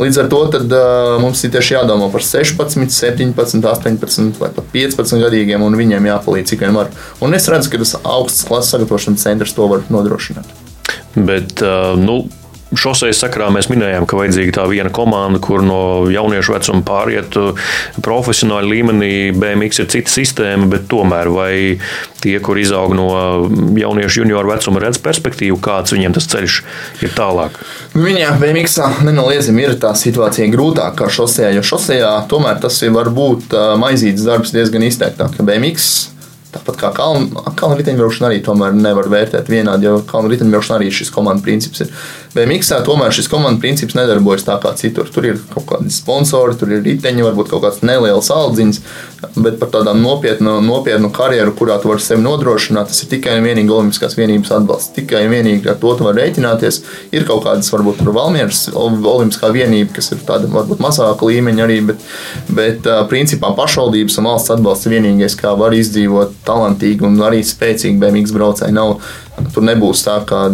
Līdz 0.00 0.20
ar 0.24 0.32
to 0.32 0.42
tad, 0.50 0.74
uh, 0.74 1.14
mums 1.22 1.44
ir 1.46 1.54
tieši 1.54 1.76
jādomā 1.76 2.10
par 2.10 2.24
16, 2.26 2.90
17, 2.90 3.62
18 3.62 4.42
vai 4.42 4.50
pat 4.56 4.74
15 4.74 5.22
gadīgiem, 5.22 5.62
un 5.62 5.78
viņiem 5.78 6.10
jāpalīdz 6.10 6.50
cik 6.50 6.66
vien 6.66 6.74
var. 6.74 6.90
Un 7.22 7.38
es 7.38 7.46
redzu, 7.52 7.70
ka 7.70 7.84
tas 7.84 7.94
augsts 8.02 8.48
klases 8.48 8.74
sagatavošanas 8.74 9.28
centrs 9.28 9.54
to 9.54 9.70
var 9.70 9.86
nodrošināt. 9.94 10.63
Bet, 11.14 11.62
nu, 12.00 12.22
Šoseis 12.74 13.20
sakrā 13.22 13.48
mēs 13.54 13.68
minējām, 13.70 14.06
ka 14.08 14.16
vajadzīga 14.18 14.54
tā 14.56 14.64
viena 14.70 14.90
komanda, 14.94 15.38
kur 15.42 15.62
no 15.62 16.06
jauniešu 16.10 16.54
vecuma 16.54 16.82
pāriet 16.86 17.36
profesionāli 18.02 18.72
līmenī. 18.72 19.10
BMX 19.36 19.82
ir 19.82 19.90
cita 19.92 20.10
sistēma, 20.10 20.66
bet 20.72 20.88
tomēr 20.90 21.30
vai 21.30 21.52
tie, 22.22 22.34
kur 22.42 22.58
izaug 22.58 22.94
no 22.96 23.08
jauniešu 23.78 24.22
junioru 24.22 24.50
vecuma, 24.54 24.82
redz 24.82 24.98
perspektīvu, 25.04 25.60
kāds 25.62 25.94
viņiem 25.94 26.16
tas 26.16 26.28
ceļš 26.32 26.56
ir 27.04 27.14
tālāk? 27.14 27.60
Viņā 27.94 28.32
BMX 28.40 28.80
nenoliedzami 29.06 29.68
ir 29.68 29.76
tā 29.82 29.92
situācija 29.98 30.48
grūtāka 30.52 31.04
kā 31.04 31.12
šosejā, 31.12 31.52
jo 31.58 31.66
šosejā 31.66 32.16
tomēr 32.32 32.58
tas 32.64 32.80
var 32.94 33.12
būt 33.14 33.54
maizītes 33.80 34.26
darbs 34.26 34.54
diezgan 34.56 34.88
izteiktāk. 34.88 35.38
BMX 35.38 35.92
Tāpat 36.54 36.76
kā 36.78 36.90
kalnu, 36.94 37.42
kalnu 37.58 37.78
riteņbraukšana 37.80 38.28
arī 38.30 38.42
tomēr 38.46 38.76
nevar 38.78 39.08
vērtēt 39.10 39.48
vienādi, 39.50 39.88
jo 39.88 40.02
kalnu 40.06 40.30
riteņbraukšana 40.30 40.78
arī 40.78 40.92
šis 40.94 41.10
komandas 41.14 41.42
princips 41.42 41.82
ir. 41.82 41.90
BMX 42.34 42.70
tomēr 42.86 43.14
šis 43.14 43.28
komandas 43.30 43.62
princips 43.62 43.96
nedarbojas 43.98 44.46
tā 44.46 44.54
kā 44.62 44.70
citur. 44.78 45.10
Tur 45.10 45.26
ir 45.26 45.40
kaut 45.50 45.66
kādi 45.70 45.90
sponsori, 45.94 46.54
tur 46.58 46.70
ir 46.74 46.84
riteņi, 46.86 47.24
varbūt 47.26 47.50
kaut 47.50 47.64
kāds 47.64 47.82
neliels 47.86 48.30
aldziņš, 48.34 48.80
bet 49.36 49.58
par 49.60 49.72
tādu 49.74 49.94
nopietnu, 49.98 50.56
nopietnu 50.62 51.10
karjeru, 51.14 51.54
kurā 51.58 51.80
tu 51.82 51.90
vari 51.90 52.02
sevi 52.04 52.22
nodrošināt, 52.22 52.90
tas 52.90 53.02
ir 53.02 53.10
tikai 53.16 53.38
un 53.40 53.48
vienīgi 53.48 53.74
Olimpiskās 53.74 54.14
vienības 54.18 54.54
atbalsts. 54.58 54.94
Tikai 54.94 55.24
un 55.26 55.34
vienīgi 55.34 55.70
ar 55.70 55.78
to 55.82 55.94
tu 55.98 56.06
vari 56.06 56.22
rēķināties. 56.22 56.80
Ir 57.14 57.26
kaut 57.28 57.44
kādas, 57.48 57.70
varbūt, 57.74 58.02
Valmieras 58.14 58.68
Olimpiskā 58.74 59.50
vienība, 59.54 59.96
kas 59.98 60.12
ir 60.14 60.22
tāda 60.26 60.50
varbūt 60.54 60.82
mazāka 60.82 61.26
līmeņa 61.26 61.66
arī, 61.66 61.80
bet, 61.90 62.06
bet 62.54 62.90
principā 63.10 63.50
pašvaldības 63.58 64.20
un 64.20 64.30
valsts 64.30 64.54
atbalsts 64.54 64.90
ir 64.90 64.98
vienīgais, 64.98 65.38
kā 65.38 65.54
var 65.58 65.74
izdzīvot 65.74 66.43
talantīgi 66.46 67.06
un 67.06 67.20
arī 67.24 67.42
spēcīgi 67.46 68.00
BMX 68.00 68.34
braucēji. 68.36 68.76
Nav 68.76 68.98
Tur 69.34 69.64
nebūs 69.66 70.04
tā, 70.06 70.20
ka 70.28 70.46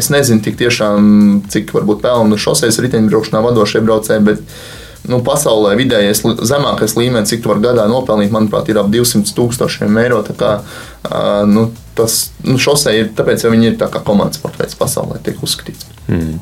es 0.00 0.08
nezinu, 0.12 0.40
tik 0.44 0.56
tiešām, 0.60 1.44
cik 1.52 1.74
varbūt 1.76 2.00
pelnu 2.04 2.38
šoseis 2.40 2.80
riteņbraukšanā 2.80 3.42
vadošie 3.44 3.82
braucēji, 3.84 4.24
bet 4.24 4.40
nu, 5.10 5.18
pasaulē 5.24 5.74
vidējais 5.76 6.22
zemākais 6.48 6.96
līmenis, 6.96 7.34
cik 7.34 7.44
tu 7.44 7.52
vari 7.52 7.66
gadā 7.66 7.84
nopelnīt, 7.90 8.32
manuprāt, 8.32 8.70
ir 8.72 8.80
ap 8.80 8.88
200 8.92 9.36
tūkstošiem 9.36 10.00
eiro. 10.00 10.22
Kā, 10.40 10.54
nu, 11.50 11.68
tas 11.98 12.18
nu, 12.46 12.56
šosei 12.56 13.02
ir 13.02 13.12
tāpēc, 13.16 13.44
ka 13.44 13.52
viņi 13.52 13.72
ir 13.74 13.78
tā 13.84 13.90
kā 13.92 14.00
komandas 14.06 14.40
sports 14.40 14.80
pasaulē, 14.80 15.20
tiek 15.24 15.44
uzskatīts. 15.44 15.90
Mm. 16.08 16.40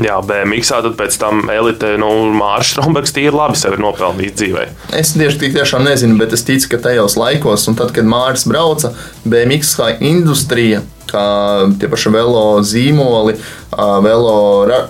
Jā, 0.00 0.16
BMX, 0.24 0.70
tad 0.72 0.94
pēc 0.96 1.16
tam 1.20 1.42
elite, 1.52 1.92
nu, 2.00 2.08
Mārcis 2.32 2.72
Strunbergs 2.76 3.12
tīri 3.12 3.34
labi 3.36 3.58
sevi 3.60 3.76
ir 3.76 3.82
nopelnījis 3.84 4.36
dzīvē. 4.38 4.64
Es 4.98 5.12
tieši 5.12 5.40
tik 5.42 5.56
tiešām 5.58 5.84
nezinu, 5.84 6.16
bet 6.20 6.32
es 6.32 6.46
ticu, 6.48 6.70
ka 6.72 6.80
tajos 6.88 7.18
laikos, 7.20 7.66
un 7.68 7.76
tad, 7.78 7.92
kad 7.94 8.08
Mārcis 8.08 8.48
brauca, 8.48 8.94
BMX 9.28 9.74
kā 9.78 9.90
industrija, 10.00 10.80
kā 11.12 11.26
tie 11.80 11.90
paši 11.92 12.14
velo 12.14 12.46
zīmoli, 12.64 13.36
velo 14.06 14.38
ra 14.68 14.86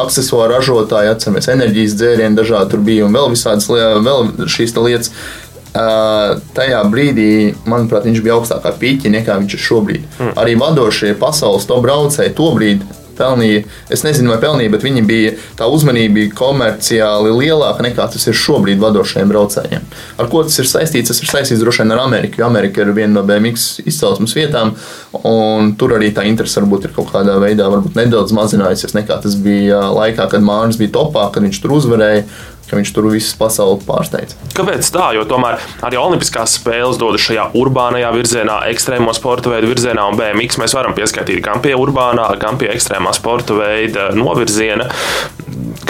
aksesuāru 0.00 0.56
ražotāji, 0.56 1.12
atceramies, 1.14 1.50
enerģijas 1.54 1.94
dzērieni 1.98 2.38
dažādi 2.38 2.74
tur 2.74 2.82
bija 2.86 3.06
un 3.06 3.14
vēl 3.14 3.30
visādas 3.36 3.70
vēl 3.70 4.50
šīs 4.50 4.74
lietas. 4.78 5.14
Uh, 5.70 6.40
tajā 6.50 6.80
brīdī, 6.90 7.52
manuprāt, 7.70 8.02
viņš 8.08 8.22
bija 8.24 8.34
augstākā 8.40 8.72
pīķa 8.80 9.12
nekā 9.14 9.36
viņš 9.38 9.52
ir 9.54 9.60
šobrīd. 9.62 10.08
Mm. 10.18 10.32
Arī 10.42 10.56
vadošie 10.58 11.12
pasaules 11.20 11.68
to 11.70 11.76
braucēji 11.84 12.34
to 12.34 12.48
brīdi 12.56 12.96
pelnīja. 13.20 13.62
Es 13.92 14.04
nezinu, 14.06 14.32
vai 14.32 14.40
pelnīja, 14.42 14.72
bet 14.74 14.86
viņi 14.86 15.04
bija 15.06 15.34
tā 15.58 15.68
uzmanība 15.70 16.16
bija 16.18 16.34
komerciāli 16.40 17.34
lielāka 17.36 17.84
nekā 17.86 18.08
tas 18.14 18.26
ir 18.26 18.38
šobrīd 18.38 18.80
vadošajiem 18.82 19.30
braucējiem. 19.30 19.88
Ar 20.20 20.30
ko 20.32 20.42
tas 20.46 20.58
ir 20.62 20.68
saistīts? 20.70 21.12
Tas 21.12 21.22
ir 21.22 21.30
saistīts 21.30 21.62
droši 21.62 21.84
vien 21.84 21.94
ar 21.96 22.04
Ameriku, 22.04 22.40
jo 22.40 22.48
Amerika 22.48 22.84
ir 22.84 22.92
viena 22.96 23.18
no 23.18 23.24
BMX 23.28 23.84
izcelsmes 23.84 24.34
vietām, 24.36 24.74
un 25.26 25.74
tur 25.80 25.96
arī 25.98 26.12
tā 26.16 26.26
interese 26.28 26.60
varbūt 26.60 26.88
ir 26.88 26.96
kaut 26.96 27.12
kādā 27.14 27.36
veidā 27.42 27.68
nedaudz 27.96 28.34
mazinājusies 28.36 28.96
nekā 28.96 29.20
tas 29.24 29.36
bija 29.40 29.82
laikā, 29.94 30.28
kad 30.30 30.44
Mārcis 30.44 30.80
bija 30.80 30.96
topā, 30.98 31.28
kad 31.34 31.44
viņš 31.46 31.62
tur 31.62 31.76
uzvarēja 31.78 32.24
ka 32.70 32.78
viņš 32.78 32.92
tur 32.94 33.08
visu 33.10 33.34
pasauli 33.40 33.80
pārsteidz. 33.86 34.36
Kāpēc 34.54 34.86
tā? 34.94 35.10
Jo 35.16 35.26
tomēr 35.28 35.58
arī 35.86 35.98
Olimpiskās 35.98 36.54
spēles 36.60 37.00
dodas 37.00 37.24
šajā 37.26 37.48
urbānajā 37.58 38.12
virzienā, 38.14 38.60
ekstrēmo 38.70 39.14
sporta 39.16 39.50
veidu 39.52 39.72
virzienā, 39.72 40.06
un 40.06 40.18
BMX 40.20 40.60
mēs 40.62 40.76
varam 40.78 40.94
pieskaitīt 40.94 41.42
gan 41.44 41.62
pie 41.64 41.74
urbānā, 41.78 42.28
gan 42.40 42.60
pie 42.60 42.70
ekstrēmā 42.76 43.12
sporta 43.16 43.58
veida 43.58 44.10
novirziena. 44.14 44.90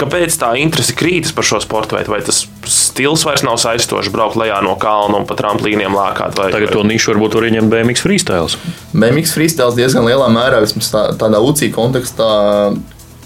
Kāpēc 0.01 0.33
tā 0.41 0.55
interese 0.57 0.95
krītas 0.97 1.33
par 1.35 1.45
šo 1.45 1.59
sporta 1.61 1.99
veidu? 1.99 2.13
Vai 2.15 2.21
tas 2.25 2.41
stils 2.65 3.25
vairs 3.27 3.43
nav 3.45 3.59
saistošs, 3.61 4.09
braukt 4.13 4.39
lejā 4.39 4.57
no 4.65 4.73
kalna 4.81 5.19
un 5.21 5.27
pa 5.29 5.37
tramplīniem 5.37 5.93
lēkāt. 5.93 6.37
Vai, 6.39 6.49
Tagad 6.53 6.73
to 6.73 6.85
nišu 6.87 7.13
varbūt 7.13 7.37
var 7.37 7.47
ieņemt 7.49 7.69
BMX 7.71 8.05
freestyle. 8.07 8.49
BMX 8.95 9.35
freestyle 9.37 9.75
diezgan 9.77 10.07
lielā 10.09 10.31
mērā, 10.33 10.63
vismaz 10.63 10.89
tā, 10.93 11.03
tādā 11.21 11.43
UCI 11.43 11.69
kontekstā. 11.75 12.31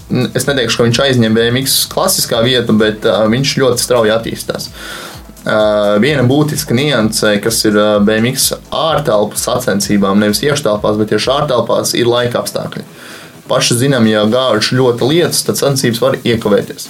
Es 0.06 0.46
neteikšu, 0.46 0.78
ka 0.78 0.86
viņš 0.86 0.98
aizņem 1.02 1.34
BMX 1.34 1.76
klasiskā 1.90 2.38
vietu, 2.46 2.76
bet 2.78 3.06
uh, 3.08 3.24
viņš 3.30 3.56
ļoti 3.58 3.82
strauji 3.82 4.12
attīstās. 4.14 4.68
Uh, 5.46 5.96
viena 6.02 6.22
būtiska 6.26 6.74
nianse, 6.74 7.36
kas 7.42 7.58
ir 7.66 7.78
uh, 7.78 7.96
BMX 8.02 8.52
ārtelpu 8.74 9.38
sacensībām, 9.38 10.22
nevis 10.22 10.42
iekštelpās, 10.46 10.98
bet 11.00 11.10
tieši 11.14 11.32
ārtelpās, 11.34 11.94
ir 11.98 12.10
laika 12.10 12.42
apstākļi. 12.42 12.86
Paši 13.50 13.80
zinām, 13.82 14.06
ja 14.10 14.24
gājuši 14.30 14.78
ļoti 14.78 15.10
lietas, 15.10 15.42
tad 15.46 15.58
sacensības 15.58 16.02
var 16.02 16.18
iekavēties. 16.22 16.88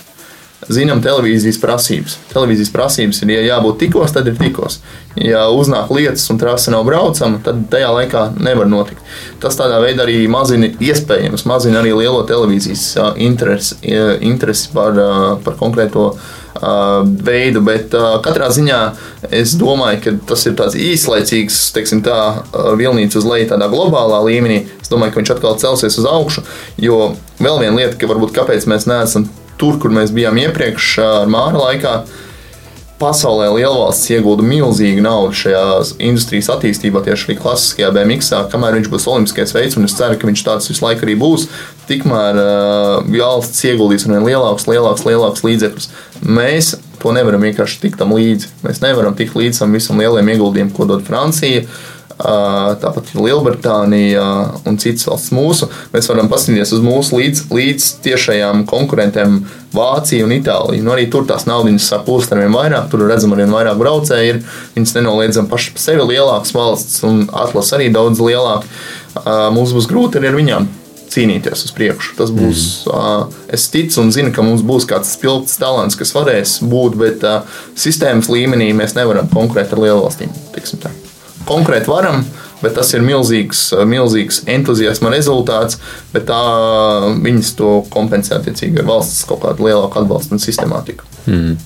Zinām, 0.64 1.02
televīzijas 1.04 1.58
prasības. 1.60 2.14
Televīzijas 2.30 2.70
prasības 2.72 3.20
ir, 3.22 3.34
ja 3.34 3.42
jābūt 3.44 3.76
tikos, 3.82 4.14
tad 4.16 4.26
ir 4.30 4.38
tikos. 4.40 4.78
Ja 5.20 5.44
uznāk 5.52 5.92
lietas 5.92 6.24
un 6.32 6.40
trase 6.40 6.72
nav 6.72 6.86
braucama, 6.88 7.42
tad 7.44 7.66
tajā 7.72 7.90
laikā 7.92 8.22
nevar 8.40 8.66
notikt. 8.68 9.04
Tas 9.42 9.58
tādā 9.60 9.82
veidā 9.84 10.06
arī 10.06 10.24
mazina 10.32 10.72
iespējams, 10.72 11.44
mazina 11.46 11.82
arī 11.82 11.92
lielo 11.98 12.24
televīzijas 12.26 12.88
interesi, 13.20 13.76
interesi 14.24 14.72
par, 14.72 14.96
par 15.44 15.60
konkrēto 15.60 16.08
veidu, 17.28 17.60
bet 17.60 17.92
katrā 18.24 18.48
ziņā 18.56 18.80
es 19.36 19.54
domāju, 19.60 20.02
ka 20.02 20.18
tas 20.32 20.48
ir 20.48 20.56
tāds 20.56 20.80
īslaicīgs, 20.80 21.66
teiksim, 21.76 22.00
tā 22.06 22.18
vilnīts 22.80 23.20
uz 23.20 23.28
leju 23.28 23.52
tādā 23.52 23.68
globālā 23.68 24.24
līmenī. 24.24 24.62
Es 24.80 24.88
domāju, 24.88 25.12
ka 25.12 25.20
viņš 25.20 25.36
atkal 25.36 25.58
celsies 25.60 26.00
uz 26.00 26.08
augšu, 26.08 26.48
jo 26.80 27.10
vēl 27.36 27.60
viena 27.60 27.76
lieta, 27.76 27.98
ka 28.00 28.08
varbūt 28.08 28.32
kāpēc 28.40 28.64
mēs 28.72 28.88
neesam 28.88 29.28
tur, 29.60 29.80
kur 29.82 29.92
mēs 29.94 30.14
bijām 30.14 30.38
iepriekš 30.46 30.94
ar 31.04 31.30
Māra 31.32 31.60
laikā. 31.68 31.98
Pasaulē 32.96 33.50
lielvalsts 33.52 34.08
iegūda 34.14 34.40
milzīgu 34.40 35.02
naudu 35.04 35.36
šajā 35.36 35.64
industrijas 36.00 36.48
attīstībā, 36.54 37.02
tieši 37.04 37.26
arī 37.28 37.34
klasiskajā 37.42 37.90
BMX, 37.92 38.30
kamēr 38.48 38.78
viņš 38.78 38.88
būs 38.92 39.04
olimpiskais 39.12 39.52
veids, 39.52 39.76
un 39.76 39.84
es 39.84 39.96
ceru, 39.98 40.16
ka 40.16 40.30
viņš 40.30 40.44
tāds 40.46 40.70
visu 40.70 40.80
laiku 40.80 41.04
arī 41.04 41.18
būs. 41.20 41.44
Tikmēr 41.90 42.40
uh, 42.40 43.10
valsts 43.12 43.66
ieguldīs 43.68 44.08
ar 44.08 44.14
vien 44.14 44.24
lielākus, 44.24 44.64
lielākus, 44.70 45.04
lielākus 45.10 45.44
līdzekļus. 45.44 45.90
Mēs 46.24 46.72
to 47.02 47.12
nevaram 47.12 47.44
vienkārši 47.44 47.82
tikt 47.84 48.00
tam 48.00 48.16
līdzi. 48.16 48.48
Mēs 48.64 48.80
nevaram 48.80 49.18
tikt 49.18 49.36
līdz 49.36 49.60
tam 49.60 49.76
visam 49.76 50.00
lielajam 50.00 50.32
ieguldījumam, 50.32 50.72
ko 50.72 50.88
dod 50.88 51.04
Francija. 51.04 51.66
Uh, 51.66 51.95
tāpat 52.16 53.12
Lielbritānija 53.16 54.24
un 54.66 54.78
citas 54.80 55.06
valsts 55.08 55.34
mūsu. 55.36 55.68
Mēs 55.92 56.08
varam 56.08 56.30
paskatīties 56.32 56.72
uz 56.76 56.84
mūsu 56.84 57.18
līdz, 57.20 57.42
līdz 57.52 57.88
tiešajām 58.06 58.64
konkurentiem 58.70 59.42
Vāciju 59.76 60.24
un 60.24 60.32
Itāliju. 60.38 60.84
Nu, 60.86 60.94
arī 60.94 61.04
tur 61.12 61.26
tās 61.28 61.44
naudas 61.48 61.90
sāk 61.90 62.06
plūst 62.06 62.32
ar 62.32 62.40
vien 62.40 62.54
vairāk, 62.54 62.88
tur 62.92 63.04
redzam 63.04 63.36
arī 63.36 63.48
vairāk 63.50 63.76
braucēju. 63.82 64.32
Ir. 64.32 64.40
Viņas 64.78 64.96
nenoliedzami 64.96 65.52
paši 65.52 65.76
par 65.76 65.84
sevi 65.84 66.08
lielākas 66.14 66.56
valsts 66.56 67.04
un 67.06 67.26
atlasa 67.28 67.76
arī 67.76 67.90
daudz 67.92 68.22
lielāka. 68.24 68.64
Mums 69.52 69.76
būs 69.76 69.88
grūti 69.90 70.20
arī 70.20 70.32
ar 70.32 70.40
viņām 70.40 70.68
cīnīties 71.12 71.66
uz 71.68 71.74
priekšu. 71.76 72.14
Tas 72.18 72.32
būs. 72.34 72.66
Mm. 72.88 73.34
Es 73.56 73.68
ticu 73.72 74.00
un 74.02 74.12
zinu, 74.14 74.32
ka 74.36 74.44
mums 74.46 74.64
būs 74.66 74.88
kāds 74.88 75.12
spilgts 75.16 75.60
talants, 75.60 75.98
kas 75.98 76.14
varēs 76.16 76.58
būt, 76.64 76.96
bet 77.00 77.26
sistēmas 77.78 78.32
līmenī 78.32 78.72
mēs 78.76 78.96
nevaram 78.98 79.28
konkurēt 79.32 79.76
ar 79.76 79.84
lielvalstīm 79.84 80.32
konkrēti 81.46 81.90
varam, 81.90 82.24
bet 82.62 82.76
tas 82.78 82.92
ir 82.96 83.04
milzīgs, 83.04 83.68
milzīgs 83.88 84.42
entuziasma 84.50 85.12
rezultāts. 85.12 85.80
Bet 86.14 86.28
tā 86.30 86.40
viņas 87.24 87.52
to 87.58 87.74
kompensē 87.92 88.38
attiecīgi 88.40 88.82
ar 88.82 88.88
valsts 88.90 89.26
kaut 89.28 89.44
kādu 89.44 89.68
lielāku 89.68 90.02
atbalstu 90.02 90.36
un 90.36 90.42
sistemātiku. 90.42 91.06
Mm. 91.26 91.56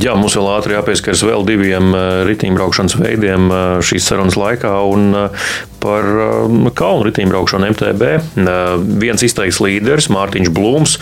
Jā, 0.00 0.14
mums 0.16 0.34
vēl 0.38 0.48
ātri 0.54 0.76
jāpieskaras 0.76 1.22
vēl 1.26 1.44
diviem 1.48 1.92
eh, 1.94 2.20
riteņbraukšanas 2.30 2.96
veidiem 3.00 3.48
eh, 3.52 3.64
šīs 3.84 4.08
sarunas 4.08 4.38
laikā. 4.40 4.72
Eh, 4.76 5.48
par 5.86 6.06
kalnu 6.74 7.04
riteņbraukšanu 7.06 7.68
MTB 7.70 8.08
viens 8.98 9.22
izteikts 9.22 9.60
līderis, 9.62 10.08
Mārtiņš 10.10 10.50
Blūms. 10.56 10.96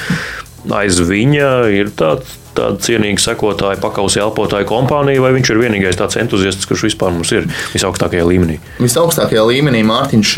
Aiz 0.74 0.98
viņa 1.00 1.52
ir 1.72 1.92
tāds 1.96 2.34
tāda 2.56 2.80
cienīga 2.84 3.22
sekotāja, 3.22 3.80
pakausi 3.82 4.22
elpotāja 4.22 4.66
kompānija, 4.68 5.22
vai 5.24 5.32
viņš 5.36 5.52
ir 5.52 5.60
vienīgais 5.62 5.98
tāds 6.00 6.18
entuziasts, 6.20 6.68
kurš 6.70 6.86
vispār 6.88 7.12
mums 7.14 7.32
ir 7.34 7.48
visaugstākajā 7.74 8.24
līmenī? 8.30 8.58
Visaugstākajā 8.82 9.44
līmenī 9.50 9.84
Mārtiņš 9.88 10.34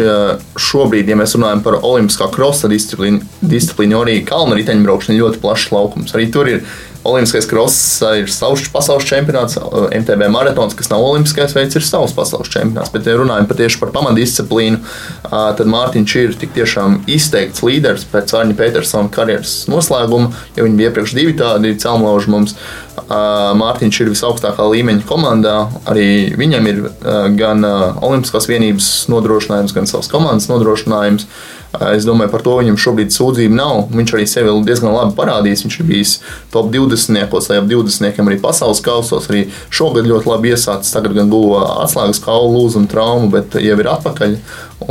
šobrīd, 0.67 1.13
ja 1.13 1.19
mēs 1.21 1.37
runājam 1.39 1.63
par 1.67 1.79
olimpiskā 1.83 2.31
krosa 2.35 2.71
disciplīnu, 2.73 3.23
disciplīnu 3.45 4.03
arī 4.03 4.21
kalnu 4.27 4.59
riteņbraukšanu, 4.61 5.21
ļoti 5.23 5.43
plašs 5.45 5.73
laukums. 5.75 6.17
Arī 6.17 6.31
tur 6.33 6.51
ir 6.51 6.65
Olimpiskais 7.07 7.47
kross 7.51 7.77
ir 8.19 8.31
savs 8.33 8.67
pasaules 8.73 9.07
čempionāts, 9.07 9.59
MTB 9.95 10.29
maratons, 10.33 10.75
kas 10.77 10.91
nav 10.91 11.05
olimpiskais 11.07 11.55
veids, 11.57 11.79
ir 11.79 11.87
savs 11.87 12.15
pasaules 12.17 12.51
čempionāts. 12.53 12.93
Bet, 12.95 13.07
ja 13.07 13.17
runājam 13.21 13.47
patiešām 13.51 13.85
par 13.85 13.93
pamatdisciplīnu, 13.95 14.81
tad 15.31 15.63
Mārtiņš 15.71 16.17
ir 16.23 16.35
tik 16.41 16.55
tiešām 16.57 17.01
izteikts 17.11 17.63
līderis 17.67 18.07
pēc 18.11 18.35
Arņa 18.41 18.59
Petersona 18.59 19.13
karjeras 19.13 19.55
noslēguma, 19.71 20.33
jo 20.57 20.67
viņi 20.67 20.81
bija 20.81 20.93
iepriekš 20.93 21.17
divi 21.17 21.37
tādi 21.39 21.77
celmlauži 21.83 22.33
mums. 22.35 22.57
Mārtiņš 23.07 24.01
ir 24.03 24.09
visaugstākā 24.11 24.65
līmeņa 24.67 25.05
komandā. 25.07 25.59
Arī 25.87 26.35
viņam 26.39 26.71
ir 26.71 26.81
gan 27.39 27.63
Olimpiskās 27.67 28.49
vienības 28.51 28.89
nodrošinājums, 29.13 29.75
gan 29.77 29.87
savas 29.87 30.11
komandas 30.11 30.51
nodrošinājums. 30.51 31.29
Es 31.93 32.07
domāju, 32.09 32.31
par 32.33 32.41
to 32.41 32.55
viņam 32.57 32.79
šobrīd 32.81 33.13
sūdzību 33.13 33.57
nav. 33.59 33.83
Viņš 33.93 34.13
arī 34.17 34.27
sevi 34.31 34.53
diezgan 34.65 34.95
labi 34.95 35.13
parādījis. 35.19 35.65
Viņš 35.67 35.77
ir 35.83 35.89
bijis 35.91 36.13
top 36.55 36.71
20, 36.73 37.35
vai 37.37 37.59
ap 37.61 37.67
20 37.69 38.23
arī 38.25 38.39
pasaules 38.41 38.81
kausos. 38.85 39.29
Arī 39.31 39.45
šogad 39.69 40.09
ļoti 40.09 40.31
labi 40.31 40.55
iesācis. 40.55 40.95
Tagad 40.95 41.15
gan 41.19 41.31
guva 41.31 41.67
atslēgas 41.85 42.23
kaulu 42.25 42.55
lūzumu 42.57 42.89
traumu, 42.91 43.29
bet 43.35 43.59
jau 43.61 43.77
ir 43.77 43.91
atpakaļ. 43.93 44.39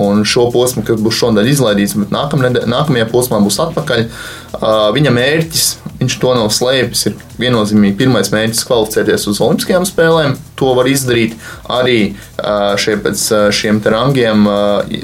Un 0.02 0.24
šo 0.28 0.48
posmu, 0.54 0.86
kas 0.86 1.02
būs 1.02 1.18
šodien 1.20 1.50
izlaidīts, 1.50 1.98
bet 1.98 2.14
nākamajā 2.14 3.10
posmā 3.10 3.42
būs 3.44 3.60
atpakaļ. 3.66 4.06
Viņa 4.96 5.16
mērķis, 5.16 5.66
viņš 6.00 6.18
to 6.22 6.34
nav 6.38 6.50
slēpis, 6.54 7.06
ir 7.10 7.20
viennozīmīgi 7.42 7.98
pirmais 8.00 8.32
mērķis 8.34 8.66
kvalificēties 8.68 9.28
uz 9.32 9.42
Olimpiskajām 9.44 9.88
spēlēm. 9.90 10.36
To 10.60 10.74
var 10.78 10.90
izdarīt 10.92 11.36
arī 11.72 12.00
šie, 12.82 12.98
pēc 13.04 13.28
šiem 13.56 13.82
rangiem, 13.84 14.48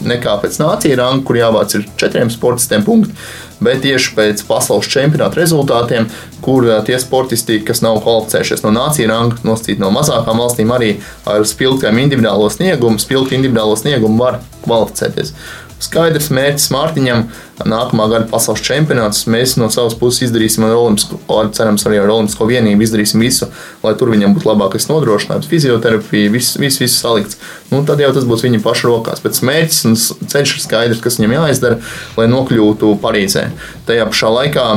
nekā 0.07 0.37
pēc 0.43 0.59
nācija 0.61 0.99
ranga, 0.99 1.25
kur 1.27 1.39
jāvāc 1.39 1.77
ir 1.79 1.87
četriem 1.99 2.31
sportistiem 2.33 2.85
punkti 2.87 3.15
bet 3.61 3.83
tieši 3.85 4.15
pēc 4.17 4.43
pasaules 4.49 4.89
čempionāta 4.91 5.39
rezultātiem, 5.39 6.07
kur 6.41 6.65
tie 6.87 6.97
sportisti, 7.01 7.59
kas 7.65 7.83
nav 7.85 7.99
kvalificējušies 8.01 8.63
no 8.65 8.73
nāciju 8.73 9.09
ranga, 9.11 9.37
nosacīti 9.45 9.81
no 9.83 9.91
mazākām 9.93 10.41
valstīm, 10.41 10.73
arī 10.73 10.95
ar 11.29 11.45
spilgtiem 11.47 12.01
individuālo 12.01 12.49
sniegumu, 12.53 13.01
spilgtu 13.01 13.37
individuālo 13.37 13.77
sniegumu 13.77 14.17
var 14.23 14.39
kvalificēties. 14.65 15.35
Skaidrs 15.82 16.29
mērķis 16.34 16.67
Mārtiņam, 16.73 17.23
nākamā 17.65 18.05
gada 18.11 18.27
pasaules 18.29 18.61
čempionāts. 18.65 19.23
Mēs 19.32 19.55
no 19.57 19.69
savas 19.73 19.95
puses 19.97 20.27
izdarīsim 20.27 20.67
ar 20.67 20.75
Olimpisko, 20.77 21.17
cerams, 21.57 21.86
arī 21.89 21.97
ar 22.01 22.13
Olimpisko 22.13 22.45
vienību 22.49 22.86
izdarīsim 22.86 23.23
visu, 23.25 23.49
lai 23.82 23.95
tur 23.97 24.13
viņam 24.13 24.36
būtu 24.38 24.51
labākais 24.51 24.88
nodrošinājums, 24.91 25.49
fizioterapija, 25.49 26.32
viss, 26.34 26.55
viss, 26.61 26.82
viss 26.82 27.01
salikts. 27.01 27.41
Nu, 27.73 27.82
tad 27.88 28.01
jau 28.03 28.13
tas 28.13 28.29
būs 28.29 28.45
viņa 28.45 28.61
paša 28.61 28.89
rokās. 28.91 29.25
Bet 29.25 29.41
mērķis 29.41 29.84
un 29.89 29.97
ceļš 29.97 30.55
ir 30.55 30.65
skaidrs, 30.67 31.03
kas 31.03 31.17
viņam 31.19 31.38
jāizdara, 31.39 31.82
lai 32.19 32.29
nokļūtu 32.29 32.95
Parīzē. 33.01 33.49
Tajā 33.89 34.09
pašā 34.11 34.34
laikā 34.38 34.67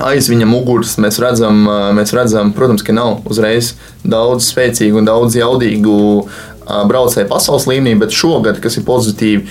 aiz 0.00 0.30
viņa 0.32 0.46
muguras 0.48 0.94
mēs 1.02 1.18
redzam, 1.20 1.66
mēs 1.96 2.14
redzam, 2.16 2.54
protams, 2.56 2.84
ka 2.86 2.94
nav 2.96 3.26
uzreiz 3.28 3.74
daudz 4.04 4.48
spēcīgu 4.48 5.02
un 5.02 5.08
daudz 5.08 5.36
jaudīgu 5.36 5.98
braucēju 6.62 7.28
pasaules 7.28 7.66
līmenī, 7.68 7.98
bet 8.00 8.14
šogad, 8.14 8.60
kas 8.62 8.78
ir 8.78 8.86
pozitīvi, 8.86 9.44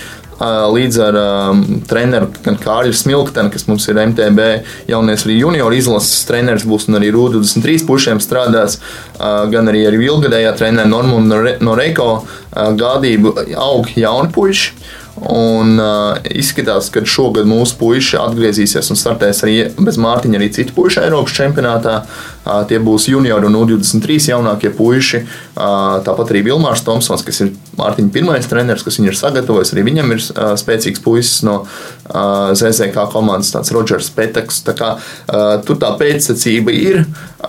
līdz 0.72 0.98
ar 1.06 1.18
um, 1.18 1.62
treneru 1.88 2.30
Kārļu 2.62 2.94
Smilktenu, 2.96 3.52
kas 3.52 3.66
mums 3.68 3.86
ir 3.90 4.00
MTB 4.02 4.48
jaunies 4.90 5.26
arī 5.26 5.38
junioru 5.40 5.78
izlases 5.78 6.24
treneris 6.28 6.66
būs 6.68 6.88
un 6.90 6.98
arī 6.98 7.12
Rūdu 7.14 7.42
23 7.44 7.86
pušiem 7.88 8.22
strādās, 8.22 8.78
uh, 9.18 9.44
gan 9.52 9.70
arī 9.70 9.84
ar 9.88 9.98
ilgadējā 9.98 10.54
treneru 10.58 10.92
Normundu 10.92 11.40
Noreiko 11.62 12.08
uh, 12.18 12.72
gādību 12.78 13.36
aug 13.56 13.94
jauni 13.96 14.32
puiši. 14.34 15.00
Un, 15.20 15.76
uh, 15.76 16.16
izskatās, 16.32 16.88
ka 16.92 17.02
šogad 17.04 17.44
mūsu 17.48 17.76
puiši 17.76 18.16
atgriezīsies 18.16 18.88
un 18.94 18.98
startēs 18.98 19.42
arī 19.44 19.56
bez 19.76 19.98
Mārtiņa, 20.00 20.38
arī 20.38 20.48
citu 20.56 20.72
puišu 20.76 21.02
Eiropas 21.04 21.34
čempionātā. 21.36 21.98
Uh, 22.42 22.62
tie 22.66 22.80
būs 22.82 23.06
juniori 23.10 23.46
un 23.46 23.58
U23 23.60 24.16
jaunākie 24.32 24.72
puiši. 24.74 25.20
Uh, 25.52 26.00
tāpat 26.06 26.32
arī 26.32 26.42
Vilmārs 26.48 26.82
Tomsons, 26.86 27.22
kas 27.26 27.42
ir 27.44 27.52
Mārtiņa 27.78 28.12
pirmais 28.14 28.48
treneris, 28.48 28.84
kas 28.86 28.96
viņu 28.98 29.12
ir 29.12 29.18
sagatavojis. 29.20 29.74
Arī 29.76 29.84
viņam 29.90 30.16
ir 30.16 30.24
uh, 30.24 30.54
spēcīgs 30.58 31.04
puisis 31.04 31.44
no 31.46 31.60
uh, 31.60 32.50
ZZK 32.56 33.06
komandas, 33.12 33.52
tāds 33.52 33.74
Rodžers 33.76 34.08
Petaks. 34.16 34.62
Tā 34.64 34.74
kā, 34.78 34.94
uh, 34.96 35.52
tur 35.66 35.76
tā 35.82 35.92
pēcsacība 36.00 36.72
ir. 36.72 37.04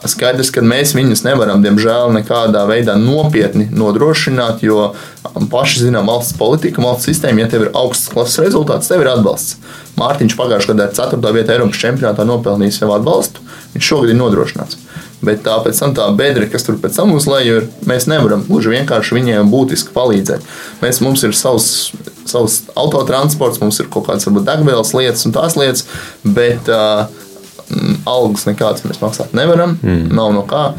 Skaidrs, 0.09 0.51
ka 0.51 0.61
mēs 0.66 0.93
viņus 0.97 1.24
nevaram, 1.26 1.64
diemžēl, 1.64 2.11
nekādā 2.20 2.68
veidā 2.68 2.99
nopietni 2.99 3.70
nodrošināt, 3.72 4.66
jo 4.68 4.91
paši 5.34 5.88
zinām 5.88 6.09
valsts 6.09 6.38
politika, 6.38 6.81
valsts 6.84 7.09
sistēma. 7.09 7.43
Ja 7.43 7.49
tev 7.51 7.67
ir 7.67 7.71
augsts 7.77 8.11
klases 8.13 8.41
rezultāts, 8.43 8.89
tev 8.91 9.03
ir 9.03 9.09
atbalsts. 9.13 9.57
Mārtiņš 9.97 10.36
pagājušajā 10.38 10.73
gadā 10.73 10.89
ar 10.89 10.97
4. 11.17 11.34
vietu 11.36 11.53
Eiropas 11.53 11.81
čempionātā 11.81 12.25
nopelnīja 12.27 12.79
sev 12.79 12.93
atbalstu. 12.95 13.43
Viņš 13.73 13.89
šogad 13.89 14.13
ir 14.13 14.19
nodrošināts. 14.19 14.79
Bet 15.23 15.43
tā 15.45 15.55
pēc 15.63 15.79
tam 15.79 15.93
tā 15.95 16.05
bedra, 16.17 16.47
kas 16.51 16.65
tur 16.67 16.77
pēc 16.81 16.97
tam 16.99 17.13
uz 17.15 17.25
leju 17.29 17.61
ir, 17.61 17.67
mēs 17.88 18.09
nevaram 18.11 18.43
gluži 18.47 18.73
vienkārši 18.73 19.15
viņiem 19.15 19.51
būtiski 19.53 19.93
palīdzēt. 19.95 20.43
Mēs, 20.81 20.99
mums 21.05 21.23
ir 21.23 21.36
savs, 21.38 21.93
savs 22.27 22.59
autotransports, 22.75 23.61
mums 23.63 23.79
ir 23.79 23.88
kaut 23.93 24.09
kādas 24.09 24.27
varbūt 24.27 24.49
degvielas 24.49 24.91
lietas 24.97 25.23
un 25.29 25.36
tās 25.38 25.55
lietas, 25.59 25.86
bet 26.25 26.67
uh, 26.67 27.05
algas 28.09 28.47
nekādas 28.49 28.86
mēs 28.88 29.01
maksāt 29.03 29.34
nevaram. 29.38 29.78
Mm. 29.84 30.11
Nav 30.15 30.34
no 30.36 30.43
kā 30.49 30.71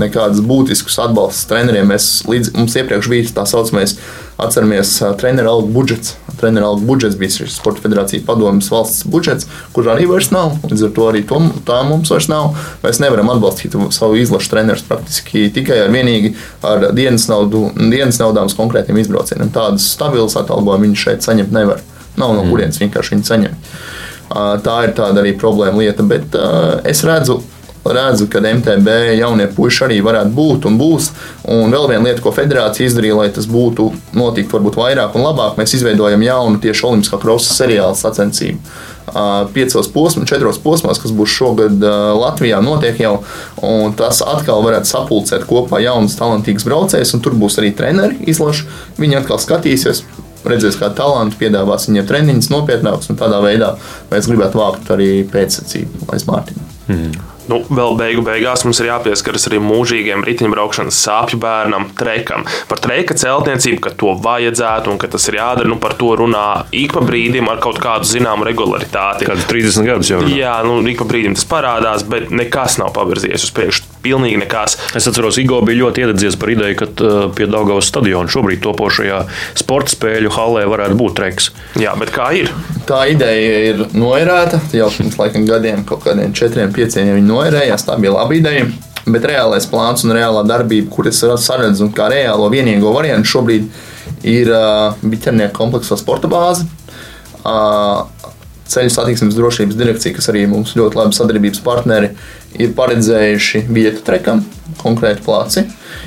nekādus 0.00 0.42
būtiskus 0.44 0.98
atbalstus 1.02 1.46
treneriem. 1.50 1.88
Mēs 1.90 2.22
līdz, 2.28 2.54
mums 2.56 2.76
iepriekš 2.78 3.08
bija 3.12 3.30
tā 3.36 3.44
saucamais, 3.48 3.96
atceramies, 4.40 4.94
treneru 5.20 5.50
algu 5.52 5.72
budžets. 5.74 6.16
Treneru 6.40 6.70
algu 6.70 6.86
budžets 6.88 7.18
bija 7.20 7.34
šis 7.34 7.58
Sporta 7.58 7.84
federācija 7.84 8.24
padomjas 8.26 8.70
valsts 8.72 9.06
budžets, 9.10 9.48
kur 9.76 9.90
arī 9.92 10.08
vairs 10.10 10.32
nav. 10.34 10.56
Līdz 10.66 10.86
ar 10.88 10.94
to 10.96 11.08
arī 11.10 11.22
to, 11.28 11.38
tā 11.68 11.82
mums 11.86 12.10
vairs 12.14 12.28
nav. 12.32 12.56
Mēs 12.82 13.02
nevaram 13.04 13.30
atbalstīt 13.34 13.76
savu 13.94 14.18
izlašu 14.20 14.52
trenerus 14.54 14.84
praktiski 14.88 15.48
tikai 15.54 15.84
ar 15.84 15.94
vienīgi 15.94 16.34
ar 16.66 16.90
dienas, 16.96 17.28
naudu, 17.30 17.68
dienas 17.78 18.20
naudām 18.22 18.50
uz 18.50 18.56
konkrētiem 18.58 18.98
izbraucieniem. 19.02 19.52
Tādas 19.54 19.92
stabilas 19.94 20.38
atalgojumus 20.40 20.88
viņi 20.88 21.02
šeit 21.04 21.26
saņemt 21.26 21.54
nevar. 21.54 21.84
Nav 22.18 22.34
no 22.36 22.44
kurienes 22.48 22.80
vienkārši 22.80 23.16
viņi 23.16 23.28
saņem. 23.28 23.60
Tā 24.32 24.76
ir 24.86 24.94
tāda 24.96 25.20
arī 25.20 25.34
problēma 25.38 25.82
lieta, 25.82 26.06
bet 26.06 26.36
es 26.88 27.04
redzu 27.04 27.42
redzu, 27.84 28.28
ka 28.30 28.40
MTB 28.40 28.88
jaunie 29.18 29.48
puiši 29.50 29.84
arī 29.86 29.98
varētu 30.04 30.34
būt 30.36 30.68
un 30.70 30.78
būs. 30.78 31.10
Un 31.50 31.74
vēl 31.74 31.88
viena 31.90 32.06
lieta, 32.06 32.22
ko 32.22 32.32
federācija 32.34 32.86
izdarīja, 32.86 33.18
lai 33.18 33.28
tas 33.34 33.48
būtu 33.50 33.90
notikt 34.18 34.54
varbūt 34.54 34.78
vairāk 34.78 35.18
un 35.18 35.26
labāk, 35.26 35.58
mēs 35.58 35.74
izveidojam 35.78 36.22
jaunu 36.22 36.62
tieši 36.62 36.86
olimpiskā 36.88 37.18
krosa 37.22 37.56
seriāla 37.56 37.98
sacensību. 37.98 38.62
Piecos 39.52 39.88
posmos, 39.90 40.28
četros 40.30 40.60
posmos, 40.62 41.00
kas 41.02 41.12
būs 41.12 41.34
šogad 41.34 41.82
Latvijā, 42.16 42.62
notiek 42.62 43.00
jau. 43.02 43.16
Tas 43.98 44.22
atkal 44.24 44.62
varētu 44.64 44.88
sapulcēt 44.88 45.48
kopā 45.50 45.82
jaunus, 45.82 46.14
talantīgus 46.20 46.68
braucējus, 46.68 47.16
un 47.16 47.24
tur 47.24 47.34
būs 47.36 47.58
arī 47.60 47.74
treneri 47.76 48.30
izlaši. 48.30 48.68
Viņi 49.02 49.18
atkal 49.18 49.42
skatīsies, 49.42 50.04
redzēs, 50.48 50.78
kādu 50.80 50.98
talantu, 50.98 51.38
piedāvās 51.40 51.88
viņiem 51.88 52.08
treniņus 52.08 52.50
nopietnākus, 52.52 53.10
un 53.12 53.20
tādā 53.20 53.40
veidā 53.44 53.74
mēs 54.10 54.30
gribētu 54.30 54.60
vākt 54.60 54.92
arī 54.94 55.10
pēcsacību 55.32 56.12
aiz 56.14 56.26
Mārtiņa. 56.28 56.68
Mm. 56.88 57.12
Nu, 57.50 57.58
vēl 57.66 57.96
beigu 57.98 58.22
beigās 58.24 58.62
mums 58.66 58.78
ir 58.82 58.88
jāpieskaras 58.92 59.48
arī 59.50 59.58
mūžīgiem 59.62 60.22
riteņbraukšanas 60.26 60.98
sāpju 61.04 61.40
bērnam, 61.42 61.88
trekam. 61.98 62.46
Par 62.70 62.80
treka 62.82 63.16
celtniecību, 63.18 63.80
ka 63.82 63.94
to 63.98 64.14
vajadzētu 64.22 64.92
un 64.92 65.00
ka 65.02 65.10
tas 65.10 65.26
ir 65.30 65.40
jādara, 65.40 65.70
nu, 65.70 65.78
par 65.82 65.96
to 65.98 66.12
runā 66.20 66.46
ik 66.70 66.94
pa 66.94 67.02
brīdim 67.04 67.50
ar 67.50 67.58
kaut 67.62 67.80
kādu 67.82 68.06
zināmu 68.08 68.46
regularitāti. 68.46 69.26
Kādu 69.26 69.46
30 69.50 69.88
gadus 69.90 70.12
jau 70.12 70.20
runā. 70.22 70.36
Jā, 70.38 70.54
nu, 70.66 70.78
ik 70.86 71.00
pa 71.02 71.08
brīdim 71.08 71.34
tas 71.38 71.48
parādās, 71.48 72.06
bet 72.06 72.30
nekas 72.30 72.78
nav 72.82 72.94
pavirzījies 72.94 73.48
uz 73.48 73.54
priekšu. 73.56 73.88
Pilnīgi 74.02 74.38
nekas. 74.40 74.78
Es 74.98 75.06
atceros, 75.06 75.38
Igo 75.38 75.60
bija 75.66 75.84
ļoti 75.84 76.02
iededzies 76.02 76.34
par 76.38 76.50
ideju, 76.50 76.78
ka 76.80 76.88
uh, 76.90 77.18
pie 77.34 77.46
Daugavas 77.50 77.86
stadiona 77.90 78.30
šobrīd 78.30 78.62
topošajā 78.64 79.20
sporta 79.58 79.94
spēļu 79.94 80.32
halē 80.34 80.64
varētu 80.70 80.98
būt 80.98 81.14
treks. 81.20 81.52
Jā, 81.78 81.94
bet 81.98 82.10
kā 82.14 82.32
ir? 82.34 82.50
Tā 82.88 83.04
ideja 83.12 83.60
ir 83.68 83.84
noirēta 83.94 84.58
jau 84.74 84.88
pirms 84.90 85.14
laikam 85.20 85.46
gadiem, 85.46 85.84
kaut 85.86 86.02
kādiem 86.02 86.34
četriem, 86.34 86.71
pieciem, 86.76 87.08
ja 87.08 87.18
viņi 87.18 87.28
noērējās. 87.28 87.86
Tā 87.88 87.98
bija 88.00 88.16
laba 88.16 88.36
ideja. 88.36 88.66
Bet 89.02 89.24
reālais 89.26 89.66
plāns 89.66 90.04
un 90.06 90.14
reālā 90.14 90.44
darbība, 90.46 90.92
kuras 90.94 91.18
saredzu 91.42 91.88
kā 91.96 92.06
reālo 92.12 92.46
vienīgo 92.52 92.92
variantu, 92.94 93.32
šobrīd 93.32 93.66
ir 94.30 94.52
uh, 94.54 94.94
biķernieku 95.02 95.56
kompleksa 95.56 95.98
sporta 95.98 96.30
bāze. 96.30 96.68
Uh, 97.42 98.06
Ceļu 98.72 98.88
satiksmes 98.94 99.34
drošības 99.36 99.76
direkcija, 99.76 100.14
kas 100.16 100.30
arī 100.32 100.46
mums 100.48 100.70
ļoti 100.78 100.96
labi 100.96 101.16
sadarbības 101.16 101.60
partneri, 101.66 102.12
ir 102.56 102.70
paredzējuši 102.78 103.66
vietu 103.68 104.00
trekam, 104.06 104.40
konkrēti 104.80 105.24
plāci. 105.26 105.66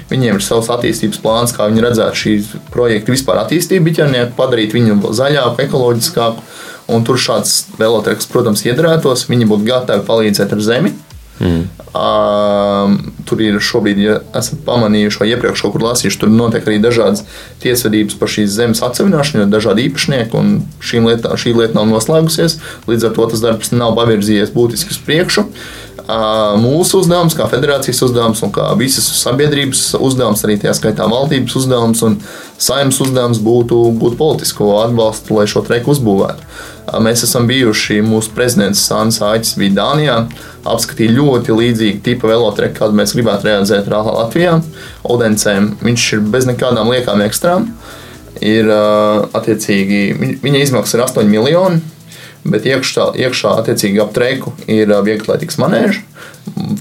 Viņiem 0.10 0.40
ir 0.40 0.46
savs 0.46 0.72
attīstības 0.74 1.22
plāns, 1.22 1.54
kā 1.54 1.68
viņi 1.70 1.84
redzētu 1.86 2.22
šī 2.22 2.34
projekta 2.74 3.14
vispār 3.14 3.44
attīstību, 3.44 3.86
biķernieku, 3.90 4.34
padarīt 4.40 4.74
viņu 4.74 4.98
zaļāku, 5.20 5.62
ekoloģiskāku. 5.68 6.46
Un 6.92 7.06
tur 7.08 7.18
šāds 7.18 7.76
velotreks, 7.80 8.30
protams, 8.30 8.66
iedarētos. 8.68 9.26
Viņi 9.32 9.50
būtu 9.50 9.68
gatavi 9.70 10.06
palīdzēt 10.06 10.54
ar 10.54 10.64
zemi, 10.64 10.94
Mm. 11.40 11.68
Uh, 11.92 12.96
tur 13.28 13.42
ir 13.44 13.58
šobrīd, 13.60 14.00
ja 14.00 14.14
esat 14.40 14.62
pamanījuši, 14.68 15.20
vai 15.20 15.28
iepriekš 15.34 15.66
kaut 15.66 15.74
kur 15.76 15.84
lasījuši, 15.84 16.20
tur 16.22 16.32
notiek 16.32 16.68
arī 16.68 16.78
dažādas 16.84 17.26
tiesvedības 17.64 18.16
par 18.20 18.32
šīs 18.32 18.54
zemes 18.56 18.84
atsevināšanu, 18.86 19.44
jo 19.44 19.52
dažādi 19.52 19.88
īpašnieki 19.90 20.40
un 20.40 20.54
lietā, 21.08 21.36
šī 21.40 21.56
lieta 21.58 21.76
nav 21.76 21.90
noslēgusies. 21.92 22.60
Līdz 22.88 23.10
ar 23.10 23.18
to 23.18 23.28
tas 23.34 23.44
darbs 23.44 23.76
nav 23.76 23.98
pavirzījies 24.00 24.56
būtiski 24.56 24.96
uz 24.96 25.02
priekšu. 25.08 25.44
Uh, 25.44 25.85
mūsu 26.62 27.00
uzdevums, 27.02 27.34
kā 27.38 27.48
federācijas 27.50 28.02
uzdevums 28.06 28.42
un 28.46 28.52
kā 28.54 28.68
visas 28.78 29.08
sabiedrības 29.22 29.96
uzdevums, 29.98 30.44
arī 30.46 30.58
tajā 30.62 30.76
skaitā 30.78 31.08
valdības 31.10 31.56
uzdevums 31.62 32.04
un 32.06 32.18
saimnes 32.62 33.00
uzdevums 33.02 33.40
būtu 33.44 33.80
būt 34.00 34.18
politisko 34.20 34.74
atbalstu, 34.84 35.38
lai 35.40 35.48
šo 35.50 35.64
treku 35.66 35.94
uzbūvētu. 35.96 36.46
Mēs 37.02 37.24
esam 37.26 37.48
bijuši, 37.50 38.02
mūsu 38.06 38.36
prezidents 38.36 38.84
Sāns 38.86 39.18
Aitis 39.26 39.56
bija 39.58 39.74
Dānijā, 39.80 40.20
apskatīja 40.70 41.16
ļoti 41.16 41.56
līdzīgu 41.58 42.04
tipu 42.06 42.30
velotreku, 42.30 42.78
kādu 42.78 43.00
mēs 43.00 43.16
gribētu 43.18 43.50
realizēt 43.50 43.90
Latvijā. 43.90 44.60
Odencēm 45.10 45.74
viņš 45.82 46.08
ir 46.14 46.24
bez 46.36 46.46
nekādām 46.52 46.92
liekām 46.94 47.26
ekstrām. 47.26 47.72
Ir 48.46 48.70
attiecīgi, 48.70 50.40
viņa 50.44 50.62
izmaksas 50.62 50.98
ir 51.00 51.06
8 51.08 51.30
miljoni, 51.32 51.82
bet 52.46 52.68
iekšā, 52.70 53.12
iekšā 53.26 53.54
attiecīgi 53.62 54.02
ap 54.04 54.14
treiku 54.16 54.54
ir 54.70 54.92
vieglatlētīgas 54.94 55.60
manēža. 55.62 56.04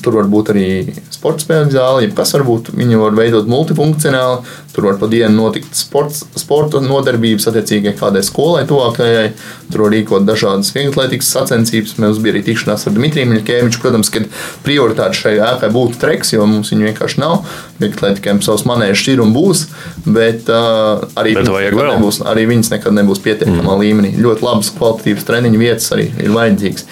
Tur 0.05 0.19
var 0.19 0.27
būt 0.29 0.51
arī 0.53 0.67
sporta 1.12 1.41
spēļu 1.41 1.73
zāle, 1.73 2.03
jebkas 2.05 2.35
var 2.37 2.43
būt. 2.45 2.69
Viņi 2.77 2.99
var 3.01 3.15
veidot 3.17 3.49
multifunkcionāli. 3.49 4.43
Tur 4.75 4.89
var 4.89 4.99
pa 5.01 5.09
dienu 5.09 5.33
notikt 5.39 5.79
sports, 5.79 6.25
sporta 6.37 6.83
nodarbības 6.85 7.49
attiecīgai 7.49 7.95
kādai 7.97 8.21
skolai 8.27 8.67
tuvākajai. 8.69 9.31
Tur 9.73 9.87
var 9.87 9.95
rīkot 9.95 10.27
dažādas 10.29 10.75
vieglatlētīgas 10.77 11.33
sacensības. 11.37 11.97
Mums 12.03 12.21
bija 12.21 12.37
arī 12.37 12.45
tikšanās 12.51 12.85
ar 12.91 12.97
Dmitriju 12.99 13.31
Miļkēviču. 13.33 13.81
Protams, 13.81 14.12
ka 14.12 14.27
prioritāte 14.67 15.17
šai 15.23 15.35
ēkai 15.49 15.73
būtu 15.73 16.01
treks, 16.05 16.35
jo 16.37 16.45
mums 16.51 16.75
viņu 16.75 16.91
vienkārši 16.91 17.25
nav. 17.25 17.41
Vieglatlētikiem 17.81 18.45
savs 18.45 18.69
manēžs 18.69 19.09
ir 19.15 19.25
un 19.25 19.33
būs, 19.35 19.67
bet 20.05 20.53
uh, 20.53 21.07
arī, 21.17 21.39
bet 21.41 21.49
nebūs, 21.49 22.21
arī 22.29 22.49
viņas 22.53 22.75
nekad 22.77 23.01
nebūs 23.01 23.25
pietiekamā 23.25 23.73
mm. 23.73 23.81
līmenī. 23.81 24.17
Ļoti 24.21 24.45
labas 24.45 24.75
kvalitatīvas 24.77 25.29
treniņu 25.31 25.65
vietas 25.65 25.93
arī 25.97 26.11
ir 26.21 26.35
vajadzīgas. 26.35 26.91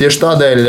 Tieši 0.00 0.16
tādēļ 0.22 0.60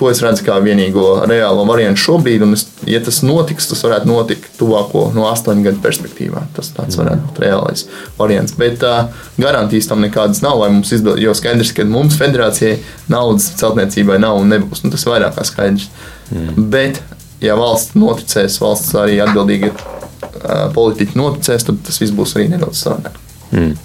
to 0.00 0.06
es 0.08 0.22
redzu 0.24 0.44
kā 0.46 0.54
vienīgo 0.64 1.26
reālo 1.28 1.66
variantu 1.68 2.00
šobrīd. 2.00 2.40
Un, 2.46 2.56
es, 2.56 2.62
ja 2.88 3.02
tas 3.04 3.18
notiks, 3.20 3.66
tas 3.68 3.82
varētu 3.84 4.08
notikt 4.08 4.54
tuvāko 4.56 5.10
no 5.12 5.26
astoņu 5.28 5.66
gadu 5.66 5.82
perspektīvā. 5.84 6.46
Tas 6.56 6.72
tāds 6.72 6.96
varētu 6.96 7.26
būt 7.26 7.42
reālais 7.44 7.84
variants. 8.16 8.54
Bet 8.56 8.80
uh, 8.88 9.10
garantijas 9.36 9.90
tam 9.90 10.00
nekādas 10.00 10.40
nav. 10.40 10.64
Izbild, 10.80 11.20
jo 11.20 11.34
skaidrs, 11.36 11.74
ka 11.76 11.84
mums 11.88 12.16
federācijai 12.20 12.78
naudas 13.12 13.50
celtniecībai 13.60 14.16
nav 14.24 14.40
un 14.40 14.48
nebūs. 14.54 14.80
Nu, 14.86 14.94
tas 14.94 15.04
ir 15.04 15.12
vairāk 15.12 15.36
kā 15.36 15.44
skaidrs. 15.50 15.90
Mm. 16.32 16.70
Bet, 16.72 17.02
ja 17.44 17.60
valsts 17.60 18.00
noticēs, 18.00 18.56
valsts 18.64 18.96
arī 18.96 19.20
atbildīgi 19.26 19.74
uh, 19.74 20.66
politiķi 20.72 21.20
noticēs, 21.20 21.68
tad 21.68 21.84
tas 21.84 22.00
viss 22.00 22.16
būs 22.16 22.32
arī 22.38 22.48
nedaudz 22.54 22.80
savādāk. 22.86 23.20
Mm. 23.52 23.76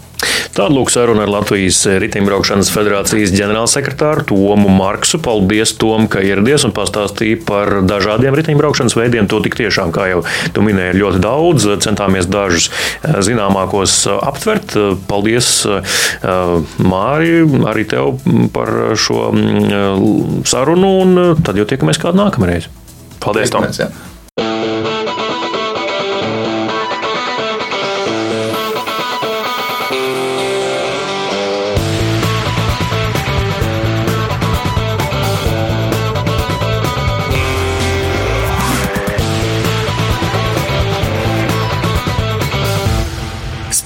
Tāda 0.55 0.71
lūk 0.71 0.87
saruna 0.93 1.25
ar 1.25 1.31
Latvijas 1.33 1.81
Riteņbraukšanas 1.99 2.69
federācijas 2.71 3.33
ģenerālsekretāru 3.35 4.23
Tomu 4.29 4.71
Marksu. 4.71 5.19
Paldies, 5.19 5.73
Tom, 5.75 6.07
ka 6.11 6.23
ieradies 6.23 6.63
un 6.63 6.71
pastāstīja 6.75 7.41
par 7.47 7.73
dažādiem 7.83 8.37
riteņbraukšanas 8.39 8.95
veidiem. 8.95 9.27
To 9.31 9.41
tik 9.43 9.57
tiešām, 9.59 9.91
kā 9.95 10.07
jau 10.13 10.23
tu 10.55 10.63
minēji, 10.63 11.01
ļoti 11.01 11.21
daudz. 11.25 11.67
Centāmies 11.83 12.29
dažus 12.31 12.69
eh, 12.71 13.19
zināmākos 13.27 13.97
eh, 14.07 14.15
aptvert. 14.31 14.77
Paldies, 15.11 15.51
eh, 15.67 15.99
Māri, 16.79 17.37
arī 17.67 17.83
tev 17.91 18.23
par 18.55 18.71
šo 18.95 19.29
mm, 19.35 20.41
sarunu, 20.47 20.95
un 21.03 21.23
tad 21.43 21.59
jau 21.59 21.67
tiekamies 21.67 21.99
kādu 21.99 22.23
nākamreiz. 22.23 22.71
Paldies, 23.19 23.51
Tom! 23.51 23.67